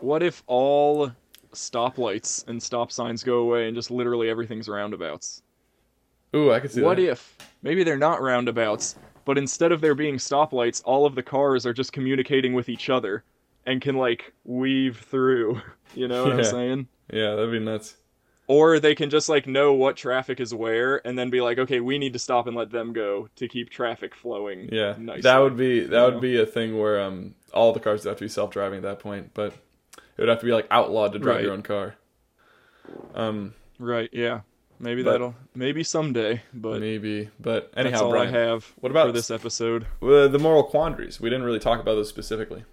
What 0.00 0.22
if 0.22 0.42
all 0.46 1.10
stoplights 1.52 2.46
and 2.48 2.62
stop 2.62 2.92
signs 2.92 3.24
go 3.24 3.38
away 3.38 3.66
and 3.66 3.76
just 3.76 3.90
literally 3.90 4.28
everything's 4.28 4.68
roundabouts? 4.68 5.42
Ooh 6.34 6.52
i 6.52 6.60
could 6.60 6.72
see 6.72 6.82
what 6.82 6.96
that. 6.96 7.10
if 7.10 7.36
maybe 7.62 7.84
they're 7.84 7.96
not 7.96 8.20
roundabouts 8.20 8.96
but 9.26 9.36
instead 9.36 9.72
of 9.72 9.82
there 9.82 9.94
being 9.94 10.16
stoplights 10.16 10.80
all 10.86 11.04
of 11.04 11.14
the 11.14 11.22
cars 11.22 11.66
are 11.66 11.74
just 11.74 11.92
communicating 11.92 12.54
with 12.54 12.70
each 12.70 12.88
other 12.88 13.22
and 13.66 13.82
can 13.82 13.96
like 13.96 14.32
weave 14.44 14.98
through 15.10 15.60
you 15.94 16.08
know 16.08 16.24
what 16.24 16.32
i'm 16.32 16.44
saying 16.44 16.88
yeah 17.12 17.34
that'd 17.34 17.52
be 17.52 17.58
nuts 17.58 17.96
or 18.48 18.78
they 18.78 18.94
can 18.94 19.10
just 19.10 19.28
like 19.28 19.46
know 19.46 19.72
what 19.74 19.96
traffic 19.96 20.38
is 20.40 20.54
where 20.54 21.04
and 21.06 21.18
then 21.18 21.28
be 21.30 21.40
like 21.40 21.58
okay 21.58 21.80
we 21.80 21.98
need 21.98 22.12
to 22.12 22.18
stop 22.18 22.46
and 22.46 22.56
let 22.56 22.70
them 22.70 22.92
go 22.92 23.28
to 23.36 23.46
keep 23.48 23.68
traffic 23.70 24.14
flowing 24.14 24.68
yeah 24.72 24.94
nicely. 24.98 25.22
that 25.22 25.38
would 25.38 25.56
be 25.56 25.80
that 25.80 26.04
would 26.04 26.14
know? 26.14 26.20
be 26.20 26.40
a 26.40 26.46
thing 26.46 26.78
where 26.78 27.00
um 27.02 27.34
all 27.52 27.72
the 27.72 27.80
cars 27.80 28.04
would 28.04 28.10
have 28.10 28.18
to 28.18 28.24
be 28.24 28.28
self-driving 28.28 28.78
at 28.78 28.82
that 28.82 28.98
point 29.00 29.30
but 29.34 29.52
it 29.52 30.22
would 30.22 30.28
have 30.28 30.40
to 30.40 30.46
be 30.46 30.52
like 30.52 30.66
outlawed 30.70 31.12
to 31.12 31.18
drive 31.18 31.36
Right. 31.36 31.44
your 31.44 31.52
own 31.52 31.62
car 31.62 31.96
um 33.14 33.54
right 33.78 34.08
yeah 34.12 34.40
maybe 34.78 35.02
But- 35.02 35.12
that'll 35.12 35.34
maybe 35.54 35.82
someday 35.82 36.42
but 36.52 36.80
maybe 36.80 37.30
but 37.40 37.70
anyhow 37.76 37.90
that's 37.90 38.02
all 38.02 38.10
Bryan, 38.10 38.34
i 38.34 38.38
have 38.38 38.72
what 38.80 38.90
about 38.90 39.06
for 39.06 39.12
this 39.12 39.30
episode 39.30 39.86
Uh, 40.02 40.28
the 40.28 40.38
moral 40.38 40.62
quandaries. 40.64 41.20
We 41.20 41.30
didn't 41.30 41.44
really 41.44 41.58
talk 41.58 41.80
about 41.80 41.94
those 41.94 42.08
specifically. 42.08 42.64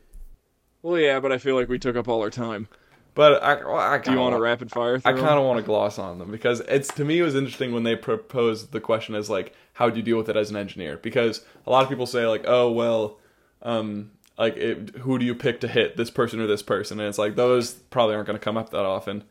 well 0.81 0.97
yeah 0.99 1.19
but 1.19 1.31
i 1.31 1.37
feel 1.37 1.55
like 1.55 1.69
we 1.69 1.79
took 1.79 1.95
up 1.95 2.07
all 2.07 2.21
our 2.21 2.29
time 2.29 2.67
But 3.15 3.43
I, 3.43 3.53
I 3.95 3.97
Do 3.99 4.11
you 4.11 4.17
want 4.19 4.33
a 4.35 4.39
rapid 4.39 4.71
fire? 4.71 4.95
I 5.05 5.13
kind 5.13 5.37
of 5.39 5.43
want 5.45 5.59
to 5.59 5.63
gloss 5.63 5.99
on 5.99 6.17
them 6.17 6.31
because 6.31 6.61
it's 6.61 6.91
to 6.95 7.05
me 7.05 7.19
it 7.19 7.23
was 7.23 7.35
interesting 7.35 7.71
when 7.71 7.83
they 7.83 7.95
proposed 7.95 8.71
the 8.71 8.79
question 8.81 9.13
as 9.15 9.29
like 9.29 9.53
how 9.73 9.89
do 9.89 9.97
you 9.97 10.03
deal 10.03 10.17
with 10.17 10.29
it 10.29 10.35
as 10.35 10.49
an 10.49 10.55
engineer 10.57 10.97
because 10.97 11.45
a 11.67 11.69
lot 11.69 11.83
of 11.83 11.89
people 11.89 12.05
say 12.07 12.25
like 12.25 12.43
oh 12.47 12.71
well 12.71 13.19
um 13.61 14.11
like 14.37 14.57
it, 14.57 14.89
who 15.01 15.19
do 15.19 15.25
you 15.25 15.35
pick 15.35 15.61
to 15.61 15.67
hit 15.67 15.95
this 15.95 16.09
person 16.09 16.39
or 16.41 16.47
this 16.47 16.63
person 16.63 16.99
and 16.99 17.07
it's 17.07 17.19
like 17.19 17.35
those 17.35 17.73
probably 17.95 18.15
aren't 18.15 18.25
going 18.25 18.37
to 18.39 18.43
come 18.43 18.57
up 18.57 18.71
that 18.71 18.83
often 18.83 19.23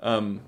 um 0.00 0.40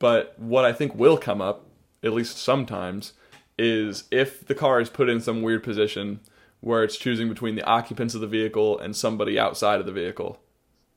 but 0.00 0.36
what 0.36 0.64
I 0.64 0.72
think 0.72 0.96
will 0.96 1.16
come 1.16 1.40
up 1.40 1.66
at 2.02 2.12
least 2.12 2.36
sometimes 2.36 3.12
is 3.56 4.04
if 4.10 4.44
the 4.44 4.54
car 4.54 4.80
is 4.80 4.90
put 4.90 5.08
in 5.08 5.20
some 5.20 5.42
weird 5.42 5.62
position 5.62 6.18
where 6.60 6.82
it's 6.82 6.96
choosing 6.96 7.28
between 7.28 7.54
the 7.54 7.64
occupants 7.64 8.14
of 8.14 8.20
the 8.20 8.26
vehicle 8.26 8.78
and 8.78 8.96
somebody 8.96 9.38
outside 9.38 9.78
of 9.78 9.86
the 9.86 9.92
vehicle 9.92 10.40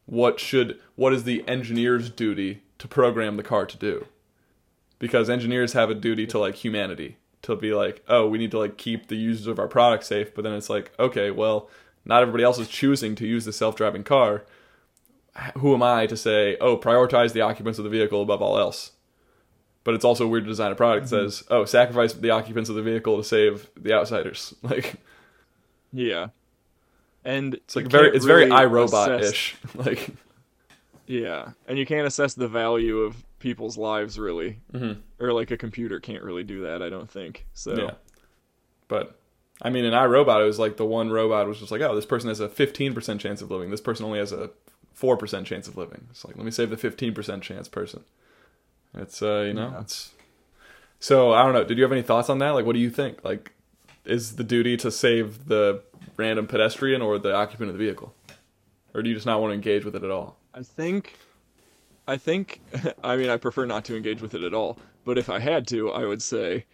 what 0.05 0.39
should 0.39 0.79
what 0.95 1.13
is 1.13 1.23
the 1.23 1.47
engineer's 1.47 2.09
duty 2.09 2.61
to 2.77 2.87
program 2.87 3.37
the 3.37 3.43
car 3.43 3.65
to 3.65 3.77
do? 3.77 4.07
Because 4.99 5.29
engineers 5.29 5.73
have 5.73 5.89
a 5.89 5.95
duty 5.95 6.25
to 6.27 6.39
like 6.39 6.55
humanity 6.55 7.17
to 7.41 7.55
be 7.55 7.73
like 7.73 8.03
oh 8.07 8.27
we 8.27 8.37
need 8.37 8.51
to 8.51 8.59
like 8.59 8.77
keep 8.77 9.07
the 9.07 9.15
users 9.15 9.47
of 9.47 9.59
our 9.59 9.67
product 9.67 10.05
safe 10.05 10.33
but 10.33 10.43
then 10.43 10.53
it's 10.53 10.69
like 10.69 10.91
okay 10.97 11.29
well 11.29 11.69
not 12.05 12.21
everybody 12.21 12.43
else 12.43 12.59
is 12.59 12.67
choosing 12.67 13.15
to 13.15 13.27
use 13.27 13.45
the 13.45 13.53
self-driving 13.53 14.03
car. 14.03 14.43
Who 15.57 15.73
am 15.73 15.83
i 15.83 16.05
to 16.05 16.17
say 16.17 16.57
oh 16.61 16.77
prioritize 16.77 17.33
the 17.33 17.41
occupants 17.41 17.79
of 17.79 17.83
the 17.83 17.89
vehicle 17.89 18.21
above 18.21 18.41
all 18.41 18.57
else 18.57 18.92
but 19.83 19.93
it's 19.93 20.05
also 20.05 20.27
weird 20.27 20.43
to 20.45 20.49
design 20.49 20.71
a 20.71 20.75
product 20.75 21.09
that 21.09 21.31
says 21.31 21.43
oh 21.49 21.65
sacrifice 21.65 22.13
the 22.13 22.29
occupants 22.29 22.69
of 22.69 22.75
the 22.75 22.81
vehicle 22.81 23.17
to 23.17 23.23
save 23.23 23.69
the 23.77 23.93
outsiders 23.93 24.53
like 24.63 24.95
Yeah. 25.91 26.27
And 27.25 27.53
it's 27.55 27.75
like 27.75 27.87
very 27.87 28.15
it's 28.15 28.25
very 28.25 28.47
iRobot 28.47 29.21
ish 29.21 29.55
like 29.75 30.09
Yeah, 31.07 31.51
and 31.67 31.77
you 31.77 31.85
can't 31.85 32.07
assess 32.07 32.33
the 32.33 32.47
value 32.47 32.99
of 32.99 33.15
people's 33.39 33.77
lives 33.77 34.17
really, 34.17 34.59
Mhm. 34.73 34.97
or 35.19 35.33
like 35.33 35.51
a 35.51 35.57
computer 35.57 35.99
can't 35.99 36.23
really 36.23 36.43
do 36.43 36.61
that. 36.61 36.81
I 36.81 36.89
don't 36.89 37.09
think 37.09 37.45
so. 37.53 37.75
Yeah. 37.75 37.91
But 38.87 39.17
I 39.61 39.69
mean, 39.69 39.85
in 39.85 39.93
iRobot, 39.93 40.41
it 40.41 40.45
was 40.45 40.59
like 40.59 40.77
the 40.77 40.85
one 40.85 41.09
robot 41.11 41.47
was 41.47 41.59
just 41.59 41.71
like, 41.71 41.81
oh, 41.81 41.93
this 41.95 42.05
person 42.05 42.27
has 42.29 42.39
a 42.39 42.47
15% 42.49 43.19
chance 43.19 43.41
of 43.41 43.51
living. 43.51 43.69
This 43.69 43.81
person 43.81 44.05
only 44.05 44.19
has 44.19 44.31
a 44.31 44.49
4% 44.99 45.45
chance 45.45 45.67
of 45.67 45.77
living. 45.77 46.07
It's 46.09 46.25
like, 46.25 46.35
let 46.35 46.43
me 46.45 46.51
save 46.51 46.69
the 46.69 46.75
15% 46.77 47.41
chance 47.41 47.67
person. 47.67 48.03
It's, 48.95 49.21
uh, 49.21 49.43
you 49.47 49.53
know, 49.53 49.69
Yeah. 49.69 49.81
it's. 49.81 50.11
So, 50.99 51.33
I 51.33 51.43
don't 51.43 51.53
know. 51.53 51.63
Did 51.63 51.77
you 51.77 51.83
have 51.83 51.91
any 51.91 52.01
thoughts 52.01 52.29
on 52.29 52.37
that? 52.39 52.51
Like, 52.51 52.65
what 52.65 52.73
do 52.73 52.79
you 52.79 52.89
think? 52.89 53.23
Like, 53.23 53.51
is 54.05 54.35
the 54.37 54.43
duty 54.43 54.77
to 54.77 54.91
save 54.91 55.47
the 55.47 55.81
random 56.17 56.47
pedestrian 56.47 57.01
or 57.01 57.17
the 57.19 57.33
occupant 57.33 57.69
of 57.71 57.77
the 57.77 57.83
vehicle? 57.83 58.13
Or 58.93 59.01
do 59.01 59.09
you 59.09 59.15
just 59.15 59.25
not 59.25 59.41
want 59.41 59.51
to 59.51 59.55
engage 59.55 59.83
with 59.85 59.95
it 59.95 60.03
at 60.03 60.11
all? 60.11 60.37
I 60.53 60.61
think, 60.63 61.15
I 62.07 62.17
think, 62.17 62.61
I 63.03 63.15
mean, 63.17 63.29
I 63.29 63.37
prefer 63.37 63.65
not 63.65 63.83
to 63.85 63.97
engage 63.97 64.21
with 64.21 64.33
it 64.35 64.43
at 64.43 64.53
all. 64.53 64.77
But 65.05 65.17
if 65.17 65.29
I 65.29 65.39
had 65.39 65.67
to, 65.67 65.91
I 65.91 66.05
would 66.05 66.21
say, 66.21 66.65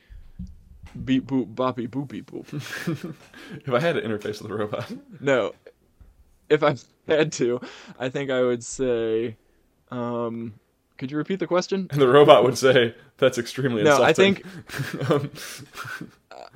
beep 1.06 1.26
boop 1.26 1.56
boppy 1.56 1.88
boopy 1.88 2.24
boop. 2.24 3.16
if 3.66 3.70
I 3.74 3.80
had 3.80 3.96
to 3.96 4.02
interface 4.02 4.42
with 4.42 4.52
a 4.52 4.56
robot. 4.56 4.92
no, 5.20 5.54
if 6.50 6.62
I 6.62 6.76
had 7.08 7.32
to, 7.34 7.60
I 7.98 8.10
think 8.10 8.30
I 8.30 8.42
would 8.44 8.64
say, 8.64 9.38
um, 9.90 10.54
could 11.00 11.10
you 11.10 11.18
repeat 11.18 11.40
the 11.40 11.48
question? 11.48 11.88
And 11.92 12.00
the 12.02 12.08
robot 12.08 12.44
would 12.44 12.58
say, 12.58 12.94
that's 13.18 13.38
extremely 13.40 13.82
No, 13.84 14.04
I 14.04 14.10
insulting. 14.10 14.44
um, 15.10 15.32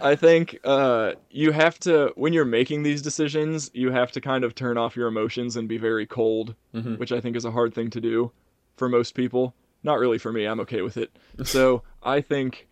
I 0.02 0.16
think 0.16 0.60
uh, 0.64 1.14
you 1.32 1.52
have 1.52 1.80
to, 1.82 2.12
when 2.16 2.34
you're 2.34 2.46
making 2.46 2.84
these 2.84 3.02
decisions, 3.02 3.72
you 3.74 3.92
have 3.92 4.12
to 4.12 4.22
kind 4.22 4.44
of 4.44 4.54
turn 4.54 4.78
off 4.78 4.96
your 4.96 5.08
emotions 5.08 5.56
and 5.56 5.68
be 5.68 5.78
very 5.78 6.06
cold, 6.06 6.56
Mhm. 6.76 7.00
which 7.00 7.12
I 7.12 7.20
think 7.22 7.36
is 7.36 7.46
a 7.46 7.52
hard 7.52 7.74
thing 7.74 7.90
to 7.92 8.02
do 8.02 8.32
for 8.78 8.90
most 8.90 9.16
people. 9.16 9.56
Not 9.84 10.00
really 10.00 10.18
for 10.18 10.32
me, 10.32 10.46
I'm 10.46 10.60
okay 10.62 10.82
with 10.82 10.98
it. 10.98 11.12
So 11.46 11.84
I 12.04 12.22
think 12.22 12.68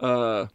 uh, 0.00 0.46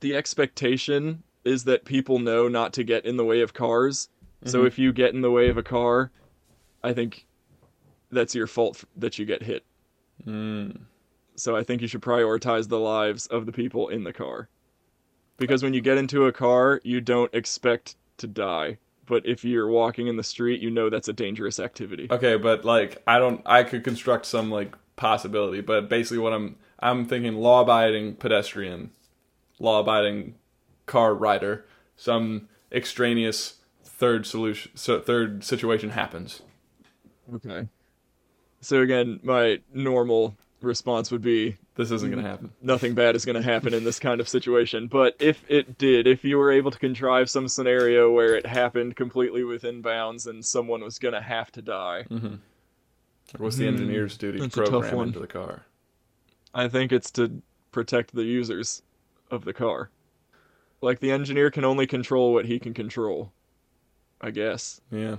the 0.00 0.14
expectation 0.16 1.22
is 1.44 1.64
that 1.64 1.84
people 1.84 2.18
know 2.18 2.48
not 2.48 2.72
to 2.74 2.84
get 2.84 3.04
in 3.04 3.16
the 3.16 3.24
way 3.24 3.40
of 3.42 3.52
cars. 3.54 4.08
So 4.44 4.62
Mhm. 4.62 4.66
if 4.66 4.78
you 4.78 4.92
get 4.92 5.12
in 5.14 5.20
the 5.20 5.30
way 5.30 5.48
of 5.48 5.56
a 5.58 5.62
car, 5.62 6.10
I 6.82 6.92
think 6.92 7.26
that's 8.10 8.34
your 8.34 8.46
fault 8.46 8.84
that 8.96 9.18
you 9.18 9.24
get 9.26 9.42
hit. 9.42 9.64
Mm. 10.26 10.80
So 11.36 11.56
I 11.56 11.64
think 11.64 11.82
you 11.82 11.88
should 11.88 12.02
prioritize 12.02 12.68
the 12.68 12.78
lives 12.78 13.26
of 13.26 13.46
the 13.46 13.52
people 13.52 13.88
in 13.88 14.04
the 14.04 14.12
car. 14.12 14.48
Because 15.36 15.62
when 15.62 15.74
you 15.74 15.80
get 15.80 15.98
into 15.98 16.26
a 16.26 16.32
car, 16.32 16.80
you 16.84 17.00
don't 17.00 17.34
expect 17.34 17.96
to 18.18 18.26
die. 18.26 18.78
But 19.06 19.26
if 19.26 19.44
you're 19.44 19.68
walking 19.68 20.06
in 20.06 20.16
the 20.16 20.22
street, 20.22 20.60
you 20.60 20.70
know 20.70 20.88
that's 20.88 21.08
a 21.08 21.12
dangerous 21.12 21.58
activity. 21.58 22.06
Okay, 22.10 22.36
but 22.36 22.64
like 22.64 23.02
I 23.06 23.18
don't 23.18 23.42
I 23.44 23.62
could 23.64 23.84
construct 23.84 24.26
some 24.26 24.50
like 24.50 24.74
possibility, 24.96 25.60
but 25.60 25.88
basically 25.88 26.18
what 26.18 26.32
I'm 26.32 26.56
I'm 26.78 27.04
thinking 27.04 27.34
law 27.34 27.62
abiding 27.62 28.14
pedestrian, 28.16 28.92
law 29.58 29.80
abiding 29.80 30.36
car 30.86 31.14
rider, 31.14 31.66
some 31.96 32.48
extraneous 32.72 33.54
third 33.84 34.26
solution 34.26 34.72
so 34.74 35.00
third 35.00 35.44
situation 35.44 35.90
happens. 35.90 36.42
Okay. 37.34 37.68
So 38.64 38.80
again, 38.80 39.20
my 39.22 39.60
normal 39.72 40.36
response 40.60 41.10
would 41.10 41.20
be 41.22 41.56
This 41.74 41.90
isn't 41.90 42.08
gonna 42.10 42.22
happen. 42.22 42.50
nothing 42.62 42.94
bad 42.94 43.14
is 43.16 43.24
going 43.26 43.36
to 43.36 43.42
happen 43.42 43.74
in 43.74 43.84
this 43.84 43.98
kind 43.98 44.20
of 44.20 44.28
situation. 44.28 44.86
But 44.86 45.14
if 45.18 45.44
it 45.48 45.76
did, 45.76 46.06
if 46.06 46.24
you 46.24 46.38
were 46.38 46.50
able 46.50 46.70
to 46.70 46.78
contrive 46.78 47.28
some 47.28 47.48
scenario 47.48 48.10
where 48.10 48.34
it 48.34 48.46
happened 48.46 48.96
completely 48.96 49.44
within 49.44 49.82
bounds 49.82 50.26
and 50.26 50.42
someone 50.44 50.80
was 50.82 50.98
going 50.98 51.14
to 51.14 51.20
have 51.20 51.52
to 51.52 51.62
die, 51.62 52.06
Mm-hmm. 52.10 52.34
What's 53.38 53.56
the 53.56 53.64
Hmm, 53.66 53.74
engineer's 53.74 54.16
duty 54.16 54.38
to 54.38 54.44
that's 54.44 54.56
a 54.56 54.60
tough 54.60 54.70
program 54.70 54.96
one. 54.96 55.06
into 55.08 55.18
the 55.20 55.26
car? 55.26 55.64
I 56.54 56.68
think 56.68 56.92
it's 56.92 57.10
to 57.12 57.42
protect 57.72 58.14
the 58.14 58.22
users 58.24 58.82
of 59.30 59.44
the 59.44 59.52
car. 59.52 59.90
Like 60.80 61.00
the 61.00 61.10
engineer 61.10 61.50
can 61.50 61.64
only 61.64 61.86
control 61.86 62.32
what 62.32 62.44
he 62.46 62.58
can 62.58 62.72
control. 62.74 63.32
I 64.20 64.30
guess. 64.30 64.80
Yeah. 64.90 65.16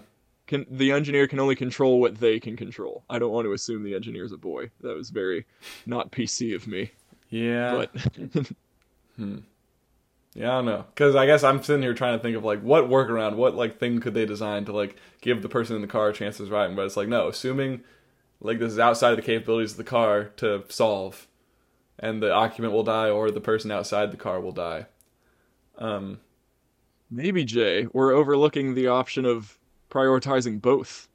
Can 0.48 0.66
the 0.70 0.92
engineer 0.92 1.28
can 1.28 1.40
only 1.40 1.56
control 1.56 2.00
what 2.00 2.20
they 2.20 2.40
can 2.40 2.56
control. 2.56 3.04
I 3.10 3.18
don't 3.18 3.32
want 3.32 3.46
to 3.46 3.54
assume 3.54 3.84
the 3.84 3.96
engineer's 3.96 4.32
a 4.32 4.38
boy. 4.38 4.70
That 4.82 4.96
was 4.96 5.10
very 5.10 5.46
not 5.86 6.12
PC 6.12 6.56
of 6.56 6.68
me. 6.68 6.92
Yeah. 7.30 7.86
But 7.86 8.48
Yeah, 10.36 10.52
I 10.52 10.56
don't 10.58 10.66
know. 10.66 10.86
Because 10.94 11.16
I 11.16 11.26
guess 11.26 11.46
I'm 11.46 11.64
sitting 11.64 11.82
here 11.82 11.94
trying 11.94 12.18
to 12.18 12.22
think 12.22 12.36
of 12.36 12.44
like 12.44 12.62
what 12.62 12.90
workaround, 12.90 13.38
what 13.38 13.56
like 13.56 13.80
thing 13.80 14.02
could 14.02 14.14
they 14.14 14.26
design 14.26 14.66
to 14.66 14.74
like 14.74 14.98
give 15.22 15.42
the 15.42 15.50
person 15.50 15.78
in 15.78 15.82
the 15.82 15.88
car 15.88 16.10
a 16.10 16.14
chance 16.14 16.40
of 16.42 16.50
driving. 16.50 16.76
But 16.76 16.86
it's 16.86 16.98
like 16.98 17.08
no, 17.08 17.30
assuming 17.30 17.82
like 18.42 18.60
this 18.60 18.74
is 18.74 18.80
outside 18.80 19.12
of 19.12 19.16
the 19.16 19.24
capabilities 19.24 19.72
of 19.72 19.78
the 19.78 19.86
car 19.86 20.26
to 20.38 20.66
solve, 20.68 21.28
and 21.98 22.22
the 22.22 22.34
occupant 22.34 22.74
will 22.74 22.84
die 22.84 23.10
or 23.10 23.32
the 23.32 23.40
person 23.40 23.72
outside 23.72 24.12
the 24.12 24.18
car 24.18 24.42
will 24.42 24.52
die. 24.52 24.88
Um, 25.78 26.20
maybe 27.10 27.46
Jay, 27.46 27.88
we're 27.94 28.14
overlooking 28.14 28.76
the 28.76 28.88
option 28.88 29.26
of 29.26 29.58
prioritizing 29.96 30.62
both. 30.62 31.08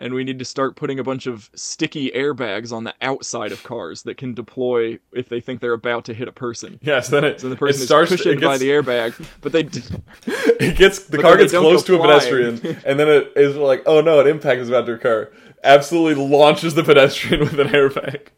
And 0.00 0.14
we 0.14 0.22
need 0.22 0.38
to 0.38 0.44
start 0.44 0.76
putting 0.76 1.00
a 1.00 1.02
bunch 1.02 1.26
of 1.26 1.50
sticky 1.56 2.12
airbags 2.12 2.70
on 2.72 2.84
the 2.84 2.94
outside 3.02 3.50
of 3.50 3.64
cars 3.64 4.04
that 4.04 4.16
can 4.16 4.32
deploy 4.32 5.00
if 5.12 5.28
they 5.28 5.40
think 5.40 5.60
they're 5.60 5.72
about 5.72 6.04
to 6.04 6.14
hit 6.14 6.28
a 6.28 6.32
person. 6.32 6.78
yes, 6.82 7.08
then 7.08 7.24
it, 7.24 7.40
So 7.40 7.48
the 7.48 7.56
person 7.56 7.82
it 7.82 7.86
starts. 7.86 8.12
is 8.12 8.20
cushioned 8.20 8.40
it 8.40 8.46
by 8.46 8.58
the 8.58 8.68
airbag, 8.70 9.20
but 9.40 9.50
they 9.50 9.64
d- 9.64 9.82
it 10.26 10.76
gets 10.76 11.00
the 11.06 11.18
car 11.18 11.36
gets 11.36 11.50
close 11.52 11.82
to 11.82 11.96
a 11.96 11.98
pedestrian, 12.00 12.60
and 12.86 13.00
then 13.00 13.08
it 13.08 13.32
is 13.34 13.56
like, 13.56 13.82
oh 13.86 14.00
no, 14.00 14.20
an 14.20 14.28
impact 14.28 14.60
is 14.60 14.68
about 14.68 14.86
to 14.86 14.92
occur. 14.92 15.32
Absolutely 15.64 16.14
launches 16.24 16.76
the 16.76 16.84
pedestrian 16.84 17.40
with 17.40 17.58
an 17.58 17.66
airbag. 17.66 18.28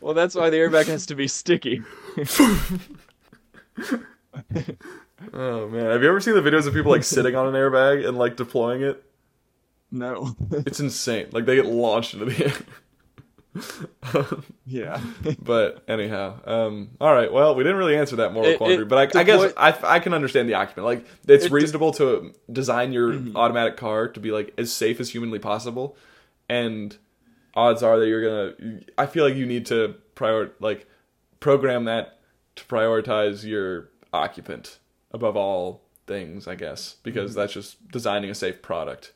well, 0.00 0.14
that's 0.14 0.36
why 0.36 0.48
the 0.48 0.58
airbag 0.58 0.86
has 0.86 1.06
to 1.06 1.16
be 1.16 1.26
sticky. 1.26 1.82
Oh 5.32 5.68
man, 5.68 5.86
have 5.86 6.02
you 6.02 6.08
ever 6.08 6.20
seen 6.20 6.34
the 6.34 6.42
videos 6.42 6.66
of 6.66 6.74
people 6.74 6.90
like 6.92 7.04
sitting 7.04 7.34
on 7.34 7.46
an 7.46 7.54
airbag 7.54 8.06
and 8.06 8.18
like 8.18 8.36
deploying 8.36 8.82
it? 8.82 9.02
No. 9.90 10.34
It's 10.52 10.80
insane. 10.80 11.28
Like 11.32 11.46
they 11.46 11.56
get 11.56 11.66
launched 11.66 12.14
into 12.14 12.26
the 12.26 12.46
air. 12.46 12.52
yeah. 14.66 15.00
but 15.42 15.82
anyhow, 15.88 16.38
um, 16.46 16.90
all 17.00 17.12
right. 17.12 17.30
Well, 17.32 17.54
we 17.54 17.62
didn't 17.64 17.78
really 17.78 17.96
answer 17.96 18.16
that 18.16 18.32
moral 18.32 18.50
It- 18.50 18.56
quandary, 18.58 18.82
it 18.82 18.88
but 18.88 19.14
I, 19.16 19.20
I 19.20 19.24
guess 19.24 19.52
I, 19.56 19.76
I 19.82 19.98
can 20.00 20.14
understand 20.14 20.48
the 20.48 20.54
occupant. 20.54 20.86
Like 20.86 21.06
it's 21.28 21.44
It 21.46 21.48
de- 21.48 21.54
reasonable 21.54 21.92
to 21.94 22.32
design 22.50 22.92
your 22.92 23.12
Mhm. 23.12 23.36
automatic 23.36 23.76
car 23.76 24.08
to 24.08 24.20
be 24.20 24.30
like 24.30 24.52
as 24.58 24.72
safe 24.72 25.00
as 25.00 25.10
humanly 25.10 25.38
possible, 25.38 25.96
and 26.48 26.96
odds 27.54 27.82
are 27.82 27.98
that 27.98 28.06
you're 28.06 28.54
gonna. 28.56 28.80
I 28.98 29.06
feel 29.06 29.24
like 29.24 29.34
you 29.36 29.46
need 29.46 29.66
to 29.66 29.94
prior 30.14 30.52
like 30.60 30.86
program 31.40 31.84
that 31.84 32.18
to 32.56 32.64
prioritize 32.64 33.44
your 33.44 33.90
occupant 34.12 34.78
above 35.12 35.36
all 35.36 35.82
things. 36.06 36.46
I 36.48 36.54
guess 36.54 36.96
because 37.02 37.32
Mhm. 37.32 37.34
that's 37.36 37.52
just 37.52 37.88
designing 37.90 38.30
a 38.30 38.34
safe 38.34 38.60
product. 38.62 39.12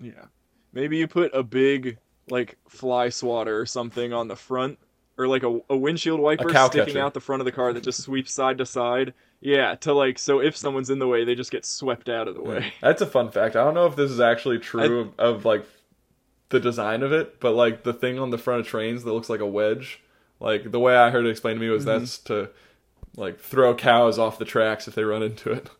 Yeah. 0.00 0.26
Maybe 0.72 0.96
you 0.98 1.06
put 1.08 1.34
a 1.34 1.42
big 1.42 1.98
like 2.30 2.56
fly 2.68 3.08
swatter 3.10 3.58
or 3.60 3.66
something 3.66 4.12
on 4.12 4.28
the 4.28 4.36
front 4.36 4.78
or 5.18 5.28
like 5.28 5.42
a, 5.42 5.60
a 5.70 5.76
windshield 5.76 6.18
wiper 6.20 6.48
cow 6.48 6.66
sticking 6.68 6.94
catcher. 6.94 7.04
out 7.04 7.14
the 7.14 7.20
front 7.20 7.40
of 7.40 7.44
the 7.46 7.52
car 7.52 7.72
that 7.72 7.82
just 7.84 8.02
sweeps 8.02 8.32
side 8.32 8.58
to 8.58 8.66
side. 8.66 9.14
Yeah, 9.40 9.74
to 9.76 9.92
like 9.92 10.18
so 10.18 10.40
if 10.40 10.56
someone's 10.56 10.88
in 10.90 10.98
the 10.98 11.06
way, 11.06 11.24
they 11.24 11.34
just 11.34 11.50
get 11.50 11.64
swept 11.66 12.08
out 12.08 12.28
of 12.28 12.34
the 12.34 12.42
way. 12.42 12.72
That's 12.80 13.02
a 13.02 13.06
fun 13.06 13.30
fact. 13.30 13.56
I 13.56 13.62
don't 13.64 13.74
know 13.74 13.86
if 13.86 13.94
this 13.94 14.10
is 14.10 14.20
actually 14.20 14.58
true 14.58 15.00
of, 15.00 15.20
of 15.20 15.44
like 15.44 15.66
the 16.48 16.58
design 16.60 17.02
of 17.02 17.12
it, 17.12 17.40
but 17.40 17.52
like 17.54 17.82
the 17.84 17.92
thing 17.92 18.18
on 18.18 18.30
the 18.30 18.38
front 18.38 18.60
of 18.60 18.66
trains 18.66 19.04
that 19.04 19.12
looks 19.12 19.28
like 19.28 19.40
a 19.40 19.46
wedge. 19.46 20.00
Like 20.40 20.70
the 20.70 20.80
way 20.80 20.96
I 20.96 21.10
heard 21.10 21.26
it 21.26 21.30
explained 21.30 21.60
to 21.60 21.64
me 21.66 21.70
was 21.70 21.84
that's 21.84 22.18
to 22.20 22.50
like 23.16 23.40
throw 23.40 23.74
cows 23.74 24.18
off 24.18 24.38
the 24.38 24.44
tracks 24.44 24.88
if 24.88 24.94
they 24.94 25.04
run 25.04 25.22
into 25.22 25.52
it. 25.52 25.70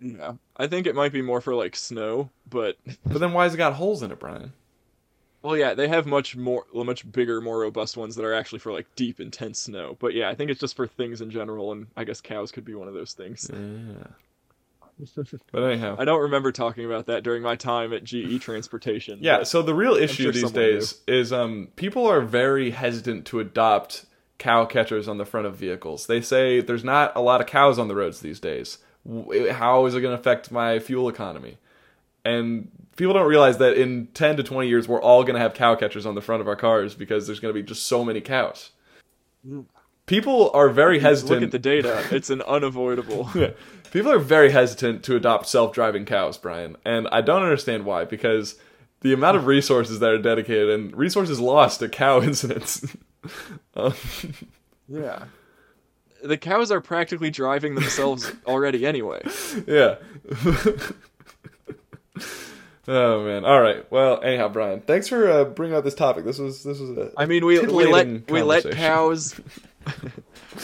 Yeah. 0.00 0.34
I 0.56 0.66
think 0.66 0.86
it 0.86 0.94
might 0.94 1.12
be 1.12 1.22
more 1.22 1.40
for 1.40 1.54
like 1.54 1.76
snow, 1.76 2.30
but 2.48 2.76
But 3.06 3.18
then 3.20 3.32
why's 3.32 3.54
it 3.54 3.58
got 3.58 3.74
holes 3.74 4.02
in 4.02 4.10
it, 4.10 4.18
Bryan? 4.18 4.52
well, 5.42 5.56
yeah, 5.56 5.74
they 5.74 5.88
have 5.88 6.06
much 6.06 6.36
more, 6.36 6.64
much 6.72 7.10
bigger, 7.10 7.40
more 7.40 7.60
robust 7.60 7.96
ones 7.96 8.14
that 8.16 8.24
are 8.24 8.34
actually 8.34 8.60
for 8.60 8.72
like 8.72 8.86
deep, 8.94 9.20
intense 9.20 9.60
snow. 9.60 9.96
But 9.98 10.14
yeah, 10.14 10.28
I 10.28 10.34
think 10.34 10.50
it's 10.50 10.60
just 10.60 10.76
for 10.76 10.86
things 10.86 11.20
in 11.20 11.30
general, 11.30 11.72
and 11.72 11.88
I 11.96 12.04
guess 12.04 12.20
cows 12.20 12.52
could 12.52 12.64
be 12.64 12.74
one 12.74 12.88
of 12.88 12.94
those 12.94 13.12
things. 13.12 13.50
Yeah. 13.52 14.04
But 15.50 15.64
anyhow. 15.64 15.96
I 15.98 16.04
don't 16.04 16.20
remember 16.20 16.52
talking 16.52 16.84
about 16.84 17.06
that 17.06 17.24
during 17.24 17.42
my 17.42 17.56
time 17.56 17.92
at 17.92 18.04
GE 18.04 18.40
Transportation. 18.40 19.18
Yeah, 19.20 19.42
so 19.42 19.62
the 19.62 19.74
real 19.74 19.94
issue 19.94 20.24
sure 20.24 20.32
these 20.32 20.50
days 20.52 21.00
is 21.08 21.32
um 21.32 21.68
people 21.74 22.06
are 22.06 22.20
very 22.20 22.70
hesitant 22.70 23.26
to 23.26 23.40
adopt 23.40 24.04
cow 24.42 24.64
catchers 24.64 25.06
on 25.06 25.18
the 25.18 25.24
front 25.24 25.46
of 25.46 25.54
vehicles. 25.54 26.06
They 26.06 26.20
say 26.20 26.60
there's 26.60 26.82
not 26.82 27.12
a 27.14 27.20
lot 27.20 27.40
of 27.40 27.46
cows 27.46 27.78
on 27.78 27.86
the 27.86 27.94
roads 27.94 28.20
these 28.20 28.40
days. 28.40 28.78
How 29.52 29.86
is 29.86 29.94
it 29.94 30.00
going 30.00 30.14
to 30.14 30.20
affect 30.20 30.50
my 30.50 30.80
fuel 30.80 31.08
economy? 31.08 31.58
And 32.24 32.68
people 32.96 33.14
don't 33.14 33.28
realize 33.28 33.58
that 33.58 33.76
in 33.76 34.08
10 34.14 34.38
to 34.38 34.42
20 34.42 34.68
years 34.68 34.88
we're 34.88 35.00
all 35.00 35.22
going 35.22 35.34
to 35.34 35.40
have 35.40 35.54
cow 35.54 35.76
catchers 35.76 36.06
on 36.06 36.16
the 36.16 36.20
front 36.20 36.40
of 36.40 36.48
our 36.48 36.56
cars 36.56 36.94
because 36.94 37.26
there's 37.26 37.38
going 37.38 37.54
to 37.54 37.60
be 37.60 37.64
just 37.64 37.86
so 37.86 38.04
many 38.04 38.20
cows. 38.20 38.70
People 40.06 40.50
are 40.52 40.68
very 40.68 40.98
hesitant 40.98 41.40
Look 41.40 41.46
at 41.46 41.52
the 41.52 41.58
data; 41.60 42.04
it's 42.10 42.28
an 42.28 42.42
unavoidable. 42.42 43.30
People 43.92 44.10
are 44.10 44.18
very 44.18 44.50
hesitant 44.50 45.04
to 45.04 45.14
adopt 45.14 45.46
self-driving 45.46 46.04
cows, 46.06 46.36
Bryan, 46.36 46.76
and 46.84 47.06
I 47.12 47.20
don't 47.20 47.42
understand 47.42 47.84
why. 47.84 48.04
Because 48.04 48.56
the 49.02 49.12
amount 49.12 49.36
of 49.36 49.46
resources 49.46 50.00
that 50.00 50.10
are 50.10 50.18
dedicated 50.18 50.70
and 50.70 50.96
resources 50.96 51.38
lost 51.38 51.78
to 51.80 51.88
cow 51.88 52.20
incidents. 52.30 52.96
Um, 53.74 53.94
Yeah. 54.88 55.24
The 56.22 56.36
cows 56.36 56.70
are 56.70 56.80
practically 56.80 57.30
driving 57.30 57.74
themselves 57.74 58.30
already 58.46 58.86
anyway. 58.86 59.22
yeah. 59.66 59.96
oh 62.86 63.24
man. 63.24 63.44
All 63.44 63.60
right. 63.60 63.90
Well, 63.90 64.22
anyhow, 64.22 64.48
Bryan, 64.48 64.80
thanks 64.82 65.08
for 65.08 65.30
uh, 65.30 65.44
bringing 65.44 65.76
up 65.76 65.84
this 65.84 65.94
topic. 65.94 66.24
This 66.24 66.38
was 66.38 66.62
this 66.62 66.78
was 66.78 66.90
a 66.90 67.12
I 67.16 67.26
mean, 67.26 67.44
we 67.44 67.58
we 67.60 67.86
let 67.86 68.30
we 68.30 68.42
let 68.42 68.70
cows 68.70 69.40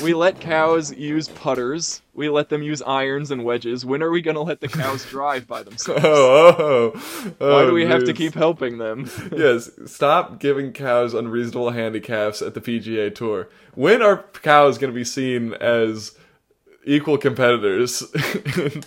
we 0.02 0.14
let 0.14 0.40
cows 0.40 0.92
use 0.92 1.28
putters. 1.28 2.02
We 2.14 2.28
let 2.28 2.48
them 2.48 2.62
use 2.62 2.82
irons 2.82 3.30
and 3.30 3.44
wedges. 3.44 3.84
When 3.84 4.02
are 4.02 4.10
we 4.10 4.22
gonna 4.22 4.42
let 4.42 4.60
the 4.60 4.68
cows 4.68 5.04
drive 5.04 5.46
by 5.46 5.62
themselves? 5.62 6.02
Oh, 6.04 6.54
oh, 6.58 7.34
oh, 7.40 7.54
Why 7.54 7.62
do 7.62 7.70
oh, 7.70 7.74
we 7.74 7.86
have 7.86 8.04
to 8.04 8.12
keep 8.12 8.34
helping 8.34 8.78
them? 8.78 9.10
yes, 9.36 9.70
stop 9.86 10.38
giving 10.38 10.72
cows 10.72 11.14
unreasonable 11.14 11.70
handicaps 11.70 12.42
at 12.42 12.54
the 12.54 12.60
PGA 12.60 13.14
Tour. 13.14 13.48
When 13.74 14.02
are 14.02 14.24
cows 14.42 14.78
going 14.78 14.92
to 14.92 14.94
be 14.94 15.04
seen 15.04 15.54
as 15.54 16.16
equal 16.84 17.18
competitors 17.18 18.02
in, 18.56 18.82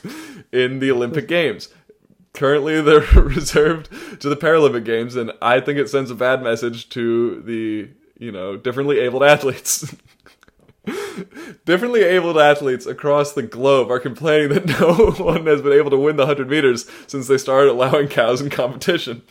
in 0.52 0.80
the 0.80 0.92
Olympic 0.92 1.28
Games? 1.28 1.70
Currently, 2.34 2.82
they're 2.82 3.02
reserved 3.22 3.90
to 4.22 4.30
the 4.30 4.38
Paralympic 4.38 4.86
Games, 4.86 5.16
and 5.16 5.32
I 5.42 5.60
think 5.60 5.78
it 5.78 5.90
sends 5.90 6.12
a 6.12 6.16
bad 6.16 6.42
message 6.42 6.90
to 6.90 7.42
the 7.42 7.90
you 8.18 8.32
know 8.32 8.56
differently 8.56 9.00
abled 9.00 9.24
athletes. 9.24 9.96
Differently 11.66 12.02
abled 12.02 12.38
athletes 12.38 12.86
across 12.86 13.34
the 13.34 13.44
globe 13.44 13.92
are 13.92 14.00
complaining 14.00 14.50
that 14.50 14.66
no 14.80 15.12
one 15.24 15.46
has 15.46 15.62
been 15.62 15.74
able 15.74 15.92
to 15.92 15.98
win 15.98 16.16
the 16.16 16.26
100 16.26 16.50
meters 16.50 16.90
since 17.08 17.28
they 17.28 17.38
started 17.38 17.72
allowing 17.72 18.08
cows 18.08 18.42
in 18.42 18.50
competition. 18.50 19.22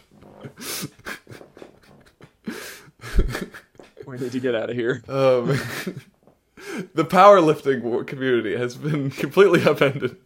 we 4.07 4.19
need 4.19 4.33
to 4.33 4.41
get 4.41 4.55
out 4.55 4.71
of 4.71 4.77
here. 4.77 5.03
Um, 5.09 5.47
the 6.95 7.05
powerlifting 7.05 8.07
community 8.07 8.57
has 8.57 8.77
been 8.77 9.11
completely 9.11 9.63
upended 9.65 10.17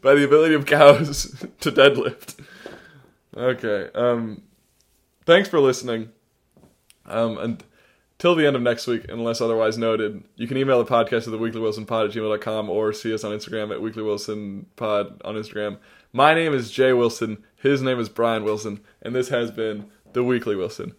by 0.00 0.14
the 0.14 0.24
ability 0.24 0.54
of 0.54 0.66
cows 0.66 1.44
to 1.60 1.72
deadlift. 1.72 2.38
Okay. 3.36 3.88
Um, 3.94 4.42
thanks 5.24 5.48
for 5.48 5.58
listening. 5.58 6.10
Um, 7.06 7.38
and 7.38 7.64
till 8.22 8.36
the 8.36 8.46
end 8.46 8.54
of 8.54 8.62
next 8.62 8.86
week, 8.86 9.04
unless 9.08 9.40
otherwise 9.40 9.76
noted, 9.76 10.22
you 10.36 10.46
can 10.46 10.56
email 10.56 10.78
the 10.78 10.88
podcast 10.88 11.26
at 11.26 11.32
the 11.32 11.38
Weekly 11.38 11.60
Wilson 11.60 11.84
Pod 11.84 12.06
at 12.06 12.12
gmail.com 12.12 12.70
or 12.70 12.92
see 12.92 13.12
us 13.12 13.24
on 13.24 13.36
Instagram 13.36 13.72
at 13.72 13.82
Weekly 13.82 14.04
Wilson 14.04 14.66
Pod 14.76 15.20
on 15.24 15.34
Instagram. 15.34 15.78
My 16.12 16.32
name 16.32 16.54
is 16.54 16.70
Jay 16.70 16.92
Wilson. 16.92 17.42
His 17.56 17.82
name 17.82 17.98
is 17.98 18.08
Bryan 18.08 18.44
Wilson. 18.44 18.78
And 19.02 19.12
this 19.12 19.30
has 19.30 19.50
been 19.50 19.86
the 20.12 20.22
Weekly 20.22 20.54
Wilson. 20.54 20.94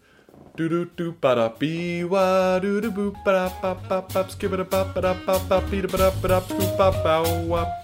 Do 0.54 0.68
do 0.68 0.84
do 0.84 1.12
ba 1.12 1.34
da 1.34 2.06
wa 2.06 2.58
do 2.58 2.82
do 2.82 2.90
ba 3.24 3.32
da 3.32 3.48
ba 3.62 3.80
ba 3.88 4.04
ba 4.12 4.30
skip 4.30 4.52
it 4.52 4.60
a 4.60 4.64
ba 4.64 4.92
ba 4.94 5.00
da 5.00 5.14
ba 5.14 5.40
ba 5.48 5.60
da 5.60 5.86
ba 5.88 5.96
da 5.96 6.10
ba 6.10 6.28
da 6.28 6.40
ba. 7.48 7.83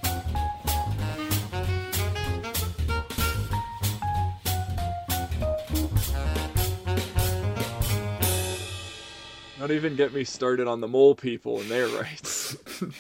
Not 9.60 9.72
even 9.72 9.94
get 9.94 10.14
me 10.14 10.24
started 10.24 10.66
on 10.66 10.80
the 10.80 10.88
mole 10.88 11.14
people 11.14 11.60
and 11.60 11.70
their 11.70 11.86
rights. 11.86 12.56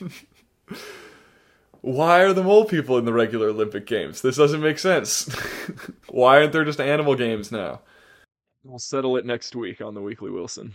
Why 1.80 2.20
are 2.20 2.34
the 2.34 2.42
mole 2.42 2.66
people 2.66 2.98
in 2.98 3.06
the 3.06 3.14
regular 3.14 3.48
Olympic 3.48 3.86
Games? 3.86 4.20
This 4.20 4.36
doesn't 4.36 4.60
make 4.60 4.78
sense. 4.78 5.24
Why 6.10 6.36
aren't 6.36 6.52
there 6.52 6.66
just 6.66 6.78
animal 6.78 7.14
games 7.14 7.50
now? 7.50 7.80
We'll 8.62 8.78
settle 8.78 9.16
it 9.16 9.24
next 9.24 9.56
week 9.56 9.80
on 9.80 9.94
the 9.94 10.02
Weekly 10.02 10.30
Wilson. 10.30 10.74